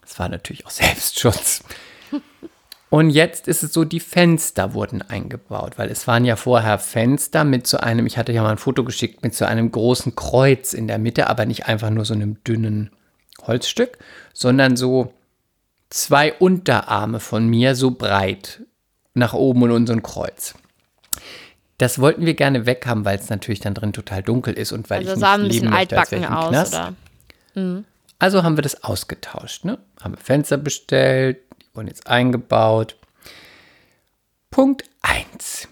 Das 0.00 0.18
war 0.18 0.28
natürlich 0.28 0.66
auch 0.66 0.70
Selbstschutz. 0.70 1.62
Und 2.92 3.08
jetzt 3.08 3.48
ist 3.48 3.62
es 3.62 3.72
so, 3.72 3.86
die 3.86 4.00
Fenster 4.00 4.74
wurden 4.74 5.00
eingebaut, 5.00 5.78
weil 5.78 5.88
es 5.90 6.06
waren 6.06 6.26
ja 6.26 6.36
vorher 6.36 6.78
Fenster 6.78 7.42
mit 7.42 7.66
so 7.66 7.78
einem, 7.78 8.04
ich 8.04 8.18
hatte 8.18 8.32
ja 8.32 8.42
mal 8.42 8.50
ein 8.50 8.58
Foto 8.58 8.84
geschickt, 8.84 9.22
mit 9.22 9.34
so 9.34 9.46
einem 9.46 9.72
großen 9.72 10.14
Kreuz 10.14 10.74
in 10.74 10.88
der 10.88 10.98
Mitte, 10.98 11.30
aber 11.30 11.46
nicht 11.46 11.64
einfach 11.64 11.88
nur 11.88 12.04
so 12.04 12.12
einem 12.12 12.44
dünnen 12.44 12.90
Holzstück, 13.46 13.96
sondern 14.34 14.76
so 14.76 15.14
zwei 15.88 16.34
Unterarme 16.34 17.18
von 17.18 17.46
mir 17.46 17.76
so 17.76 17.92
breit 17.92 18.60
nach 19.14 19.32
oben 19.32 19.62
und 19.70 19.88
ein 19.88 20.02
Kreuz. 20.02 20.52
Das 21.78 21.98
wollten 21.98 22.26
wir 22.26 22.34
gerne 22.34 22.66
weghaben, 22.66 23.06
weil 23.06 23.18
es 23.18 23.30
natürlich 23.30 23.60
dann 23.60 23.72
drin 23.72 23.94
total 23.94 24.22
dunkel 24.22 24.52
ist 24.52 24.70
und 24.70 24.90
weil 24.90 25.08
Also 25.08 25.18
ich 25.18 25.24
ein 25.26 25.40
nicht 25.40 25.48
bisschen 25.48 25.64
leben 25.64 25.74
möchte, 25.74 25.98
als 25.98 26.10
wäre 26.10 26.38
aus, 26.38 26.50
Knast. 26.50 26.74
oder? 27.54 27.84
Also 28.18 28.42
haben 28.42 28.58
wir 28.58 28.62
das 28.62 28.84
ausgetauscht, 28.84 29.64
ne? 29.64 29.78
Haben 30.02 30.12
wir 30.12 30.20
Fenster 30.20 30.58
bestellt, 30.58 31.38
wurden 31.74 31.88
jetzt 31.88 32.06
eingebaut. 32.06 32.96
Punkt 34.50 34.84
1. 35.02 35.68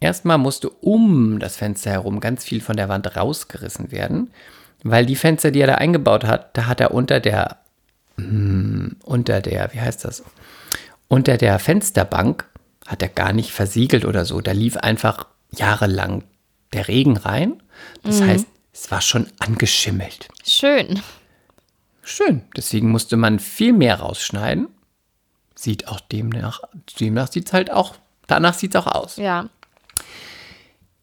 Erstmal 0.00 0.38
musste 0.38 0.70
um 0.70 1.38
das 1.38 1.56
Fenster 1.56 1.90
herum 1.90 2.20
ganz 2.20 2.42
viel 2.42 2.62
von 2.62 2.76
der 2.76 2.88
Wand 2.88 3.16
rausgerissen 3.16 3.92
werden, 3.92 4.30
weil 4.82 5.04
die 5.04 5.16
Fenster, 5.16 5.50
die 5.50 5.60
er 5.60 5.66
da 5.66 5.74
eingebaut 5.74 6.24
hat, 6.24 6.56
da 6.56 6.66
hat 6.66 6.80
er 6.80 6.92
unter 6.92 7.20
der, 7.20 7.58
hm, 8.16 8.96
unter 9.04 9.42
der, 9.42 9.74
wie 9.74 9.80
heißt 9.80 10.06
das? 10.06 10.24
Unter 11.08 11.36
der 11.36 11.58
Fensterbank 11.58 12.46
hat 12.86 13.02
er 13.02 13.08
gar 13.08 13.34
nicht 13.34 13.50
versiegelt 13.50 14.06
oder 14.06 14.24
so. 14.24 14.40
Da 14.40 14.52
lief 14.52 14.78
einfach 14.78 15.26
jahrelang 15.50 16.24
der 16.72 16.88
Regen 16.88 17.18
rein. 17.18 17.62
Das 18.02 18.22
heißt, 18.22 18.46
es 18.72 18.90
war 18.90 19.02
schon 19.02 19.26
angeschimmelt. 19.38 20.28
Schön. 20.46 21.02
Schön. 22.10 22.42
Deswegen 22.56 22.90
musste 22.90 23.16
man 23.16 23.38
viel 23.38 23.72
mehr 23.72 24.00
rausschneiden. 24.00 24.66
Sieht 25.54 25.86
auch 25.86 26.00
demnach, 26.00 26.60
demnach 26.98 27.30
sieht 27.30 27.46
es 27.46 27.52
halt 27.52 27.70
auch, 27.70 27.94
danach 28.26 28.54
sieht 28.54 28.74
es 28.74 28.80
auch 28.80 28.88
aus. 28.88 29.16
Ja. 29.16 29.48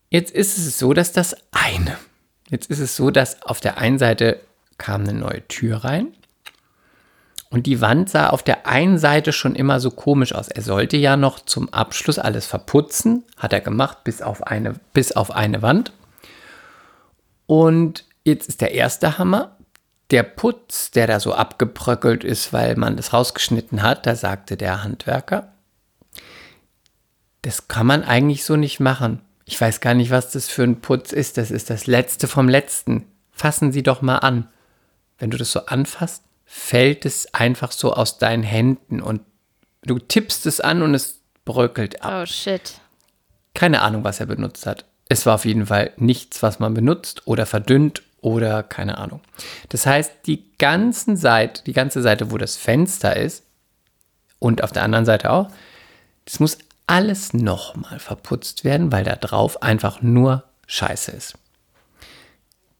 Jetzt 0.09 0.31
ist 0.31 0.57
es 0.57 0.77
so, 0.77 0.93
dass 0.93 1.13
das 1.13 1.37
eine. 1.51 1.97
Jetzt 2.49 2.69
ist 2.69 2.79
es 2.79 2.97
so, 2.97 3.09
dass 3.09 3.41
auf 3.43 3.61
der 3.61 3.77
einen 3.77 3.99
Seite 3.99 4.41
kam 4.77 5.03
eine 5.03 5.13
neue 5.13 5.47
Tür 5.47 5.85
rein. 5.85 6.07
Und 7.49 7.67
die 7.67 7.79
Wand 7.79 8.09
sah 8.09 8.29
auf 8.29 8.43
der 8.43 8.67
einen 8.67 8.97
Seite 8.97 9.31
schon 9.31 9.55
immer 9.55 9.79
so 9.79 9.91
komisch 9.91 10.33
aus. 10.35 10.49
Er 10.49 10.61
sollte 10.61 10.97
ja 10.97 11.15
noch 11.15 11.39
zum 11.39 11.71
Abschluss 11.73 12.19
alles 12.19 12.45
verputzen. 12.47 13.23
Hat 13.37 13.53
er 13.53 13.61
gemacht, 13.61 14.03
bis 14.03 14.21
auf 14.21 14.43
eine, 14.43 14.73
bis 14.91 15.13
auf 15.13 15.31
eine 15.31 15.61
Wand. 15.61 15.93
Und 17.45 18.03
jetzt 18.25 18.49
ist 18.49 18.59
der 18.59 18.73
erste 18.73 19.17
Hammer. 19.17 19.56
Der 20.11 20.23
Putz, 20.23 20.91
der 20.91 21.07
da 21.07 21.19
so 21.19 21.33
abgebröckelt 21.33 22.23
ist, 22.23 22.53
weil 22.53 22.75
man 22.75 22.95
das 22.95 23.13
rausgeschnitten 23.13 23.81
hat, 23.81 24.05
da 24.05 24.15
sagte 24.15 24.55
der 24.55 24.83
Handwerker, 24.83 25.53
das 27.41 27.67
kann 27.67 27.87
man 27.87 28.03
eigentlich 28.03 28.43
so 28.43 28.55
nicht 28.55 28.79
machen. 28.79 29.21
Ich 29.45 29.59
weiß 29.59 29.79
gar 29.79 29.93
nicht, 29.93 30.11
was 30.11 30.31
das 30.31 30.49
für 30.49 30.63
ein 30.63 30.81
Putz 30.81 31.13
ist. 31.13 31.37
Das 31.37 31.51
ist 31.51 31.69
das 31.69 31.87
Letzte 31.87 32.27
vom 32.27 32.49
Letzten. 32.49 33.05
Fassen 33.31 33.71
Sie 33.71 33.83
doch 33.83 34.01
mal 34.01 34.17
an. 34.17 34.49
Wenn 35.17 35.29
du 35.29 35.37
das 35.37 35.51
so 35.51 35.65
anfasst, 35.65 36.23
fällt 36.45 37.05
es 37.05 37.33
einfach 37.33 37.71
so 37.71 37.93
aus 37.93 38.17
deinen 38.17 38.43
Händen 38.43 39.01
und 39.01 39.21
du 39.83 39.99
tippst 39.99 40.45
es 40.45 40.59
an 40.59 40.81
und 40.81 40.93
es 40.93 41.21
bröckelt 41.45 42.01
ab. 42.01 42.23
Oh 42.23 42.25
shit. 42.25 42.79
Keine 43.53 43.81
Ahnung, 43.81 44.03
was 44.03 44.19
er 44.19 44.25
benutzt 44.25 44.65
hat. 44.65 44.85
Es 45.09 45.25
war 45.25 45.35
auf 45.35 45.45
jeden 45.45 45.67
Fall 45.67 45.93
nichts, 45.97 46.43
was 46.43 46.59
man 46.59 46.73
benutzt 46.73 47.25
oder 47.25 47.45
verdünnt 47.45 48.03
oder 48.21 48.63
keine 48.63 48.97
Ahnung. 48.97 49.21
Das 49.69 49.85
heißt, 49.85 50.11
die 50.25 50.51
ganzen 50.57 51.17
Seite, 51.17 51.63
die 51.65 51.73
ganze 51.73 52.01
Seite, 52.01 52.31
wo 52.31 52.37
das 52.37 52.55
Fenster 52.55 53.15
ist 53.15 53.43
und 54.39 54.63
auf 54.63 54.71
der 54.71 54.83
anderen 54.83 55.05
Seite 55.05 55.31
auch, 55.31 55.49
das 56.25 56.39
muss 56.39 56.57
alles 56.87 57.33
nochmal 57.33 57.99
verputzt 57.99 58.63
werden, 58.63 58.91
weil 58.91 59.03
da 59.03 59.15
drauf 59.15 59.61
einfach 59.61 60.01
nur 60.01 60.43
Scheiße 60.67 61.11
ist. 61.11 61.37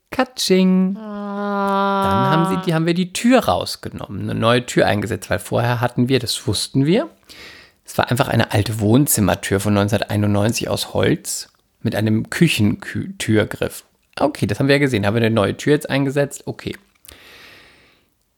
Katsching. 0.10 0.96
Dann 0.96 1.04
haben, 1.04 2.46
sie, 2.50 2.62
die, 2.66 2.74
haben 2.74 2.86
wir 2.86 2.94
die 2.94 3.14
Tür 3.14 3.46
rausgenommen, 3.46 4.30
eine 4.30 4.40
neue 4.40 4.66
Tür 4.66 4.88
eingesetzt, 4.88 5.30
weil 5.30 5.40
vorher 5.40 5.82
hatten 5.82 6.08
wir, 6.08 6.20
das 6.20 6.48
wussten 6.48 6.86
wir, 6.86 7.10
es 7.86 7.98
war 7.98 8.10
einfach 8.10 8.28
eine 8.28 8.52
alte 8.52 8.80
Wohnzimmertür 8.80 9.60
von 9.60 9.78
1991 9.78 10.70
aus 10.70 10.94
Holz 10.94 11.50
mit 11.82 11.96
einem 11.96 12.30
Küchentürgriff. 12.30 13.84
Okay, 14.20 14.48
das 14.48 14.60
haben 14.60 14.68
wir 14.68 14.76
ja 14.76 14.80
gesehen. 14.80 15.06
Haben 15.06 15.16
wir 15.16 15.22
eine 15.22 15.34
neue 15.34 15.56
Tür 15.58 15.74
jetzt 15.74 15.90
eingesetzt? 15.90 16.44
Okay. 16.46 16.76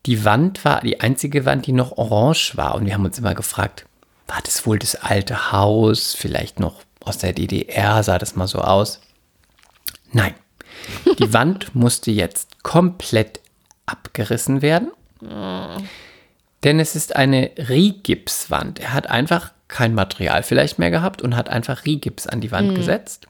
Die 0.06 0.26
Wand 0.26 0.64
war 0.66 0.82
die 0.82 1.02
einzige 1.02 1.46
Wand, 1.46 1.68
die 1.68 1.72
noch 1.72 1.98
orange 1.98 2.54
war. 2.56 2.76
Und 2.76 2.86
wir 2.86 2.94
haben 2.94 3.06
uns 3.06 3.20
immer 3.20 3.36
gefragt, 3.36 3.86
war 4.28 4.40
das 4.44 4.66
wohl 4.66 4.80
das 4.80 4.96
alte 4.96 5.52
Haus? 5.52 6.14
Vielleicht 6.14 6.60
noch 6.60 6.82
aus 7.02 7.18
der 7.18 7.34
DDR 7.34 8.04
sah 8.04 8.18
das 8.18 8.36
mal 8.36 8.48
so 8.48 8.60
aus. 8.60 9.02
Nein. 10.12 10.34
Die 11.20 11.34
Wand 11.34 11.76
musste 11.76 12.12
jetzt 12.12 12.64
komplett 12.64 13.42
abgerissen 13.86 14.62
werden. 14.62 14.92
Denn 16.64 16.80
es 16.80 16.96
ist 16.96 17.16
eine 17.16 17.52
Rigipswand. 17.58 18.80
Er 18.80 18.94
hat 18.94 19.08
einfach 19.08 19.52
kein 19.68 19.94
Material 19.94 20.44
vielleicht 20.44 20.80
mehr 20.80 20.92
gehabt 20.92 21.22
und 21.22 21.36
hat 21.36 21.50
einfach 21.50 21.86
Rigips 21.86 22.28
an 22.28 22.42
die 22.42 22.52
Wand 22.52 22.76
gesetzt. 22.76 23.28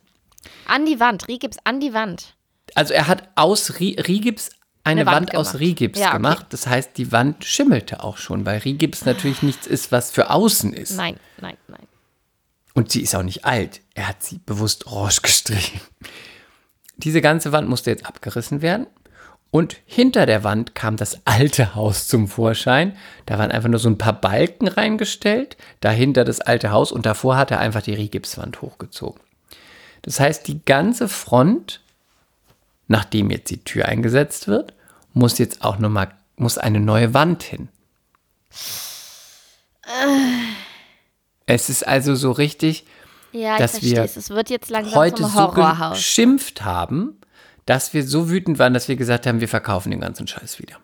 An 0.66 0.86
die 0.86 1.00
Wand. 1.00 1.28
Rigips 1.28 1.58
an 1.64 1.80
die 1.80 1.92
Wand. 1.92 2.34
Also 2.74 2.92
er 2.94 3.06
hat 3.08 3.28
aus 3.34 3.78
Ri 3.80 3.96
Rigips 4.00 4.50
eine, 4.82 5.02
Eine 5.02 5.06
Wand 5.10 5.28
Wand, 5.32 5.36
aus. 5.36 5.58
Rigips 5.58 5.98
Ja, 5.98 6.08
okay. 6.08 6.16
gemacht. 6.16 6.46
Das 6.50 6.66
heißt, 6.66 6.96
die 6.96 7.12
Wand 7.12 7.44
schimmelte 7.44 8.02
auch 8.02 8.16
schon, 8.16 8.46
weil 8.46 8.58
Rigips 8.60 9.04
natürlich 9.04 9.42
nichts 9.42 9.66
ist, 9.66 9.92
was 9.92 10.10
für 10.10 10.30
außen 10.30 10.72
ist. 10.72 10.96
Nein, 10.96 11.18
nein, 11.40 11.56
nein. 11.68 11.86
Und 12.72 12.90
sie 12.90 13.02
ist 13.02 13.14
auch 13.14 13.22
nicht 13.22 13.44
alt. 13.44 13.80
Er 13.94 14.08
hat 14.08 14.22
sie 14.22 14.38
bewusst 14.38 14.86
orange 14.86 15.20
gestrichen. 15.22 15.80
Diese 16.96 17.20
ganze 17.20 17.52
Wand 17.52 17.68
musste 17.68 17.90
jetzt 17.90 18.06
abgerissen 18.06 18.62
werden. 18.62 18.86
Und 19.50 19.76
hinter 19.84 20.26
der 20.26 20.44
Wand 20.44 20.74
kam 20.76 20.96
das 20.96 21.26
alte 21.26 21.74
Haus 21.74 22.06
zum 22.06 22.28
Vorschein. 22.28 22.96
Da 23.26 23.36
waren 23.38 23.50
einfach 23.50 23.68
nur 23.68 23.80
so 23.80 23.88
ein 23.88 23.98
paar 23.98 24.12
Balken 24.20 24.68
reingestellt. 24.68 25.56
Dahinter 25.80 26.24
das 26.24 26.40
alte 26.40 26.70
Haus 26.70 26.92
und 26.92 27.04
davor 27.04 27.36
hat 27.36 27.50
er 27.50 27.58
einfach 27.58 27.82
die 27.82 27.94
Rigipswand 27.94 28.62
hochgezogen. 28.62 29.20
Das 30.02 30.20
heißt, 30.20 30.46
die 30.46 30.64
ganze 30.64 31.08
Front, 31.08 31.80
nachdem 32.90 33.30
jetzt 33.30 33.50
die 33.50 33.62
Tür 33.62 33.86
eingesetzt 33.86 34.48
wird, 34.48 34.74
muss 35.14 35.38
jetzt 35.38 35.62
auch 35.62 35.78
nochmal, 35.78 36.12
muss 36.36 36.58
eine 36.58 36.80
neue 36.80 37.14
Wand 37.14 37.44
hin. 37.44 37.68
Es 41.46 41.70
ist 41.70 41.86
also 41.86 42.16
so 42.16 42.32
richtig, 42.32 42.84
Ja, 43.32 43.58
Dass 43.58 43.80
wir 43.80 44.02
es. 44.02 44.30
Wird 44.30 44.50
jetzt 44.50 44.70
langsam 44.70 44.94
heute 44.96 45.24
so 45.24 45.52
geschimpft 45.52 46.64
haben, 46.64 47.20
dass 47.64 47.94
wir 47.94 48.04
so 48.04 48.28
wütend 48.28 48.58
waren, 48.58 48.74
dass 48.74 48.88
wir 48.88 48.96
gesagt 48.96 49.24
haben, 49.24 49.40
wir 49.40 49.48
verkaufen 49.48 49.92
den 49.92 50.00
ganzen 50.00 50.26
Scheiß 50.26 50.58
wieder. 50.58 50.76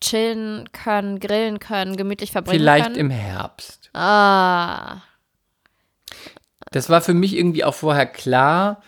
chillen 0.00 0.68
können, 0.72 1.20
grillen 1.20 1.58
können, 1.58 1.96
gemütlich 1.96 2.32
verbringen 2.32 2.60
Vielleicht 2.60 2.86
können? 2.86 2.96
im 2.96 3.10
Herbst. 3.10 3.90
Ah, 3.94 4.98
Das 6.70 6.90
war 6.90 7.00
für 7.00 7.14
mich 7.14 7.36
irgendwie 7.36 7.64
auch 7.64 7.74
vorher 7.74 8.06
klar, 8.06 8.82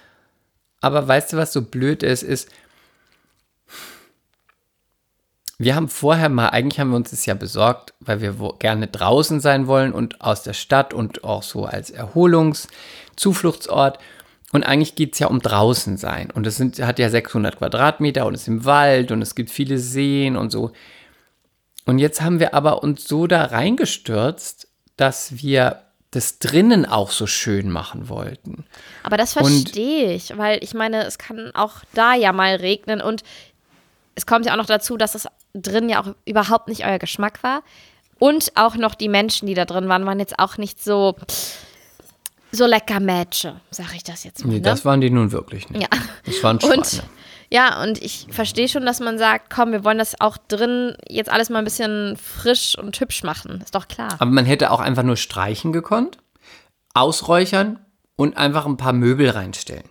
aber 0.80 1.06
weißt 1.06 1.32
du, 1.32 1.36
was 1.36 1.52
so 1.52 1.62
blöd 1.62 2.02
ist, 2.02 2.22
ist, 2.22 2.50
Wir 5.62 5.76
haben 5.76 5.90
vorher 5.90 6.30
mal, 6.30 6.48
eigentlich 6.48 6.80
haben 6.80 6.88
wir 6.88 6.96
uns 6.96 7.10
das 7.10 7.26
ja 7.26 7.34
besorgt, 7.34 7.92
weil 8.00 8.22
wir 8.22 8.34
gerne 8.58 8.86
draußen 8.86 9.40
sein 9.40 9.66
wollen 9.66 9.92
und 9.92 10.22
aus 10.22 10.42
der 10.42 10.54
Stadt 10.54 10.94
und 10.94 11.22
auch 11.22 11.42
so 11.42 11.66
als 11.66 11.90
Erholungszufluchtsort. 11.90 13.98
Und 14.52 14.64
eigentlich 14.64 14.94
geht 14.94 15.12
es 15.12 15.18
ja 15.18 15.26
um 15.26 15.42
draußen 15.42 15.98
sein. 15.98 16.30
Und 16.30 16.46
es 16.46 16.56
sind, 16.56 16.80
hat 16.80 16.98
ja 16.98 17.10
600 17.10 17.58
Quadratmeter 17.58 18.24
und 18.24 18.32
es 18.32 18.40
ist 18.40 18.48
im 18.48 18.64
Wald 18.64 19.12
und 19.12 19.20
es 19.20 19.34
gibt 19.34 19.50
viele 19.50 19.76
Seen 19.76 20.38
und 20.38 20.48
so. 20.48 20.72
Und 21.90 21.98
jetzt 21.98 22.22
haben 22.22 22.38
wir 22.38 22.54
aber 22.54 22.84
uns 22.84 23.08
so 23.08 23.26
da 23.26 23.46
reingestürzt, 23.46 24.68
dass 24.96 25.42
wir 25.42 25.82
das 26.12 26.38
drinnen 26.38 26.86
auch 26.86 27.10
so 27.10 27.26
schön 27.26 27.68
machen 27.68 28.08
wollten. 28.08 28.64
Aber 29.02 29.16
das 29.16 29.32
verstehe 29.32 30.12
ich, 30.12 30.38
weil 30.38 30.62
ich 30.62 30.72
meine, 30.72 31.04
es 31.04 31.18
kann 31.18 31.50
auch 31.52 31.78
da 31.92 32.14
ja 32.14 32.32
mal 32.32 32.54
regnen 32.54 33.00
und 33.00 33.24
es 34.14 34.24
kommt 34.24 34.46
ja 34.46 34.52
auch 34.52 34.56
noch 34.56 34.66
dazu, 34.66 34.96
dass 34.96 35.16
es 35.16 35.26
drin 35.52 35.88
ja 35.88 36.00
auch 36.00 36.14
überhaupt 36.26 36.68
nicht 36.68 36.86
euer 36.86 37.00
Geschmack 37.00 37.42
war. 37.42 37.64
Und 38.20 38.52
auch 38.54 38.76
noch 38.76 38.94
die 38.94 39.08
Menschen, 39.08 39.48
die 39.48 39.54
da 39.54 39.64
drin 39.64 39.88
waren, 39.88 40.06
waren 40.06 40.20
jetzt 40.20 40.38
auch 40.38 40.58
nicht 40.58 40.80
so, 40.80 41.16
so 42.52 42.66
lecker 42.66 43.00
Mätsche, 43.00 43.60
sag 43.72 43.96
ich 43.96 44.04
das 44.04 44.22
jetzt 44.22 44.44
mal. 44.44 44.52
Nee, 44.52 44.58
ne? 44.58 44.62
das 44.62 44.84
waren 44.84 45.00
die 45.00 45.10
nun 45.10 45.32
wirklich 45.32 45.68
nicht. 45.70 45.82
Ja. 45.82 45.88
Das 46.24 46.40
waren 46.44 46.60
Schweine. 46.60 46.76
Und 46.76 47.02
ja, 47.52 47.82
und 47.82 48.00
ich 48.00 48.28
verstehe 48.30 48.68
schon, 48.68 48.86
dass 48.86 49.00
man 49.00 49.18
sagt, 49.18 49.50
komm, 49.52 49.72
wir 49.72 49.84
wollen 49.84 49.98
das 49.98 50.20
auch 50.20 50.36
drin 50.36 50.96
jetzt 51.08 51.30
alles 51.30 51.50
mal 51.50 51.58
ein 51.58 51.64
bisschen 51.64 52.16
frisch 52.16 52.78
und 52.78 52.98
hübsch 53.00 53.24
machen. 53.24 53.60
Ist 53.60 53.74
doch 53.74 53.88
klar. 53.88 54.14
Aber 54.20 54.30
man 54.30 54.44
hätte 54.44 54.70
auch 54.70 54.78
einfach 54.78 55.02
nur 55.02 55.16
streichen 55.16 55.72
gekonnt, 55.72 56.18
ausräuchern 56.94 57.80
und 58.14 58.36
einfach 58.36 58.66
ein 58.66 58.76
paar 58.76 58.92
Möbel 58.92 59.30
reinstellen. 59.30 59.88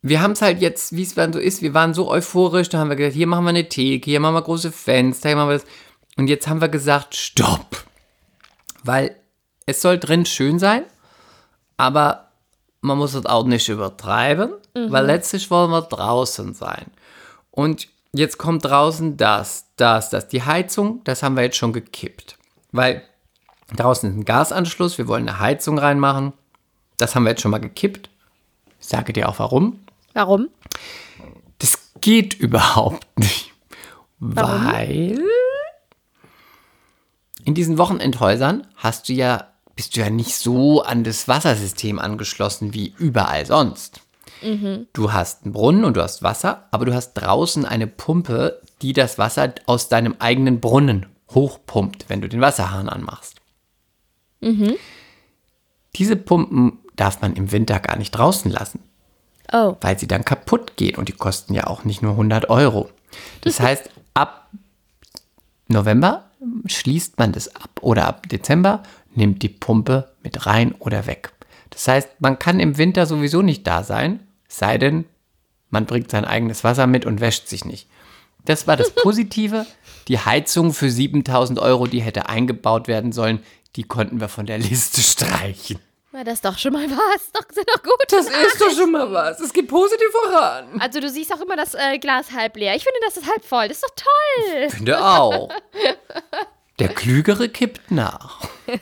Wir 0.00 0.22
haben 0.22 0.32
es 0.32 0.40
halt 0.40 0.60
jetzt, 0.62 0.96
wie 0.96 1.02
es 1.02 1.14
dann 1.14 1.32
so 1.32 1.38
ist, 1.38 1.60
wir 1.60 1.74
waren 1.74 1.92
so 1.92 2.10
euphorisch, 2.10 2.70
da 2.70 2.78
haben 2.78 2.88
wir 2.88 2.96
gesagt, 2.96 3.16
hier 3.16 3.26
machen 3.26 3.44
wir 3.44 3.50
eine 3.50 3.68
Theke, 3.68 4.10
hier 4.10 4.20
machen 4.20 4.34
wir 4.34 4.42
große 4.42 4.72
Fenster, 4.72 5.28
hier 5.28 5.36
machen 5.36 5.50
wir 5.50 5.58
das. 5.58 5.66
Und 6.16 6.28
jetzt 6.28 6.48
haben 6.48 6.60
wir 6.62 6.68
gesagt, 6.68 7.16
stopp. 7.16 7.84
Weil 8.82 9.16
es 9.66 9.82
soll 9.82 9.98
drin 9.98 10.24
schön 10.24 10.58
sein, 10.58 10.84
aber 11.76 12.30
man 12.80 12.96
muss 12.96 13.14
es 13.14 13.26
auch 13.26 13.44
nicht 13.44 13.68
übertreiben, 13.68 14.52
weil 14.90 15.06
letztlich 15.06 15.50
wollen 15.50 15.70
wir 15.70 15.82
draußen 15.82 16.54
sein. 16.54 16.86
Und 17.50 17.88
jetzt 18.12 18.38
kommt 18.38 18.64
draußen 18.64 19.16
das, 19.16 19.66
das, 19.76 20.10
das. 20.10 20.28
Die 20.28 20.42
Heizung, 20.42 21.02
das 21.04 21.22
haben 21.22 21.36
wir 21.36 21.42
jetzt 21.42 21.56
schon 21.56 21.72
gekippt. 21.72 22.36
Weil 22.72 23.02
draußen 23.74 24.10
ist 24.10 24.16
ein 24.16 24.24
Gasanschluss, 24.24 24.98
wir 24.98 25.08
wollen 25.08 25.28
eine 25.28 25.40
Heizung 25.40 25.78
reinmachen. 25.78 26.32
Das 26.98 27.14
haben 27.14 27.24
wir 27.24 27.30
jetzt 27.30 27.42
schon 27.42 27.50
mal 27.50 27.58
gekippt. 27.58 28.10
Ich 28.80 28.88
sage 28.88 29.12
dir 29.12 29.28
auch 29.28 29.38
warum. 29.38 29.80
Warum? 30.14 30.48
Das 31.58 31.78
geht 32.00 32.34
überhaupt 32.38 33.06
nicht. 33.18 33.52
Weil 34.18 35.22
in 37.44 37.54
diesen 37.54 37.78
Wochenendhäusern 37.78 38.66
hast 38.76 39.08
du 39.08 39.12
ja, 39.12 39.48
bist 39.74 39.94
du 39.96 40.00
ja 40.00 40.10
nicht 40.10 40.34
so 40.36 40.82
an 40.82 41.04
das 41.04 41.28
Wassersystem 41.28 41.98
angeschlossen 41.98 42.74
wie 42.74 42.94
überall 42.98 43.46
sonst. 43.46 44.00
Du 44.92 45.12
hast 45.12 45.44
einen 45.44 45.52
Brunnen 45.52 45.84
und 45.84 45.96
du 45.96 46.02
hast 46.02 46.22
Wasser, 46.22 46.64
aber 46.70 46.84
du 46.84 46.94
hast 46.94 47.14
draußen 47.14 47.64
eine 47.64 47.86
Pumpe, 47.86 48.60
die 48.82 48.92
das 48.92 49.18
Wasser 49.18 49.54
aus 49.66 49.88
deinem 49.88 50.16
eigenen 50.18 50.60
Brunnen 50.60 51.06
hochpumpt, 51.30 52.08
wenn 52.08 52.20
du 52.20 52.28
den 52.28 52.40
Wasserhahn 52.40 52.88
anmachst. 52.88 53.40
Diese 55.96 56.16
Pumpen 56.16 56.78
darf 56.96 57.20
man 57.20 57.34
im 57.34 57.50
Winter 57.52 57.80
gar 57.80 57.96
nicht 57.96 58.12
draußen 58.12 58.50
lassen 58.50 58.80
Oh. 59.52 59.76
weil 59.80 59.96
sie 59.96 60.08
dann 60.08 60.24
kaputt 60.24 60.76
gehen 60.76 60.96
und 60.96 61.08
die 61.08 61.12
kosten 61.12 61.54
ja 61.54 61.68
auch 61.68 61.84
nicht 61.84 62.02
nur 62.02 62.12
100 62.12 62.50
Euro. 62.50 62.90
Das 63.42 63.60
heißt, 63.60 63.88
ab 64.12 64.48
November 65.68 66.24
schließt 66.66 67.16
man 67.18 67.30
das 67.30 67.54
ab 67.54 67.70
oder 67.80 68.06
ab 68.08 68.28
Dezember 68.28 68.82
nimmt 69.14 69.42
die 69.42 69.48
Pumpe 69.48 70.12
mit 70.24 70.46
rein 70.46 70.72
oder 70.80 71.06
weg. 71.06 71.32
Das 71.70 71.86
heißt, 71.86 72.08
man 72.18 72.38
kann 72.40 72.58
im 72.58 72.76
Winter 72.76 73.06
sowieso 73.06 73.40
nicht 73.42 73.66
da 73.68 73.84
sein, 73.84 74.25
sei 74.58 74.78
denn, 74.78 75.04
man 75.70 75.86
bringt 75.86 76.10
sein 76.10 76.24
eigenes 76.24 76.64
Wasser 76.64 76.86
mit 76.86 77.06
und 77.06 77.20
wäscht 77.20 77.48
sich 77.48 77.64
nicht. 77.64 77.88
Das 78.44 78.66
war 78.66 78.76
das 78.76 78.90
Positive. 78.94 79.66
Die 80.08 80.18
Heizung 80.18 80.72
für 80.72 80.90
7000 80.90 81.58
Euro, 81.58 81.86
die 81.86 82.00
hätte 82.00 82.28
eingebaut 82.28 82.88
werden 82.88 83.12
sollen, 83.12 83.42
die 83.74 83.82
konnten 83.82 84.20
wir 84.20 84.28
von 84.28 84.46
der 84.46 84.58
Liste 84.58 85.00
streichen. 85.00 85.78
Na, 86.12 86.24
das 86.24 86.34
ist 86.34 86.44
doch 86.46 86.56
schon 86.56 86.72
mal 86.72 86.88
was. 86.88 87.30
Doch, 87.32 87.42
sind 87.52 87.68
doch 87.68 87.82
gut. 87.82 87.92
Das 88.08 88.26
ist 88.26 88.60
doch 88.60 88.70
schon 88.70 88.90
mal 88.92 89.12
was. 89.12 89.38
Es 89.40 89.52
geht 89.52 89.68
positiv 89.68 90.08
voran. 90.12 90.80
Also 90.80 91.00
du 91.00 91.10
siehst 91.10 91.30
auch 91.34 91.40
immer 91.42 91.56
das 91.56 91.74
äh, 91.74 91.98
Glas 91.98 92.32
halb 92.32 92.56
leer. 92.56 92.74
Ich 92.74 92.84
finde, 92.84 92.98
das 93.04 93.18
ist 93.18 93.28
halb 93.28 93.44
voll. 93.44 93.68
Das 93.68 93.78
ist 93.78 93.84
doch 93.84 93.94
toll. 93.94 94.70
finde 94.70 95.04
auch. 95.04 95.50
Der 96.78 96.88
Klügere 96.88 97.48
kippt 97.48 97.90
nach. 97.90 98.40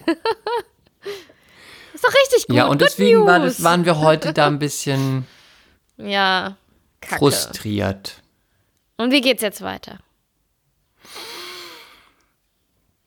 Das 1.93 2.03
ist 2.03 2.05
doch 2.05 2.23
richtig 2.23 2.47
gut. 2.49 2.57
ja, 2.57 2.65
und 2.67 2.79
Good 2.79 2.89
deswegen 2.89 3.25
war 3.25 3.39
das, 3.39 3.63
waren 3.63 3.85
wir 3.85 3.99
heute 4.01 4.33
da 4.33 4.49
ein 4.49 4.59
bisschen 4.59 5.27
Ja, 5.97 6.57
kacke. 7.01 7.19
frustriert. 7.19 8.23
Und 8.97 9.11
wie 9.13 9.21
geht's 9.21 9.43
jetzt 9.43 9.63
weiter? 9.63 9.99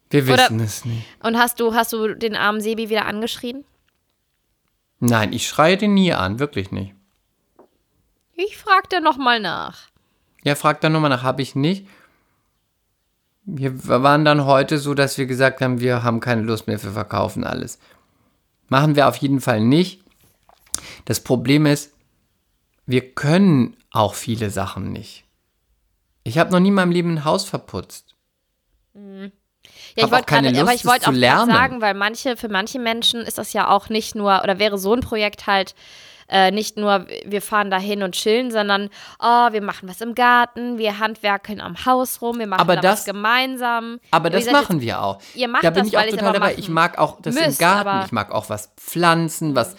Wir 0.10 0.24
Oder- 0.24 0.38
wissen 0.44 0.60
es 0.62 0.86
nicht. 0.86 1.06
Und 1.22 1.38
hast 1.38 1.60
du, 1.60 1.74
hast 1.74 1.92
du 1.94 2.14
den 2.16 2.36
armen 2.36 2.62
Sebi 2.62 2.90
wieder 2.90 3.06
angeschrien? 3.06 3.66
Nein, 5.00 5.34
ich 5.34 5.48
schreie 5.48 5.78
den 5.78 5.94
nie 5.94 6.14
an, 6.14 6.40
wirklich 6.40 6.72
nicht. 6.72 6.94
Ich 8.34 8.58
fragte 8.58 9.02
noch 9.02 9.18
mal 9.18 9.40
nach. 9.40 9.90
Ja, 10.44 10.56
fragt 10.56 10.84
dann 10.84 10.94
nochmal 10.94 11.10
nach, 11.10 11.24
habe 11.24 11.42
ich 11.42 11.56
nicht. 11.56 11.88
Wir 13.44 13.86
waren 13.88 14.26
dann 14.26 14.46
heute 14.46 14.78
so, 14.78 14.94
dass 14.94 15.18
wir 15.18 15.26
gesagt 15.26 15.62
haben, 15.62 15.80
wir 15.80 16.04
haben 16.04 16.20
keine 16.20 16.42
Lust 16.42 16.68
mehr, 16.68 16.82
wir 16.82 16.92
verkaufen 16.92 17.44
alles. 17.44 17.80
Machen 18.70 18.96
wir 18.96 19.08
auf 19.08 19.18
jeden 19.18 19.40
Fall 19.42 19.62
nicht. 19.62 20.02
Das 21.06 21.20
Problem 21.22 21.66
ist, 21.66 21.94
wir 22.88 23.14
können 23.14 23.78
auch 23.92 24.16
viele 24.16 24.50
Sachen 24.50 24.92
nicht. 24.92 25.24
Ich 26.24 26.38
habe 26.40 26.52
noch 26.52 26.60
nie 26.60 26.70
in 26.70 26.74
meinem 26.74 26.92
Leben 26.92 27.14
ein 27.16 27.26
Haus 27.26 27.46
verputzt. 27.46 28.16
Ja, 28.96 29.02
Hab 29.04 29.32
ich 29.96 30.04
auch 30.04 30.12
wollte 30.12 30.26
keine 30.26 30.48
gerade, 30.50 30.62
aber 30.62 30.72
Lust, 30.72 30.84
ich 30.84 30.90
wollte 30.90 31.08
auch 31.10 31.14
lernen. 31.14 31.52
sagen, 31.52 31.82
weil 31.82 31.94
manche, 31.94 32.36
für 32.38 32.50
manche 32.50 32.80
Menschen 32.80 33.22
ist 33.22 33.38
das 33.38 33.54
ja 33.54 33.70
auch 33.70 33.90
nicht 33.90 34.16
nur, 34.16 34.42
oder 34.44 34.60
wäre 34.60 34.78
so 34.78 34.94
ein 34.94 35.02
Projekt 35.02 35.48
halt 35.48 35.76
äh, 36.30 36.52
nicht 36.52 36.76
nur, 36.76 37.08
wir 37.26 37.42
fahren 37.42 37.72
da 37.72 37.80
hin 37.80 38.04
und 38.04 38.12
chillen, 38.14 38.52
sondern, 38.52 38.90
oh, 39.20 39.48
wir 39.54 39.62
machen 39.62 39.88
was 39.88 40.02
im 40.02 40.14
Garten, 40.14 40.78
wir 40.78 41.00
handwerkeln 41.00 41.62
am 41.62 41.86
Haus 41.86 42.22
rum, 42.22 42.38
wir 42.40 42.48
machen 42.48 42.60
Aber 42.60 42.76
da 42.76 42.82
das- 42.82 43.00
was 43.00 43.06
gemeinsam. 43.06 44.02
Aber 44.12 44.30
das 44.30 44.44
gesagt, 44.44 44.64
machen 44.64 44.82
wir 44.82 45.02
auch. 45.02 45.22
ihr 45.36 45.48
macht 45.48 45.64
da 45.64 45.70
bin 45.70 45.84
das, 45.84 45.88
ich 45.88 45.98
auch 45.98 46.04
total 46.04 46.20
aber 46.28 46.34
dabei. 46.40 46.56
Ich 46.58 46.68
mag 46.68 46.98
auch 46.98 47.22
das 47.22 47.34
im 47.34 47.46
müsst, 47.46 47.60
Garten. 47.60 47.88
aber- 47.88 48.06
Ich 48.06 48.12
mag 48.12 48.32
auch 48.34 48.50
was 48.50 48.74
pflanzen, 48.76 49.56
was, 49.56 49.78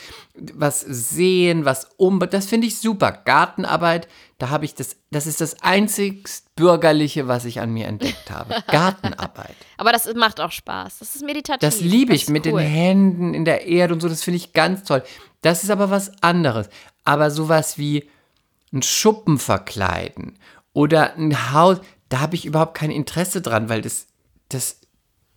was 0.55 0.81
sehen, 0.81 1.65
was 1.65 1.89
um. 1.97 2.19
Das 2.19 2.47
finde 2.47 2.67
ich 2.67 2.79
super. 2.79 3.13
Gartenarbeit, 3.13 4.09
da 4.39 4.51
habe 4.51 4.65
ich 4.65 4.75
das, 4.75 4.97
das 5.11 5.27
ist 5.27 5.41
das 5.41 5.63
einzigst 5.63 6.55
bürgerliche, 6.55 7.29
was 7.29 7.45
ich 7.45 7.61
an 7.61 7.71
mir 7.71 7.87
entdeckt 7.87 8.31
habe. 8.31 8.63
Gartenarbeit. 8.69 9.57
Aber 9.77 9.93
das 9.93 10.13
macht 10.15 10.41
auch 10.41 10.53
Spaß. 10.53 10.99
Das 10.99 11.15
ist 11.15 11.23
meditativ. 11.25 11.61
Das 11.61 11.81
liebe 11.81 12.15
ich 12.15 12.23
ist 12.23 12.31
mit 12.31 12.47
cool. 12.47 12.61
den 12.61 12.71
Händen 12.71 13.35
in 13.35 13.45
der 13.45 13.67
Erde 13.67 13.95
und 13.95 14.01
so. 14.01 14.09
Das 14.09 14.23
finde 14.23 14.37
ich 14.37 14.53
ganz 14.53 14.85
toll. 14.85 15.03
Das 15.43 15.63
ist 15.63 15.71
aber 15.71 15.91
was 15.91 16.23
anderes. 16.23 16.69
Aber 17.05 17.31
sowas 17.31 17.79
wie 17.79 18.09
ein 18.73 18.83
Schuppen 18.83 19.39
verkleiden 19.39 20.39
oder 20.73 21.15
ein 21.17 21.53
Haus, 21.53 21.79
da 22.09 22.21
habe 22.21 22.35
ich 22.35 22.45
überhaupt 22.45 22.75
kein 22.75 22.91
Interesse 22.91 23.41
dran, 23.41 23.69
weil 23.69 23.83
das, 23.83 24.07
das, 24.49 24.81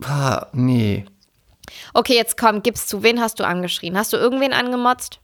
ah, 0.03 0.47
nee. 0.53 1.05
Okay, 1.93 2.15
jetzt 2.15 2.37
komm, 2.37 2.63
gib's 2.63 2.87
zu. 2.87 3.03
Wen 3.03 3.21
hast 3.21 3.39
du 3.39 3.43
angeschrien? 3.45 3.97
Hast 3.97 4.13
du 4.13 4.17
irgendwen 4.17 4.53
angemotzt? 4.53 5.19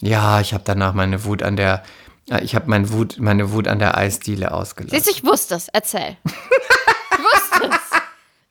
Ja, 0.00 0.40
ich 0.40 0.52
habe 0.52 0.64
danach 0.64 0.92
meine 0.92 1.24
Wut 1.24 1.42
an 1.42 1.56
der, 1.56 1.82
äh, 2.30 2.42
ich 2.42 2.54
habe 2.54 2.68
meine 2.68 2.90
Wut, 2.92 3.16
meine 3.18 3.52
Wut 3.52 3.68
an 3.68 3.78
der 3.78 3.96
Eisdiele 3.96 4.52
ausgelassen. 4.52 4.96
Siehst 4.96 5.06
du, 5.06 5.10
ich 5.12 5.24
wusste 5.24 5.54
es. 5.54 5.68
Erzähl. 5.68 6.16
ich 6.24 7.18
wusste 7.18 7.70
es. 7.70 8.00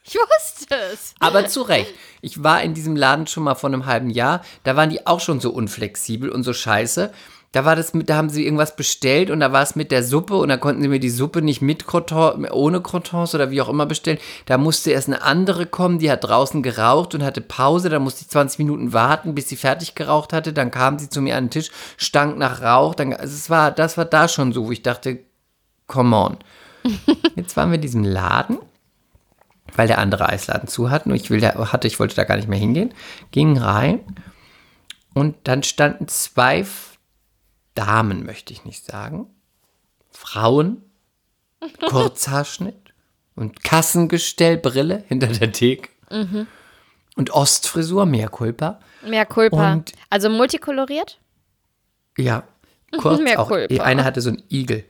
Ich 0.08 0.16
wusste 0.16 0.76
es. 0.94 1.16
Aber 1.20 1.48
zu 1.48 1.62
Recht. 1.64 1.94
Ich 2.22 2.44
war 2.44 2.62
in 2.62 2.74
diesem 2.74 2.96
Laden 2.96 3.28
schon 3.28 3.44
mal 3.44 3.56
vor 3.56 3.70
einem 3.70 3.86
halben 3.86 4.10
Jahr. 4.10 4.44
Da 4.64 4.76
waren 4.76 4.90
die 4.90 5.06
auch 5.08 5.20
schon 5.20 5.40
so 5.40 5.52
unflexibel 5.52 6.30
und 6.30 6.44
so 6.44 6.54
scheiße. 6.54 7.12
Da 7.56 7.64
war 7.64 7.78
das 7.78 7.94
mit, 7.94 8.10
da 8.10 8.18
haben 8.18 8.28
sie 8.28 8.44
irgendwas 8.44 8.76
bestellt 8.76 9.30
und 9.30 9.40
da 9.40 9.54
war 9.54 9.64
es 9.64 9.78
mit 9.78 9.90
der 9.90 10.04
Suppe 10.04 10.36
und 10.36 10.50
da 10.50 10.58
konnten 10.58 10.82
sie 10.82 10.90
mir 10.90 11.00
die 11.00 11.10
Suppe 11.10 11.42
nicht 11.42 11.62
mit 11.62 11.88
Croton, 11.88 12.46
ohne 12.50 12.82
Crotons 12.82 13.34
oder 13.34 13.50
wie 13.50 13.62
auch 13.62 13.70
immer 13.70 13.86
bestellen. 13.86 14.18
Da 14.46 14.58
musste 14.58 14.92
erst 14.92 15.08
eine 15.08 15.22
andere 15.22 15.66
kommen, 15.66 16.00
die 16.00 16.12
hat 16.12 16.26
draußen 16.26 16.64
geraucht 16.64 17.16
und 17.16 17.24
hatte 17.24 17.40
Pause. 17.40 17.88
Da 17.88 18.00
musste 18.00 18.24
ich 18.24 18.28
20 18.28 18.60
Minuten 18.60 18.92
warten, 18.92 19.36
bis 19.36 19.48
sie 19.48 19.56
fertig 19.56 19.96
geraucht 19.96 20.34
hatte. 20.34 20.52
Dann 20.52 20.70
kam 20.70 21.00
sie 21.00 21.08
zu 21.08 21.22
mir 21.22 21.38
an 21.38 21.46
den 21.46 21.50
Tisch, 21.52 21.72
stank 21.96 22.38
nach 22.38 22.62
Rauch. 22.62 22.94
Dann, 22.94 23.14
also 23.14 23.34
es 23.34 23.50
war, 23.50 23.72
das 23.72 23.98
war 23.98 24.04
da 24.04 24.28
schon 24.28 24.52
so, 24.52 24.68
wo 24.68 24.74
ich 24.74 24.84
dachte, 24.84 25.20
come 25.88 26.14
on. 26.14 26.38
Jetzt 27.38 27.56
waren 27.56 27.70
wir 27.70 27.76
in 27.76 27.82
diesem 27.82 28.04
Laden 28.04 28.58
weil 29.78 29.88
der 29.88 29.98
andere 29.98 30.30
Eisladen 30.30 30.70
zu 30.70 30.90
hat 30.90 31.06
und 31.06 31.16
ich 31.16 31.30
will 31.30 31.42
hatte, 31.44 31.88
ich 31.88 32.00
wollte 32.00 32.16
da 32.16 32.24
gar 32.24 32.38
nicht 32.38 32.48
mehr 32.48 32.60
hingehen, 32.60 32.94
ging 33.32 33.58
rein 33.58 34.00
und 35.14 35.36
dann 35.44 35.64
standen 35.64 36.08
zwei 36.08 36.64
Damen, 37.76 38.26
möchte 38.26 38.52
ich 38.54 38.66
nicht 38.66 38.84
sagen, 38.86 39.28
Frauen 40.12 40.82
Kurzhaarschnitt 41.90 42.94
und 43.36 43.64
Kassengestell, 43.64 44.58
Brille 44.58 45.04
hinter 45.08 45.28
der 45.28 45.52
Theke. 45.52 45.90
Und 47.16 47.32
Ostfrisur, 47.32 48.06
mehr 48.06 48.30
Culpa. 48.30 48.80
Mehr 49.06 49.26
Culpa. 49.26 49.74
Und- 49.74 49.94
also 50.10 50.30
multikoloriert? 50.30 51.20
Ja, 52.18 52.44
kurz 52.98 53.20
Mehr 53.22 53.40
auch. 53.42 53.48
Culpa. 53.48 53.84
Eine 53.84 54.04
hatte 54.06 54.22
so 54.22 54.30
einen 54.30 54.44
Igel. 54.50 54.86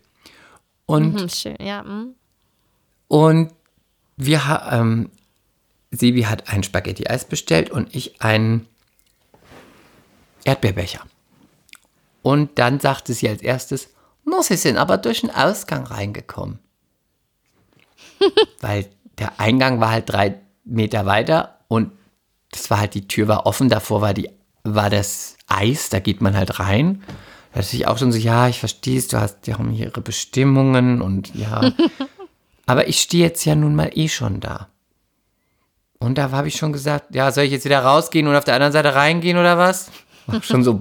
Und, 0.85 1.19
Hm, 1.19 1.29
schön, 1.29 1.55
ja. 1.59 1.83
hm. 1.83 2.13
und 3.07 3.51
wir 4.17 4.67
ähm, 4.71 5.09
Sebi 5.91 6.23
hat 6.23 6.47
ein 6.49 6.61
Spaghetti-Eis 6.63 7.25
bestellt 7.25 7.69
und 7.71 7.93
ich 7.95 8.21
einen 8.21 8.67
Erdbeerbecher. 10.43 11.01
Und 12.25 12.57
dann 12.57 12.79
sagte 12.79 13.13
sie 13.13 13.29
als 13.29 13.43
erstes, 13.43 13.89
no, 14.23 14.41
sie 14.41 14.57
sind 14.57 14.77
aber 14.77 14.97
durch 14.97 15.21
den 15.21 15.29
Ausgang 15.29 15.85
reingekommen. 15.85 16.57
Weil 18.61 18.87
der 19.19 19.39
Eingang 19.39 19.79
war 19.79 19.91
halt 19.91 20.09
drei 20.09 20.39
Meter 20.63 21.05
weiter 21.05 21.59
und 21.67 21.91
das 22.49 22.71
war 22.71 22.79
halt, 22.79 22.95
die 22.95 23.07
Tür 23.07 23.27
war 23.27 23.45
offen, 23.45 23.69
davor 23.69 24.01
war, 24.01 24.15
die, 24.15 24.31
war 24.63 24.89
das 24.89 25.37
Eis, 25.45 25.89
da 25.89 25.99
geht 25.99 26.19
man 26.19 26.35
halt 26.35 26.59
rein. 26.59 27.03
Da 27.53 27.61
dachte 27.61 27.75
ich 27.75 27.85
auch 27.85 27.99
schon 27.99 28.11
so, 28.11 28.17
ja, 28.17 28.47
ich 28.47 28.59
verstehe 28.59 28.97
es, 28.97 29.07
du 29.07 29.21
hast 29.21 29.45
ja 29.45 29.59
ihre 29.63 30.01
Bestimmungen 30.01 31.03
und 31.03 31.35
ja. 31.35 31.73
Aber 32.65 32.87
ich 32.87 33.01
stehe 33.01 33.23
jetzt 33.23 33.45
ja 33.45 33.53
nun 33.53 33.75
mal 33.75 33.91
eh 33.93 34.09
schon 34.09 34.39
da. 34.39 34.69
Und 35.99 36.17
da 36.17 36.31
habe 36.31 36.47
ich 36.47 36.55
schon 36.55 36.73
gesagt, 36.73 37.13
ja, 37.13 37.31
soll 37.31 37.43
ich 37.43 37.51
jetzt 37.51 37.65
wieder 37.65 37.83
rausgehen 37.83 38.25
und 38.25 38.35
auf 38.35 38.45
der 38.45 38.55
anderen 38.55 38.73
Seite 38.73 38.95
reingehen 38.95 39.37
oder 39.37 39.59
was? 39.59 39.91
War 40.27 40.41
schon 40.41 40.63
so. 40.63 40.73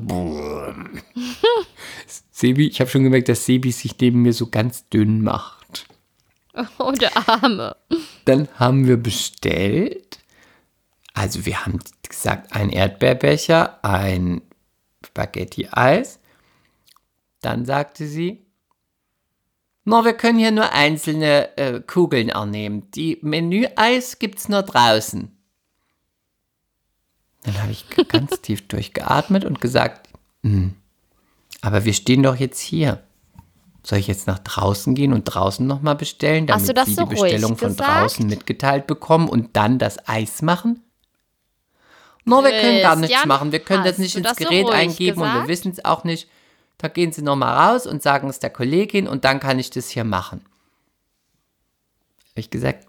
Sebi, 2.31 2.69
ich 2.69 2.81
habe 2.81 2.91
schon 2.91 3.05
gemerkt, 3.05 3.29
dass 3.29 3.47
Sebi 3.47 3.71
sich 3.73 3.99
neben 4.01 4.23
mir 4.23 4.33
so 4.33 4.49
ganz 4.49 4.89
dünn 4.89 5.23
macht. 5.23 5.87
Oh, 6.79 6.93
der 6.93 7.11
Arme. 7.29 7.77
Dann 8.25 8.49
haben 8.57 8.87
wir 8.87 8.97
bestellt. 8.97 10.19
Also 11.13 11.47
wir 11.47 11.65
haben 11.65 11.79
gesagt, 12.09 12.55
ein 12.55 12.71
Erdbeerbecher, 12.71 13.85
ein 13.85 14.43
Spaghetti-Eis. 15.05 16.19
Dann 17.41 17.65
sagte 17.65 18.07
sie, 18.07 18.47
no, 19.85 20.05
wir 20.05 20.15
können 20.15 20.39
hier 20.39 20.51
nur 20.51 20.73
einzelne 20.73 21.57
äh, 21.57 21.81
Kugeln 21.81 22.31
annehmen. 22.31 22.91
Die 22.93 23.19
Menü-Eis 23.23 24.19
gibt's 24.19 24.49
nur 24.49 24.63
draußen. 24.63 25.34
Dann 27.45 27.61
habe 27.63 27.73
ich 27.73 27.87
ganz 28.09 28.41
tief 28.41 28.67
durchgeatmet 28.69 29.45
und 29.45 29.61
gesagt, 29.61 30.09
"Hm, 30.43 30.75
aber 31.61 31.85
wir 31.85 31.93
stehen 31.95 32.23
doch 32.23 32.37
jetzt 32.37 32.61
hier. 32.61 33.03
Soll 33.83 33.99
ich 33.99 34.07
jetzt 34.07 34.27
nach 34.27 34.39
draußen 34.39 34.95
gehen 34.95 35.13
und 35.13 35.25
draußen 35.25 35.67
nochmal 35.67 35.95
bestellen, 35.95 36.47
damit 36.47 36.63
Hast 36.63 36.69
du 36.71 36.75
das 36.75 36.87
Sie 36.87 36.95
so 36.95 37.05
die 37.05 37.15
Bestellung 37.17 37.57
von 37.59 37.69
gesagt? 37.69 37.89
draußen 37.91 38.27
mitgeteilt 38.27 38.87
bekommen 38.87 39.29
und 39.29 39.57
dann 39.57 39.79
das 39.79 40.09
Eis 40.09 40.41
machen? 40.41 40.81
No, 42.25 42.43
wir 42.43 42.51
können 42.53 42.81
gar 42.81 42.97
nichts 42.97 43.11
Christian, 43.13 43.29
machen. 43.29 43.53
Wir 43.53 43.59
können 43.59 43.85
das 43.85 43.93
hast 43.93 43.99
nicht 43.99 44.15
du 44.15 44.21
ins 44.21 44.29
das 44.29 44.39
so 44.39 44.45
Gerät 44.45 44.65
ruhig 44.65 44.75
eingeben 44.75 45.21
und 45.21 45.27
wir 45.27 45.33
gesagt? 45.33 45.49
wissen 45.49 45.73
es 45.73 45.85
auch 45.85 46.05
nicht. 46.05 46.29
Da 46.79 46.89
gehen 46.89 47.13
Sie 47.13 47.21
nochmal 47.21 47.73
raus 47.73 47.87
und 47.87 48.03
sagen 48.03 48.31
es 48.31 48.39
der 48.39 48.49
Kollegin 48.49 49.07
und 49.07 49.27
dann 49.27 49.39
kann 49.39 49.59
ich 49.59 49.69
das 49.69 49.91
hier 49.91 50.05
machen. 50.05 50.41
Habe 52.31 52.41
ich 52.41 52.49
gesagt, 52.49 52.87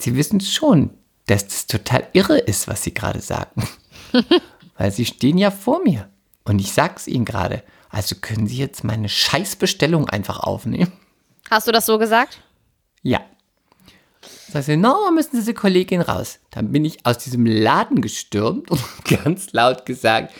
Sie 0.00 0.16
wissen 0.16 0.40
schon, 0.40 0.90
dass 1.26 1.46
das 1.46 1.66
total 1.68 2.08
irre 2.12 2.38
ist, 2.38 2.66
was 2.66 2.82
Sie 2.82 2.92
gerade 2.92 3.20
sagen. 3.20 3.62
Weil 4.78 4.90
Sie 4.90 5.04
stehen 5.04 5.38
ja 5.38 5.50
vor 5.50 5.82
mir. 5.82 6.08
Und 6.44 6.60
ich 6.60 6.72
sag's 6.72 7.06
Ihnen 7.06 7.24
gerade. 7.24 7.62
Also 7.88 8.16
können 8.20 8.46
Sie 8.46 8.56
jetzt 8.56 8.84
meine 8.84 9.08
Scheißbestellung 9.08 10.08
einfach 10.08 10.40
aufnehmen? 10.40 10.92
Hast 11.50 11.68
du 11.68 11.72
das 11.72 11.86
so 11.86 11.98
gesagt? 11.98 12.40
Ja. 13.02 13.20
Sagt 14.48 14.66
sie, 14.66 14.76
no, 14.76 15.10
müssen 15.12 15.40
Sie 15.40 15.46
die 15.46 15.54
Kollegin 15.54 16.00
raus. 16.00 16.38
Dann 16.50 16.72
bin 16.72 16.84
ich 16.84 17.06
aus 17.06 17.18
diesem 17.18 17.46
Laden 17.46 18.00
gestürmt 18.00 18.70
und 18.70 18.82
ganz 19.24 19.52
laut 19.52 19.86
gesagt, 19.86 20.32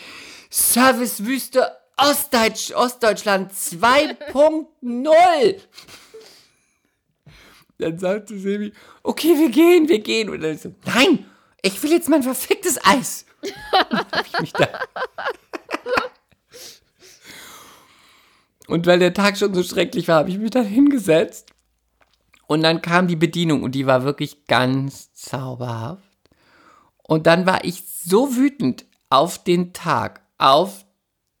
Servicewüste 0.49 1.71
Ostdeutsch, 1.97 2.71
Ostdeutschland 2.73 3.51
2.0. 3.51 5.55
Dann 7.79 7.99
sagte 7.99 8.37
Sebi, 8.37 8.71
okay, 9.01 9.37
wir 9.37 9.49
gehen, 9.49 9.89
wir 9.89 9.99
gehen. 9.99 10.29
Und 10.29 10.41
dann 10.41 10.53
ich 10.53 10.61
so, 10.61 10.73
nein, 10.85 11.25
ich 11.61 11.81
will 11.81 11.91
jetzt 11.91 12.09
mein 12.09 12.23
verficktes 12.23 12.79
Eis. 12.85 13.25
Hab 13.71 14.25
ich 14.25 14.39
mich 14.39 14.53
da 14.53 14.67
Und 18.67 18.87
weil 18.87 18.99
der 18.99 19.13
Tag 19.13 19.37
schon 19.37 19.53
so 19.53 19.63
schrecklich 19.63 20.07
war, 20.07 20.17
habe 20.17 20.29
ich 20.29 20.37
mich 20.37 20.51
dann 20.51 20.65
hingesetzt. 20.65 21.49
Und 22.47 22.63
dann 22.63 22.81
kam 22.81 23.07
die 23.07 23.15
Bedienung 23.15 23.63
und 23.63 23.73
die 23.73 23.85
war 23.87 24.03
wirklich 24.03 24.45
ganz 24.47 25.13
zauberhaft. 25.13 26.03
Und 27.03 27.27
dann 27.27 27.45
war 27.45 27.63
ich 27.65 27.83
so 27.85 28.35
wütend 28.35 28.85
auf 29.09 29.43
den 29.43 29.73
Tag, 29.73 30.21
auf 30.37 30.85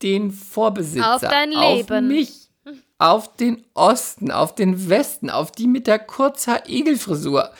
den 0.01 0.31
Vorbesitzer, 0.31 1.15
Auf 1.15 1.21
dein 1.21 1.55
auf 1.55 1.77
Leben. 1.77 2.07
mich, 2.07 2.49
auf 2.97 3.35
den 3.35 3.63
Osten, 3.73 4.31
auf 4.31 4.53
den 4.55 4.89
Westen, 4.89 5.29
auf 5.29 5.51
die 5.51 5.67
mit 5.67 5.87
der 5.87 5.99
Kurzhaar-Igelfrisur, 5.99 7.51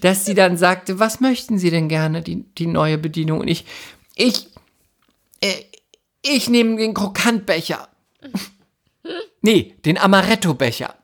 dass 0.00 0.24
sie 0.24 0.34
dann 0.34 0.56
sagte, 0.56 0.98
was 0.98 1.20
möchten 1.20 1.58
Sie 1.58 1.70
denn 1.70 1.88
gerne, 1.88 2.22
die, 2.22 2.44
die 2.54 2.66
neue 2.66 2.98
Bedienung? 2.98 3.40
Und 3.40 3.48
ich, 3.48 3.64
ich, 4.14 4.48
äh, 5.40 5.54
ich 6.22 6.48
nehme 6.48 6.76
den 6.76 6.94
Krokantbecher. 6.94 7.88
Nee, 9.44 9.74
den 9.84 9.98
Amaretto-Becher. 9.98 10.94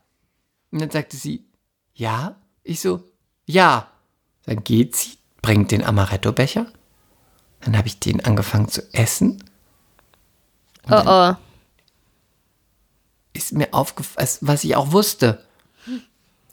Und 0.71 0.81
dann 0.81 0.91
sagte 0.91 1.17
sie, 1.17 1.45
ja? 1.93 2.37
Ich 2.63 2.79
so, 2.79 3.03
ja. 3.47 3.91
Dann 4.47 4.63
geht 4.63 4.95
sie, 4.95 5.19
bringt 5.43 5.73
den 5.73 5.83
Amaretto-Becher. 5.83 6.67
Dann 7.61 7.77
habe 7.77 7.89
ich 7.89 7.99
den 7.99 8.25
angefangen 8.25 8.69
zu 8.69 8.83
essen. 8.95 9.43
Oh 10.89 11.03
oh. 11.05 11.35
Ist 13.33 13.53
mir 13.53 13.75
aufgefallen, 13.75 14.29
was 14.43 14.63
ich 14.63 14.77
auch 14.77 14.93
wusste. 14.93 15.45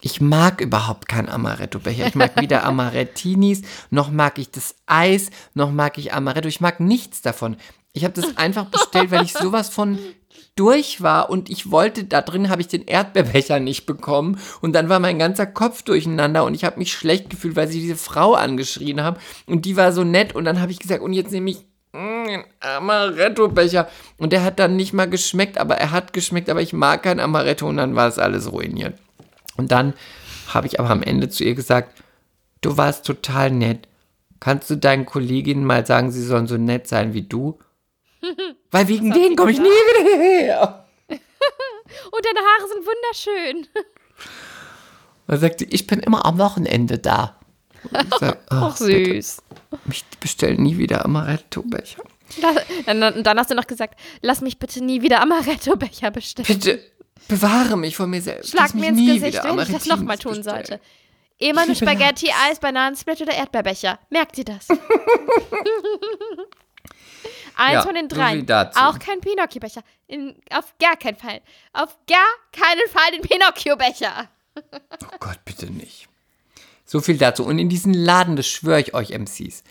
Ich 0.01 0.21
mag 0.21 0.61
überhaupt 0.61 1.07
keinen 1.07 1.29
Amaretto-Becher. 1.29 2.07
Ich 2.07 2.15
mag 2.15 2.35
weder 2.41 2.63
Amarettinis, 2.65 3.61
noch 3.89 4.11
mag 4.11 4.37
ich 4.37 4.51
das 4.51 4.75
Eis, 4.85 5.29
noch 5.53 5.71
mag 5.71 5.97
ich 5.97 6.13
Amaretto. 6.13 6.47
Ich 6.47 6.61
mag 6.61 6.79
nichts 6.79 7.21
davon. 7.21 7.57
Ich 7.93 8.03
habe 8.03 8.13
das 8.13 8.37
einfach 8.37 8.65
bestellt, 8.65 9.11
weil 9.11 9.23
ich 9.23 9.33
sowas 9.41 9.69
von 9.69 9.97
durch 10.55 11.01
war 11.01 11.29
und 11.29 11.49
ich 11.49 11.71
wollte, 11.71 12.05
da 12.05 12.21
drin 12.21 12.49
habe 12.49 12.61
ich 12.61 12.67
den 12.67 12.85
Erdbeerbecher 12.85 13.59
nicht 13.59 13.85
bekommen 13.85 14.39
und 14.61 14.73
dann 14.73 14.89
war 14.89 14.99
mein 14.99 15.19
ganzer 15.19 15.45
Kopf 15.45 15.81
durcheinander 15.81 16.45
und 16.45 16.53
ich 16.53 16.63
habe 16.63 16.79
mich 16.79 16.93
schlecht 16.93 17.29
gefühlt, 17.29 17.55
weil 17.55 17.67
sie 17.67 17.81
diese 17.81 17.97
Frau 17.97 18.33
angeschrien 18.33 19.01
haben 19.01 19.17
und 19.47 19.65
die 19.65 19.75
war 19.75 19.91
so 19.91 20.03
nett 20.03 20.33
und 20.33 20.45
dann 20.45 20.61
habe 20.61 20.71
ich 20.71 20.79
gesagt, 20.79 21.01
und 21.01 21.13
jetzt 21.13 21.31
nehme 21.31 21.51
ich 21.51 21.57
mm, 21.93 22.25
den 22.25 22.43
Amaretto-Becher 22.61 23.89
und 24.17 24.31
der 24.31 24.43
hat 24.43 24.59
dann 24.59 24.77
nicht 24.77 24.93
mal 24.93 25.09
geschmeckt, 25.09 25.57
aber 25.57 25.75
er 25.75 25.91
hat 25.91 26.13
geschmeckt, 26.13 26.49
aber 26.49 26.61
ich 26.61 26.73
mag 26.73 27.03
kein 27.03 27.19
Amaretto 27.19 27.67
und 27.67 27.77
dann 27.77 27.95
war 27.95 28.07
es 28.07 28.19
alles 28.19 28.51
ruiniert. 28.51 28.95
Und 29.57 29.71
dann 29.71 29.93
habe 30.47 30.67
ich 30.67 30.79
aber 30.79 30.89
am 30.89 31.03
Ende 31.03 31.29
zu 31.29 31.43
ihr 31.43 31.55
gesagt, 31.55 32.01
du 32.61 32.77
warst 32.77 33.05
total 33.05 33.51
nett. 33.51 33.87
Kannst 34.39 34.69
du 34.69 34.75
deinen 34.75 35.05
Kolleginnen 35.05 35.65
mal 35.65 35.85
sagen, 35.85 36.11
sie 36.11 36.23
sollen 36.23 36.47
so 36.47 36.57
nett 36.57 36.87
sein 36.87 37.13
wie 37.13 37.23
du? 37.23 37.59
Weil 38.71 38.87
wegen 38.87 39.11
denen 39.11 39.35
komme 39.35 39.51
ich 39.51 39.59
nie 39.59 39.65
wieder 39.65 40.09
hierher. 40.09 40.85
Und 41.09 42.25
deine 42.25 42.39
Haare 42.39 42.67
sind 42.67 42.85
wunderschön. 42.85 43.67
Und 45.27 45.39
sagte, 45.39 45.65
ich 45.65 45.87
bin 45.87 45.99
immer 45.99 46.25
am 46.25 46.37
Wochenende 46.37 46.99
da. 46.99 47.39
Sag, 48.19 48.39
Ach, 48.49 48.73
ach, 48.73 48.77
bitte, 48.79 49.13
süß. 49.15 49.43
mich 49.85 50.03
bestellen 50.19 50.61
nie 50.61 50.77
wieder 50.77 51.05
Amaretto-Becher. 51.05 52.03
Dann, 52.87 53.23
dann 53.23 53.39
hast 53.39 53.51
du 53.51 53.55
noch 53.55 53.67
gesagt, 53.67 53.99
lass 54.21 54.41
mich 54.41 54.57
bitte 54.57 54.83
nie 54.83 55.01
wieder 55.03 55.21
Amaretto-Becher 55.21 56.11
bestellen. 56.11 56.47
Bitte 56.47 56.79
bewahre 57.27 57.77
mich 57.77 57.95
vor 57.95 58.07
mir 58.07 58.21
selbst. 58.21 58.51
Schlag 58.51 58.73
mir 58.75 58.89
ins 58.89 58.97
nie 58.99 59.19
Gesicht, 59.19 59.43
wenn 59.43 59.59
ich 59.59 59.69
das 59.71 59.85
nochmal 59.85 60.17
tun 60.17 60.35
bestellen. 60.37 60.65
sollte. 60.65 60.79
Immer 61.37 61.65
nur 61.65 61.75
Spaghetti, 61.75 62.31
Eis, 62.49 62.59
Bananensplit 62.59 63.21
oder 63.21 63.33
Erdbeerbecher. 63.33 63.99
Merkt 64.09 64.37
ihr 64.37 64.45
das? 64.45 64.67
Eins 67.57 67.73
Ja, 67.73 67.81
von 67.83 67.95
den 67.95 68.07
drei. 68.09 68.43
Auch 68.75 68.99
kein 68.99 69.21
Pinocchio-Becher. 69.21 69.81
In- 70.07 70.35
Auf 70.51 70.73
gar 70.79 70.97
keinen 70.97 71.15
Fall. 71.17 71.41
Auf 71.73 71.97
gar 72.07 72.25
keinen 72.51 72.87
Fall 72.91 73.11
den 73.13 73.21
Pinocchio-Becher. 73.21 74.27
Oh 74.57 75.17
Gott, 75.19 75.39
bitte 75.45 75.67
nicht. 75.71 76.07
So 76.85 77.01
viel 77.01 77.17
dazu. 77.17 77.45
Und 77.45 77.57
in 77.59 77.69
diesen 77.69 77.93
Laden, 77.93 78.35
das 78.35 78.47
schwöre 78.47 78.79
ich 78.81 78.93
euch, 78.93 79.09
MCs, 79.11 79.63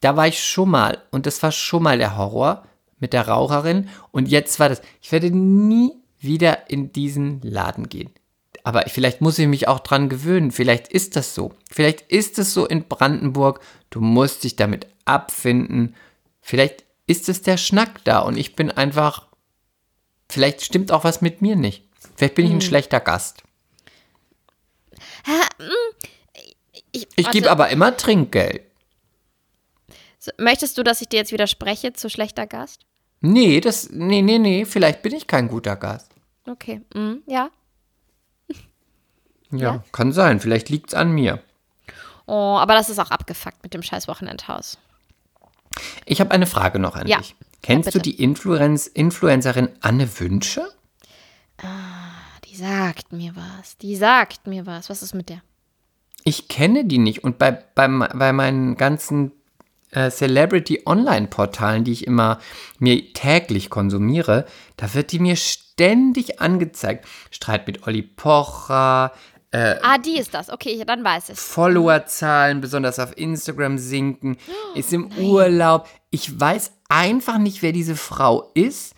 da 0.00 0.16
war 0.16 0.28
ich 0.28 0.42
schon 0.42 0.68
mal 0.70 1.02
und 1.10 1.26
das 1.26 1.42
war 1.42 1.52
schon 1.52 1.82
mal 1.82 1.98
der 1.98 2.16
Horror 2.16 2.66
mit 2.98 3.12
der 3.12 3.26
Raucherin 3.28 3.88
und 4.10 4.28
jetzt 4.28 4.60
war 4.60 4.68
das. 4.68 4.80
Ich 5.00 5.10
werde 5.10 5.30
nie 5.30 5.92
wieder 6.22 6.70
in 6.70 6.92
diesen 6.92 7.40
Laden 7.42 7.88
gehen. 7.88 8.10
Aber 8.64 8.84
vielleicht 8.86 9.20
muss 9.20 9.38
ich 9.38 9.48
mich 9.48 9.66
auch 9.68 9.80
dran 9.80 10.08
gewöhnen. 10.08 10.52
Vielleicht 10.52 10.88
ist 10.88 11.16
das 11.16 11.34
so. 11.34 11.52
Vielleicht 11.70 12.02
ist 12.02 12.38
es 12.38 12.54
so 12.54 12.66
in 12.66 12.86
Brandenburg. 12.86 13.60
Du 13.90 14.00
musst 14.00 14.44
dich 14.44 14.56
damit 14.56 14.86
abfinden. 15.04 15.94
Vielleicht 16.40 16.84
ist 17.06 17.28
es 17.28 17.42
der 17.42 17.56
Schnack 17.56 18.04
da 18.04 18.20
und 18.20 18.36
ich 18.36 18.54
bin 18.54 18.70
einfach. 18.70 19.26
Vielleicht 20.28 20.62
stimmt 20.62 20.92
auch 20.92 21.04
was 21.04 21.20
mit 21.20 21.42
mir 21.42 21.56
nicht. 21.56 21.88
Vielleicht 22.16 22.36
bin 22.36 22.46
ich 22.46 22.52
ein 22.52 22.60
schlechter 22.60 23.00
Gast. 23.00 23.42
Ich 26.92 27.06
warte, 27.18 27.30
gebe 27.30 27.50
aber 27.50 27.68
immer 27.70 27.96
Trinkgeld. 27.96 28.62
Möchtest 30.38 30.78
du, 30.78 30.82
dass 30.82 31.00
ich 31.00 31.08
dir 31.08 31.16
jetzt 31.16 31.32
widerspreche 31.32 31.92
zu 31.92 32.08
schlechter 32.08 32.46
Gast? 32.46 32.86
Nee, 33.20 33.60
das, 33.60 33.90
nee, 33.90 34.22
nee, 34.22 34.38
nee, 34.38 34.64
vielleicht 34.64 35.02
bin 35.02 35.14
ich 35.14 35.26
kein 35.26 35.48
guter 35.48 35.76
Gast. 35.76 36.11
Okay, 36.46 36.80
mm, 36.94 37.14
ja. 37.26 37.50
Ja, 39.50 39.74
Ja? 39.74 39.84
kann 39.92 40.12
sein. 40.12 40.40
Vielleicht 40.40 40.68
liegt's 40.70 40.94
an 40.94 41.12
mir. 41.12 41.42
Oh, 42.26 42.56
aber 42.58 42.74
das 42.74 42.88
ist 42.88 42.98
auch 42.98 43.10
abgefuckt 43.10 43.62
mit 43.62 43.74
dem 43.74 43.82
scheiß 43.82 44.08
Wochenendhaus. 44.08 44.78
Ich 46.06 46.20
habe 46.20 46.30
eine 46.30 46.46
Frage 46.46 46.78
noch 46.78 46.94
an 46.96 47.06
Ja. 47.06 47.18
dich. 47.18 47.34
Kennst 47.62 47.86
bitte. 47.86 47.98
du 47.98 48.02
die 48.02 48.22
Influenz 48.22 48.86
Influencerin 48.86 49.68
Anne 49.80 50.08
Wünsche? 50.20 50.66
Die 52.44 52.56
sagt 52.56 53.12
mir 53.12 53.34
was. 53.36 53.76
Die 53.78 53.94
sagt 53.96 54.46
mir 54.46 54.66
was. 54.66 54.90
Was 54.90 55.02
ist 55.02 55.14
mit 55.14 55.28
der? 55.28 55.42
Ich 56.24 56.48
kenne 56.48 56.84
die 56.84 56.98
nicht 56.98 57.22
und 57.24 57.38
bei, 57.38 57.50
bei, 57.52 57.88
bei 57.88 58.32
meinen 58.32 58.76
ganzen 58.76 59.32
äh, 59.92 60.10
Celebrity-Online-Portalen, 60.10 61.84
die 61.84 61.92
ich 61.92 62.06
immer 62.06 62.38
mir 62.78 63.12
täglich 63.12 63.70
konsumiere, 63.70 64.46
da 64.76 64.92
wird 64.94 65.12
die 65.12 65.18
mir 65.20 65.36
ständig 65.36 66.40
angezeigt. 66.40 67.06
Streit 67.30 67.66
mit 67.66 67.86
Olli 67.86 68.02
Pocher, 68.02 69.12
Ah, 69.54 69.98
die 69.98 70.16
ist 70.16 70.32
das. 70.32 70.48
Okay, 70.48 70.82
dann 70.86 71.04
weiß 71.04 71.28
ich. 71.28 71.38
Followerzahlen, 71.38 72.62
besonders 72.62 72.98
auf 72.98 73.14
Instagram 73.18 73.76
sinken, 73.76 74.38
ist 74.74 74.94
im 74.94 75.08
Urlaub. 75.18 75.86
Ich 76.10 76.40
weiß 76.40 76.72
einfach 76.88 77.36
nicht, 77.36 77.60
wer 77.60 77.72
diese 77.72 77.94
Frau 77.94 78.50
ist. 78.54 78.94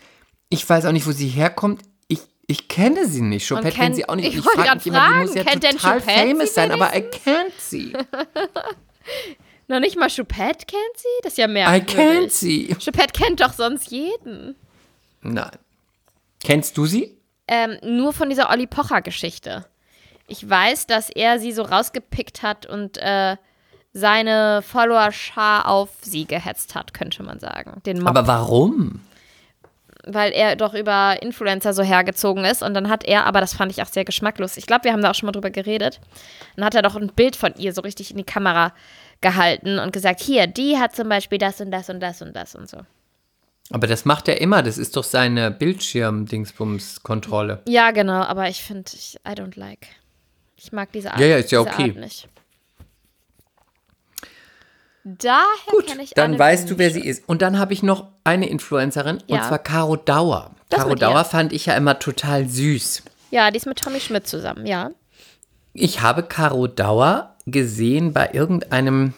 Ich 0.50 0.68
weiß 0.68 0.84
auch 0.86 0.92
nicht, 0.92 1.08
wo 1.08 1.10
sie 1.10 1.26
herkommt. 1.26 1.82
Ich, 2.06 2.20
ich 2.46 2.68
kenne 2.68 3.08
sie 3.08 3.22
nicht. 3.22 3.48
Chopette 3.48 3.70
kennt- 3.70 3.76
kennt 3.80 3.96
sie 3.96 4.08
auch 4.08 4.14
nicht. 4.14 4.28
ich 4.28 4.36
Und 4.36 4.44
wollte 4.46 4.58
frag 4.58 4.66
grad 4.68 4.76
mich 4.76 4.86
immer, 4.86 5.00
die 5.00 5.06
fragen, 5.12 5.26
muss 5.26 5.34
ja 5.34 5.42
kennt 5.42 5.64
total 5.64 6.00
famous 6.00 6.54
sein, 6.54 6.70
aber 6.70 6.94
I 6.96 7.00
can't 7.00 7.50
sie. 7.58 7.92
Noch 9.68 9.80
nicht 9.80 9.96
mal 9.96 10.08
Choupette 10.08 10.66
kennt 10.66 10.96
sie? 10.96 11.08
Das 11.22 11.32
ist 11.32 11.38
ja 11.38 11.48
mehr. 11.48 11.68
I 11.74 11.80
can't 11.80 12.30
sie. 12.30 12.76
Choupette 12.84 13.12
kennt 13.12 13.40
doch 13.40 13.52
sonst 13.52 13.90
jeden. 13.90 14.56
Nein. 15.22 15.50
Kennst 16.42 16.76
du 16.76 16.86
sie? 16.86 17.16
Ähm, 17.48 17.78
nur 17.82 18.12
von 18.12 18.28
dieser 18.28 18.50
Olli 18.50 18.66
Pocher-Geschichte. 18.66 19.66
Ich 20.26 20.48
weiß, 20.48 20.86
dass 20.86 21.10
er 21.10 21.38
sie 21.38 21.52
so 21.52 21.62
rausgepickt 21.62 22.42
hat 22.42 22.66
und 22.66 22.98
äh, 22.98 23.36
seine 23.92 24.62
Follower-Schar 24.62 25.68
auf 25.68 25.90
sie 26.02 26.26
gehetzt 26.26 26.74
hat, 26.74 26.92
könnte 26.92 27.22
man 27.22 27.38
sagen. 27.40 27.80
Den 27.86 27.98
Mob. 28.00 28.08
Aber 28.08 28.26
warum? 28.26 29.00
Weil 30.06 30.32
er 30.32 30.56
doch 30.56 30.74
über 30.74 31.22
Influencer 31.22 31.72
so 31.72 31.82
hergezogen 31.82 32.44
ist. 32.44 32.62
Und 32.62 32.74
dann 32.74 32.88
hat 32.88 33.04
er, 33.04 33.26
aber 33.26 33.40
das 33.40 33.54
fand 33.54 33.72
ich 33.72 33.82
auch 33.82 33.88
sehr 33.88 34.04
geschmacklos. 34.04 34.56
Ich 34.56 34.66
glaube, 34.66 34.84
wir 34.84 34.92
haben 34.92 35.02
da 35.02 35.10
auch 35.10 35.14
schon 35.14 35.26
mal 35.26 35.32
drüber 35.32 35.50
geredet. 35.50 36.00
Dann 36.56 36.64
hat 36.64 36.74
er 36.74 36.82
doch 36.82 36.96
ein 36.96 37.08
Bild 37.08 37.36
von 37.36 37.54
ihr 37.56 37.72
so 37.72 37.82
richtig 37.82 38.10
in 38.10 38.16
die 38.16 38.24
Kamera 38.24 38.72
gehalten 39.20 39.78
und 39.78 39.92
gesagt: 39.92 40.20
Hier, 40.20 40.46
die 40.46 40.78
hat 40.78 40.94
zum 40.94 41.08
Beispiel 41.08 41.38
das 41.38 41.60
und 41.60 41.70
das 41.70 41.90
und 41.90 42.00
das 42.00 42.22
und 42.22 42.34
das 42.34 42.54
und 42.54 42.68
so. 42.68 42.78
Aber 43.70 43.86
das 43.86 44.04
macht 44.04 44.28
er 44.28 44.40
immer. 44.40 44.62
Das 44.62 44.76
ist 44.76 44.96
doch 44.96 45.04
seine 45.04 45.50
Bildschirm-Dingsbums-Kontrolle. 45.50 47.62
Ja, 47.66 47.92
genau, 47.92 48.22
aber 48.22 48.48
ich 48.48 48.62
finde, 48.62 48.90
ich, 48.94 49.16
I 49.26 49.30
don't 49.30 49.58
like. 49.58 49.86
Ich 50.56 50.72
mag 50.72 50.92
diese 50.92 51.12
Art, 51.12 51.20
Ja, 51.20 51.26
ja, 51.26 51.36
ist 51.38 51.50
ja 51.50 51.60
okay. 51.60 51.92
Nicht. 51.92 52.28
Daher 55.04 55.44
Gut, 55.70 55.86
kenne 55.86 56.02
ich 56.02 56.10
dann 56.14 56.30
Anne 56.30 56.38
weißt 56.38 56.70
du, 56.70 56.78
wer 56.78 56.90
sie 56.90 57.04
ist. 57.04 57.28
Und 57.28 57.42
dann 57.42 57.58
habe 57.58 57.72
ich 57.74 57.82
noch 57.82 58.08
eine 58.24 58.48
Influencerin, 58.48 59.18
und 59.18 59.28
Ja. 59.36 59.42
zwar 59.46 59.58
Caro 59.58 59.96
Dauer. 59.96 60.50
Das 60.70 60.80
Caro 60.80 60.90
ihr. 60.90 60.96
Dauer 60.96 61.24
fand 61.26 61.52
ich 61.52 61.66
ja 61.66 61.76
immer 61.76 61.98
total 61.98 62.48
süß. 62.48 63.02
Ja, 63.30 63.50
die 63.50 63.58
ist 63.58 63.66
mit 63.66 63.78
Tommy 63.78 64.00
Schmidt 64.00 64.26
zusammen, 64.26 64.66
ja. 64.66 64.90
Ich 65.74 66.00
habe 66.00 66.22
Caro 66.22 66.66
Dauer 66.68 67.34
gesehen 67.46 68.12
bei 68.14 68.30
irgendeinem. 68.32 69.12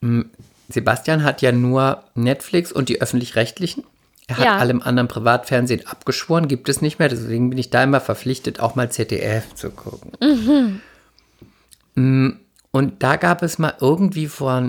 m, 0.00 0.30
Sebastian 0.68 1.22
hat 1.24 1.42
ja 1.42 1.52
nur 1.52 2.02
Netflix 2.14 2.72
und 2.72 2.88
die 2.88 3.02
öffentlich-rechtlichen. 3.02 3.84
Er 4.28 4.38
hat 4.38 4.44
Ja. 4.46 4.56
allem 4.56 4.80
anderen 4.80 5.08
Privatfernsehen 5.08 5.86
abgeschworen, 5.86 6.48
gibt 6.48 6.68
es 6.70 6.80
nicht 6.80 6.98
mehr. 6.98 7.08
Deswegen 7.10 7.50
bin 7.50 7.58
ich 7.58 7.68
da 7.68 7.82
immer 7.82 8.00
verpflichtet, 8.00 8.60
auch 8.60 8.74
mal 8.76 8.90
ZDF 8.90 9.54
zu 9.54 9.70
gucken. 9.70 10.80
Mm, 11.94 12.30
Und 12.74 13.02
da 13.02 13.16
gab 13.16 13.42
es 13.42 13.58
mal 13.58 13.74
irgendwie 13.80 14.26
vor 14.28 14.62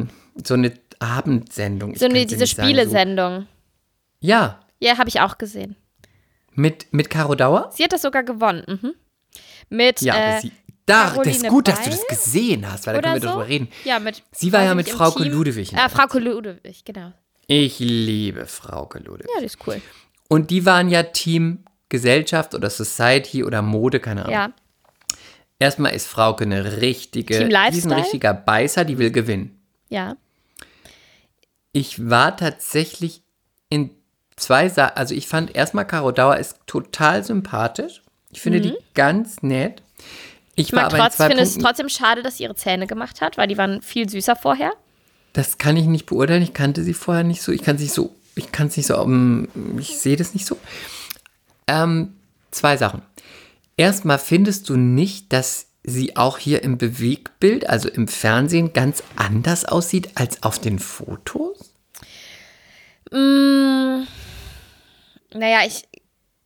so 0.43 0.53
eine 0.53 0.73
Abendsendung. 0.99 1.95
So 1.95 2.05
eine, 2.05 2.25
diese 2.25 2.45
sagen, 2.45 2.47
so- 2.47 2.63
Spielesendung. 2.63 3.47
Ja, 4.19 4.59
Ja, 4.79 4.97
habe 4.97 5.09
ich 5.09 5.19
auch 5.21 5.37
gesehen. 5.37 5.75
mit, 6.53 6.91
mit 6.93 7.09
Caro 7.09 7.35
Dauer? 7.35 7.69
Sie 7.73 7.83
hat 7.83 7.91
das 7.93 8.01
sogar 8.01 8.23
gewonnen. 8.23 8.63
Mhm. 8.67 8.93
Mit, 9.69 10.01
Ja, 10.01 10.13
aber 10.13 10.37
äh, 10.37 10.41
sie. 10.41 10.51
Da, 10.85 11.03
das 11.03 11.11
ist 11.11 11.15
Caroline 11.15 11.49
gut, 11.49 11.67
dass 11.69 11.81
du 11.81 11.89
das 11.91 12.07
gesehen 12.07 12.69
hast, 12.69 12.85
weil 12.87 12.95
da 12.95 13.01
können 13.01 13.13
wir 13.15 13.21
so. 13.21 13.29
drüber 13.35 13.47
reden. 13.47 13.69
Ja, 13.85 13.99
mit. 13.99 14.21
Sie 14.33 14.51
war 14.51 14.63
ja 14.63 14.75
mit 14.75 14.89
Frauke. 14.89 15.23
Ludewig 15.23 15.73
Ah, 15.73 15.87
der 15.87 15.89
Frauke 15.89 16.19
Ludewig, 16.19 16.83
genau. 16.83 17.13
Ich 17.47 17.79
liebe 17.79 18.45
Frauke 18.47 18.99
Ludewig. 18.99 19.29
Ja, 19.33 19.39
die 19.39 19.45
ist 19.45 19.57
cool. 19.65 19.81
Und 20.27 20.49
die 20.51 20.65
waren 20.65 20.89
ja 20.89 21.03
Team 21.03 21.63
Gesellschaft 21.87 22.53
oder 22.53 22.69
Society 22.69 23.43
oder 23.45 23.61
Mode, 23.61 23.99
keine 24.01 24.21
Ahnung. 24.23 24.33
Ja. 24.33 24.51
Erstmal 25.59 25.93
ist 25.93 26.07
Frauke 26.07 26.43
eine 26.43 26.81
richtige, 26.81 27.37
Team 27.37 27.49
die 27.49 27.55
ist 27.55 27.61
ein 27.63 27.71
Lifestyle? 27.71 27.95
richtiger 27.97 28.33
Beißer, 28.33 28.83
die 28.83 28.97
will 28.97 29.11
gewinnen. 29.11 29.62
Ja. 29.93 30.17
Ich 31.71 32.09
war 32.09 32.35
tatsächlich 32.35 33.21
in 33.69 33.91
zwei 34.35 34.67
Sachen, 34.67 34.97
also 34.97 35.13
ich 35.13 35.27
fand 35.27 35.55
erstmal 35.55 35.85
Caro 35.85 36.11
Dauer 36.11 36.37
ist 36.37 36.57
total 36.65 37.23
sympathisch. 37.23 38.01
Ich 38.31 38.41
finde 38.41 38.59
die 38.59 38.75
ganz 38.95 39.43
nett. 39.43 39.83
Ich, 40.55 40.73
war 40.73 40.91
in 40.91 40.97
trotz, 40.97 41.17
zwei 41.17 41.27
finde 41.27 41.43
es 41.43 41.51
Punkten, 41.51 41.63
trotzdem 41.63 41.89
schade, 41.89 42.23
dass 42.23 42.37
sie 42.37 42.43
ihre 42.43 42.55
Zähne 42.55 42.87
gemacht 42.87 43.21
hat, 43.21 43.37
weil 43.37 43.47
die 43.47 43.57
waren 43.57 43.83
viel 43.83 44.09
süßer 44.09 44.35
vorher. 44.35 44.73
das 45.33 45.59
kann 45.59 45.77
ich 45.77 45.85
nicht 45.85 46.07
beurteilen. 46.07 46.41
Ich 46.41 46.53
kannte 46.53 46.83
sie 46.83 46.95
vorher 46.95 47.23
nicht 47.23 47.43
so. 47.43 47.51
Ich 47.51 47.61
kann 47.61 47.75
es 47.75 47.81
nicht 47.83 47.93
so, 47.93 48.15
ich 48.35 48.51
kann 48.51 48.67
es 48.67 48.77
nicht 48.77 48.87
so, 48.87 48.97
um, 48.99 49.47
ich 49.77 49.99
sehe 49.99 50.15
das 50.15 50.33
nicht 50.33 50.47
so. 50.47 50.57
Ähm, 51.67 52.15
zwei 52.49 52.77
Sachen. 52.77 53.03
Erstmal 53.77 54.17
findest 54.17 54.69
du 54.69 54.75
nicht, 54.75 55.33
dass 55.33 55.67
sie 55.83 56.15
auch 56.15 56.37
hier 56.37 56.63
im 56.63 56.77
Bewegtbild, 56.77 57.69
also 57.69 57.89
im 57.89 58.07
Fernsehen, 58.07 58.73
ganz 58.73 59.03
anders 59.15 59.65
aussieht 59.65 60.09
als 60.15 60.41
auf 60.43 60.59
den 60.59 60.79
Fotos? 60.79 61.73
Mm, 63.11 64.03
naja, 65.33 65.59
ich 65.65 65.83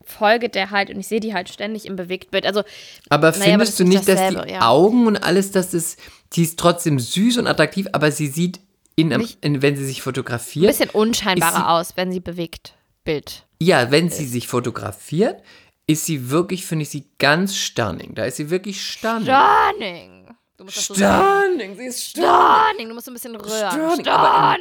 folge 0.03 0.49
der 0.49 0.71
halt 0.71 0.89
und 0.89 0.99
ich 0.99 1.07
sehe 1.07 1.19
die 1.19 1.33
halt 1.33 1.49
ständig 1.49 1.85
im 1.85 1.95
Bewegtbild. 1.95 2.45
Also, 2.45 2.63
Aber 3.09 3.31
Naja, 3.31 3.35
aber 3.35 3.43
findest 3.65 3.71
ist 3.73 3.79
du 3.79 3.83
nicht 3.83 3.97
nicht, 3.99 4.09
dass 4.09 4.29
die 4.29 4.35
dasselbe, 4.35 4.51
ja. 4.51 4.67
Augen 4.67 5.05
und 5.07 5.17
alles, 5.17 5.51
dass 5.51 5.73
es, 5.73 5.97
die 6.33 6.43
ist 6.43 6.57
trotzdem 6.59 6.99
süß 6.99 7.37
und 7.37 7.47
attraktiv, 7.47 7.87
aber 7.91 8.11
sie 8.11 8.27
sieht, 8.27 8.59
in, 8.95 9.11
in, 9.41 9.61
wenn 9.61 9.75
sie 9.75 9.85
sich 9.85 9.99
ein 9.99 10.01
fotografiert, 10.01 10.67
bisschen 10.67 10.89
unscheinbarer 10.89 11.57
sie- 11.57 11.65
aus, 11.67 11.93
wenn 11.97 12.11
sie 12.11 12.19
bewegt. 12.19 12.73
Bild. 13.03 13.45
ja, 13.61 13.89
wenn 13.89 14.09
sie 14.09 14.25
sich 14.25 14.49
fotografiert, 14.49 15.41
ist 15.87 16.05
sie 16.05 16.29
wirklich, 16.29 16.65
finde 16.65 16.83
ich, 16.83 16.89
sie 16.89 17.05
ganz 17.17 17.55
stunning. 17.55 18.13
Da 18.13 18.25
ist 18.25 18.35
sie 18.35 18.49
wirklich 18.49 18.85
stunning. 18.85 19.23
Stunning. 19.23 20.35
Du 20.57 20.65
musst 20.65 20.77
das 20.77 20.85
so. 20.87 20.93
Stunning, 20.95 21.77
sie 21.77 21.85
ist 21.85 22.09
stunning. 22.09 22.29
Stunning. 22.29 22.89
Du 22.89 22.95
musst 22.95 23.07
ein 23.07 23.13
bisschen 23.13 23.35
rühren. 23.35 23.71
Stunning, 23.71 24.07
aber 24.07 24.57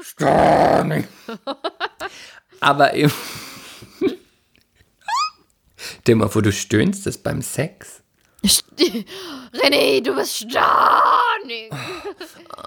Stunning. 0.00 1.06
Aber 2.60 2.92
im. 2.94 3.10
Mal, 6.18 6.34
wo 6.34 6.40
du 6.40 6.52
stöhnst, 6.52 7.06
das 7.06 7.18
beim 7.18 7.42
Sex. 7.42 8.02
René, 9.52 10.00
du 10.02 10.14
bist 10.14 10.36
stunning. 10.36 11.70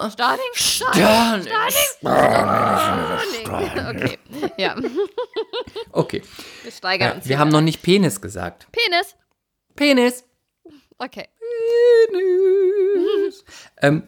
Stunning? 0.09 0.53
Stunning. 0.53 1.47
Okay, 3.89 4.17
ja. 4.57 4.75
Okay. 5.91 6.21
Wir 6.63 6.71
steigern 6.71 7.17
uns. 7.17 7.27
Wir 7.27 7.39
haben 7.39 7.49
noch 7.49 7.61
nicht 7.61 7.81
Penis 7.81 8.21
gesagt. 8.21 8.67
Penis. 8.71 9.15
Penis. 9.75 10.23
Okay. 10.97 11.27
Penis. 12.11 13.43
ähm, 13.81 14.03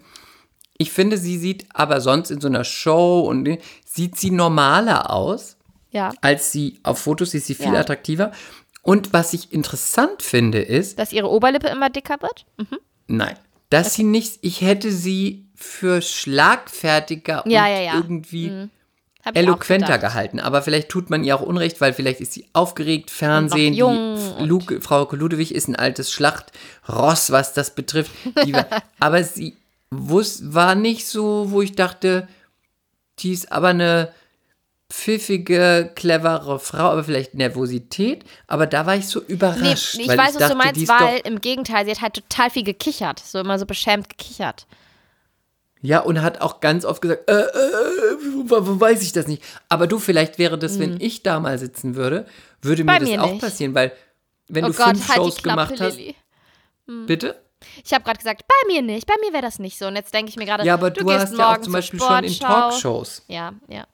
ich 0.78 0.91
finde, 0.91 1.18
sie 1.18 1.38
sieht 1.38 1.68
aber 1.74 2.01
sonst 2.01 2.32
in 2.32 2.41
so 2.41 2.47
einer 2.47 2.64
Show 2.64 3.22
und 3.22 3.47
sieht 3.86 4.18
sie 4.18 4.32
normaler 4.32 5.09
aus, 5.12 5.57
Ja. 5.91 6.12
als 6.22 6.51
sie 6.51 6.80
auf 6.84 6.99
Fotos 6.99 7.34
ist 7.34 7.45
sie 7.47 7.55
viel 7.55 7.74
Ja. 7.74 7.80
attraktiver. 7.82 8.32
Und 8.82 9.14
was 9.14 9.34
ich 9.34 9.54
interessant 9.54 10.24
finde, 10.24 10.60
ist, 10.60 10.98
Dass 10.98 11.14
ihre 11.14 11.30
Oberlippe 11.30 11.68
immer 11.68 11.90
dicker 11.90 12.18
wird? 12.22 12.46
Mhm. 12.58 12.80
nein, 13.08 13.36
dass 13.70 13.94
sie 13.94 14.04
nicht, 14.04 14.40
ich 14.42 14.62
hätte 14.62 14.92
sie 14.92 15.46
für 15.56 16.02
schlagfertiger 16.02 17.44
Ja, 17.46 17.66
und 17.66 17.70
ja, 17.70 17.80
ja. 17.80 17.96
irgendwie 17.96 18.70
auch 19.24 19.36
eloquenter 19.36 19.98
gehalten. 19.98 20.40
Aber 20.40 20.62
vielleicht 20.62 20.90
tut 20.90 21.10
man 21.10 21.24
ihr 21.24 21.36
auch 21.36 21.42
Unrecht, 21.42 21.80
weil 21.80 21.94
vielleicht 21.94 22.20
ist 22.22 22.34
sie 22.34 22.48
aufgeregt, 22.54 23.12
Fernsehen. 23.12 23.74
jung 23.74 24.18
die 24.40 24.46
Lu 24.46 24.60
Frau 24.82 25.08
Ludewig 25.12 25.54
ist 25.54 25.68
ein 25.68 25.76
altes 25.76 26.12
Schlachtross, 26.12 27.32
was 27.32 27.54
das 27.54 27.76
betrifft. 27.76 28.12
War, 28.36 28.66
aber 29.00 29.24
sie 29.24 29.56
wus 29.92 30.54
war 30.54 30.76
nicht 30.76 31.08
so, 31.08 31.52
wo 31.52 31.62
ich 31.62 31.76
dachte, 31.76 32.28
die 33.20 33.32
ist 33.32 33.52
aber 33.52 33.70
eine 33.70 34.12
pfiffige, 34.92 35.92
clevere 35.96 36.60
Frau, 36.60 36.89
aber 36.92 37.04
vielleicht 37.04 37.34
Nervosität. 37.34 38.24
Aber 38.48 38.68
da 38.68 38.86
war 38.86 38.96
ich 38.96 39.08
so 39.08 39.20
Nee, 39.22 39.34
überrascht. 39.34 39.96
ich 40.00 40.08
weil 40.08 40.18
weiß, 40.18 40.30
ich 40.30 40.36
was 40.36 40.39
dachte, 40.50 40.54
du 40.54 40.58
meinst, 40.58 40.88
weil 40.88 41.22
im 41.24 41.39
Gegenteil, 41.42 41.86
sie 41.86 41.92
hat 41.92 42.02
halt 42.02 42.14
total 42.16 42.50
viel 42.50 42.64
gekichert. 42.64 43.20
So 43.20 43.39
immer 43.39 43.58
so 43.58 43.66
beschämt 43.66 44.10
gekichert. 44.10 44.68
Ja, 45.84 46.00
und 46.02 46.22
hat 46.22 46.42
auch 46.42 46.60
ganz 46.60 46.86
oft 46.86 47.02
gesagt, 47.02 47.28
äh, 47.28 47.42
äh, 47.42 47.48
wo, 48.46 48.68
wo 48.68 48.80
weiß 48.80 49.02
ich 49.02 49.14
das 49.14 49.28
nicht. 49.28 49.42
Aber 49.68 49.88
du, 49.88 49.98
vielleicht 49.98 50.38
wäre 50.38 50.60
das, 50.60 50.78
wenn 50.78 51.00
ich 51.02 51.24
da 51.24 51.39
mal 51.39 51.58
sitzen 51.58 51.96
würde, 51.96 52.28
würde 52.62 52.84
mir. 52.84 52.92
Bei 52.92 53.00
das 53.00 53.10
mir 53.10 53.24
auch 53.24 53.32
nicht. 53.32 53.42
passieren, 53.42 53.74
weil 53.74 53.92
wenn 54.48 54.66
oh 54.66 54.68
du 54.68 54.74
Gott, 54.74 54.89
fünf 54.89 55.08
halt 55.08 55.18
Shows 55.18 55.36
Klappe, 55.38 55.74
gemacht 55.76 55.82
hast. 55.82 55.98
Lilly. 55.98 56.16
Bitte? 57.08 57.42
Ich 57.84 57.94
habe 57.94 58.04
gerade 58.04 58.18
gesagt, 58.18 58.44
bei 58.48 58.74
mir 58.74 58.82
nicht. 58.82 59.08
Bei 59.08 59.14
mir 59.22 59.34
wäre 59.34 59.42
das 59.44 59.58
nicht 59.60 59.78
so. 59.78 59.88
Und 59.88 59.96
jetzt 59.96 60.14
denke 60.14 60.30
ich 60.30 60.36
mir 60.36 60.46
gerade, 60.46 60.66
Ja, 60.66 60.74
aber 60.76 60.92
du, 60.92 61.06
gehst 61.06 61.20
hast 61.20 61.38
ja 61.38 61.54
auch 61.54 61.62
zum 61.62 61.74
Beispiel 61.74 62.00
schon 62.00 62.24
in. 62.24 62.34
Talkshows. 62.34 63.24
Ja, 63.28 63.54
ja. 63.68 63.86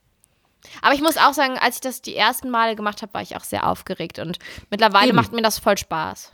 Aber 0.81 0.93
ich 0.93 1.01
muss 1.01 1.17
auch 1.17 1.33
sagen, 1.33 1.57
als 1.59 1.75
ich 1.75 1.81
das 1.81 2.01
die 2.01 2.15
ersten 2.15 2.49
Male 2.49 2.75
gemacht 2.75 3.01
habe, 3.01 3.13
war 3.13 3.21
ich 3.21 3.35
auch 3.35 3.43
sehr 3.43 3.67
aufgeregt. 3.67 4.19
Und 4.19 4.39
mittlerweile 4.69 5.09
Eben. 5.09 5.15
macht 5.15 5.33
mir 5.33 5.41
das 5.41 5.59
voll 5.59 5.77
Spaß. 5.77 6.31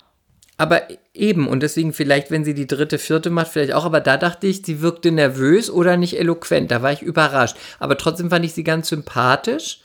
Aber 0.57 0.83
eben, 1.13 1.47
und 1.47 1.61
deswegen 1.61 1.93
vielleicht, 1.93 2.29
wenn 2.29 2.45
sie 2.45 2.53
die 2.53 2.67
dritte, 2.67 2.99
vierte 2.99 3.29
macht, 3.29 3.47
vielleicht 3.47 3.73
auch, 3.73 3.85
aber 3.85 3.99
da 4.01 4.17
dachte 4.17 4.45
ich, 4.47 4.63
sie 4.63 4.81
wirkte 4.81 5.11
nervös 5.11 5.69
oder 5.69 5.97
nicht 5.97 6.19
eloquent. 6.19 6.69
Da 6.69 6.81
war 6.81 6.91
ich 6.91 7.01
überrascht. 7.01 7.57
Aber 7.79 7.97
trotzdem 7.97 8.29
fand 8.29 8.45
ich 8.45 8.53
sie 8.53 8.63
ganz 8.63 8.89
sympathisch. 8.89 9.81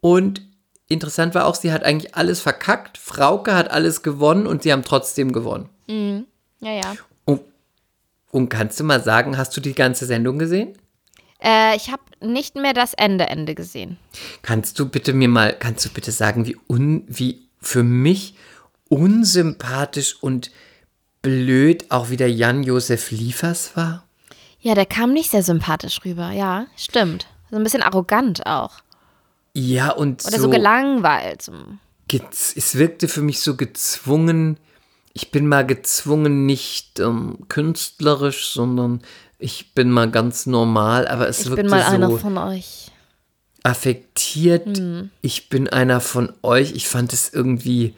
Und 0.00 0.42
interessant 0.88 1.34
war 1.34 1.46
auch, 1.46 1.54
sie 1.54 1.72
hat 1.72 1.84
eigentlich 1.84 2.16
alles 2.16 2.40
verkackt. 2.40 2.98
Frauke 2.98 3.54
hat 3.54 3.70
alles 3.70 4.02
gewonnen 4.02 4.46
und 4.46 4.64
sie 4.64 4.72
haben 4.72 4.82
trotzdem 4.82 5.32
gewonnen. 5.32 5.68
Ja, 6.60 6.72
ja. 6.72 6.94
Und, 7.24 7.40
und 8.30 8.48
kannst 8.48 8.80
du 8.80 8.84
mal 8.84 9.02
sagen, 9.02 9.38
hast 9.38 9.56
du 9.56 9.60
die 9.60 9.74
ganze 9.74 10.06
Sendung 10.06 10.38
gesehen? 10.38 10.76
Äh, 11.42 11.76
ich 11.76 11.90
habe 11.90 12.02
nicht 12.20 12.56
mehr 12.56 12.72
das 12.72 12.94
Ende 12.94 13.26
Ende 13.26 13.54
gesehen. 13.54 13.98
Kannst 14.42 14.78
du 14.78 14.88
bitte 14.88 15.12
mir 15.12 15.28
mal, 15.28 15.56
kannst 15.58 15.84
du 15.84 15.90
bitte 15.90 16.12
sagen, 16.12 16.46
wie, 16.46 16.56
un, 16.68 17.04
wie 17.08 17.48
für 17.60 17.82
mich 17.82 18.34
unsympathisch 18.88 20.22
und 20.22 20.50
blöd 21.22 21.90
auch 21.90 22.10
wieder 22.10 22.26
Jan-Josef 22.26 23.10
Liefers 23.10 23.76
war? 23.76 24.04
Ja, 24.60 24.74
der 24.74 24.86
kam 24.86 25.12
nicht 25.12 25.30
sehr 25.30 25.42
sympathisch 25.42 26.00
rüber. 26.04 26.30
Ja, 26.30 26.66
stimmt. 26.76 27.26
So 27.50 27.56
ein 27.56 27.64
bisschen 27.64 27.82
arrogant 27.82 28.46
auch. 28.46 28.80
Ja, 29.54 29.90
und 29.90 30.24
Oder 30.24 30.36
so, 30.36 30.44
so, 30.44 30.50
gelangweilt. 30.50 31.50
es 32.10 32.74
wirkte 32.78 33.08
für 33.08 33.22
mich 33.22 33.40
so 33.40 33.56
gezwungen. 33.56 34.58
Ich 35.12 35.30
bin 35.30 35.46
mal 35.46 35.66
gezwungen, 35.66 36.46
nicht 36.46 37.00
ähm, 37.00 37.38
künstlerisch, 37.48 38.50
sondern 38.50 39.02
ich 39.42 39.74
bin 39.74 39.90
mal 39.90 40.10
ganz 40.10 40.46
normal, 40.46 41.06
aber 41.08 41.28
es 41.28 41.40
Ich 41.40 41.46
wirkte 41.46 41.62
bin 41.62 41.70
mal 41.70 41.82
so 41.84 41.86
einer 41.94 42.10
von 42.18 42.38
euch. 42.38 42.90
affektiert. 43.62 44.76
Hm. 44.78 45.10
Ich 45.20 45.48
bin 45.48 45.68
einer 45.68 46.00
von 46.00 46.32
euch. 46.42 46.72
Ich 46.72 46.88
fand 46.88 47.12
es 47.12 47.32
irgendwie. 47.32 47.94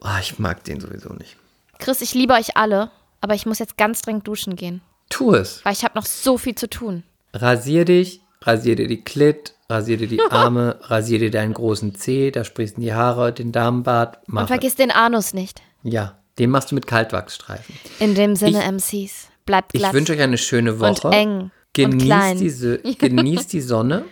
Ah, 0.00 0.18
ich 0.20 0.38
mag 0.38 0.64
den 0.64 0.80
sowieso 0.80 1.10
nicht. 1.14 1.36
Chris, 1.78 2.00
ich 2.00 2.14
liebe 2.14 2.34
euch 2.34 2.56
alle, 2.56 2.90
aber 3.20 3.34
ich 3.34 3.46
muss 3.46 3.58
jetzt 3.58 3.76
ganz 3.76 4.02
dringend 4.02 4.26
duschen 4.26 4.56
gehen, 4.56 4.80
Tu 5.08 5.34
es. 5.34 5.64
weil 5.64 5.72
ich 5.72 5.84
habe 5.84 5.98
noch 5.98 6.06
so 6.06 6.38
viel 6.38 6.54
zu 6.54 6.68
tun. 6.68 7.02
Rasier 7.32 7.84
dich, 7.84 8.20
rasier 8.42 8.76
dir 8.76 8.86
die 8.88 9.02
Klit, 9.02 9.54
rasier 9.68 9.96
dir 9.96 10.08
die 10.08 10.20
Arme, 10.30 10.78
rasier 10.82 11.18
dir 11.18 11.30
deinen 11.30 11.54
großen 11.54 11.94
Zeh, 11.94 12.30
da 12.30 12.44
sprießen 12.44 12.82
die 12.82 12.92
Haare, 12.94 13.32
den 13.32 13.52
Darmbart. 13.52 14.18
Mach 14.26 14.42
Und 14.42 14.48
vergiss 14.48 14.74
den 14.74 14.90
Anus 14.90 15.32
nicht. 15.34 15.62
Ja, 15.82 16.18
den 16.38 16.50
machst 16.50 16.70
du 16.70 16.74
mit 16.74 16.86
Kaltwachsstreifen. 16.86 17.74
In 17.98 18.14
dem 18.14 18.36
Sinne, 18.36 18.58
Ich- 18.60 18.66
MCs. 19.04 19.28
Bleibt 19.50 19.70
Ich 19.74 19.80
glatt. 19.80 19.94
wünsche 19.94 20.12
euch 20.12 20.20
eine 20.20 20.38
schöne 20.38 20.78
Woche. 20.78 21.08
Und 21.08 21.12
eng. 21.12 21.40
und 21.40 21.50
Genießt, 21.72 22.06
klein. 22.06 22.38
diese, 22.38 22.78
genießt 22.98 23.52
die 23.52 23.60
Sonne, 23.60 24.04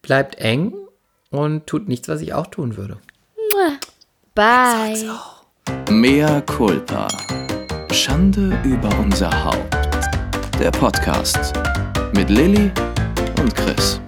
bleibt 0.00 0.36
eng 0.36 0.72
und 1.30 1.66
tut 1.66 1.88
nichts, 1.88 2.08
was 2.08 2.22
ich 2.22 2.32
auch 2.32 2.46
tun 2.46 2.78
würde. 2.78 2.96
Bye. 4.34 4.96
Mea 5.90 6.40
culpa. 6.40 7.06
Schande 7.92 8.58
über 8.64 8.88
unser 8.98 9.44
Haupt. 9.44 9.76
Der 10.58 10.70
Podcast 10.70 11.52
mit 12.14 12.30
Lilly 12.30 12.70
und 13.42 13.54
Chris. 13.54 14.00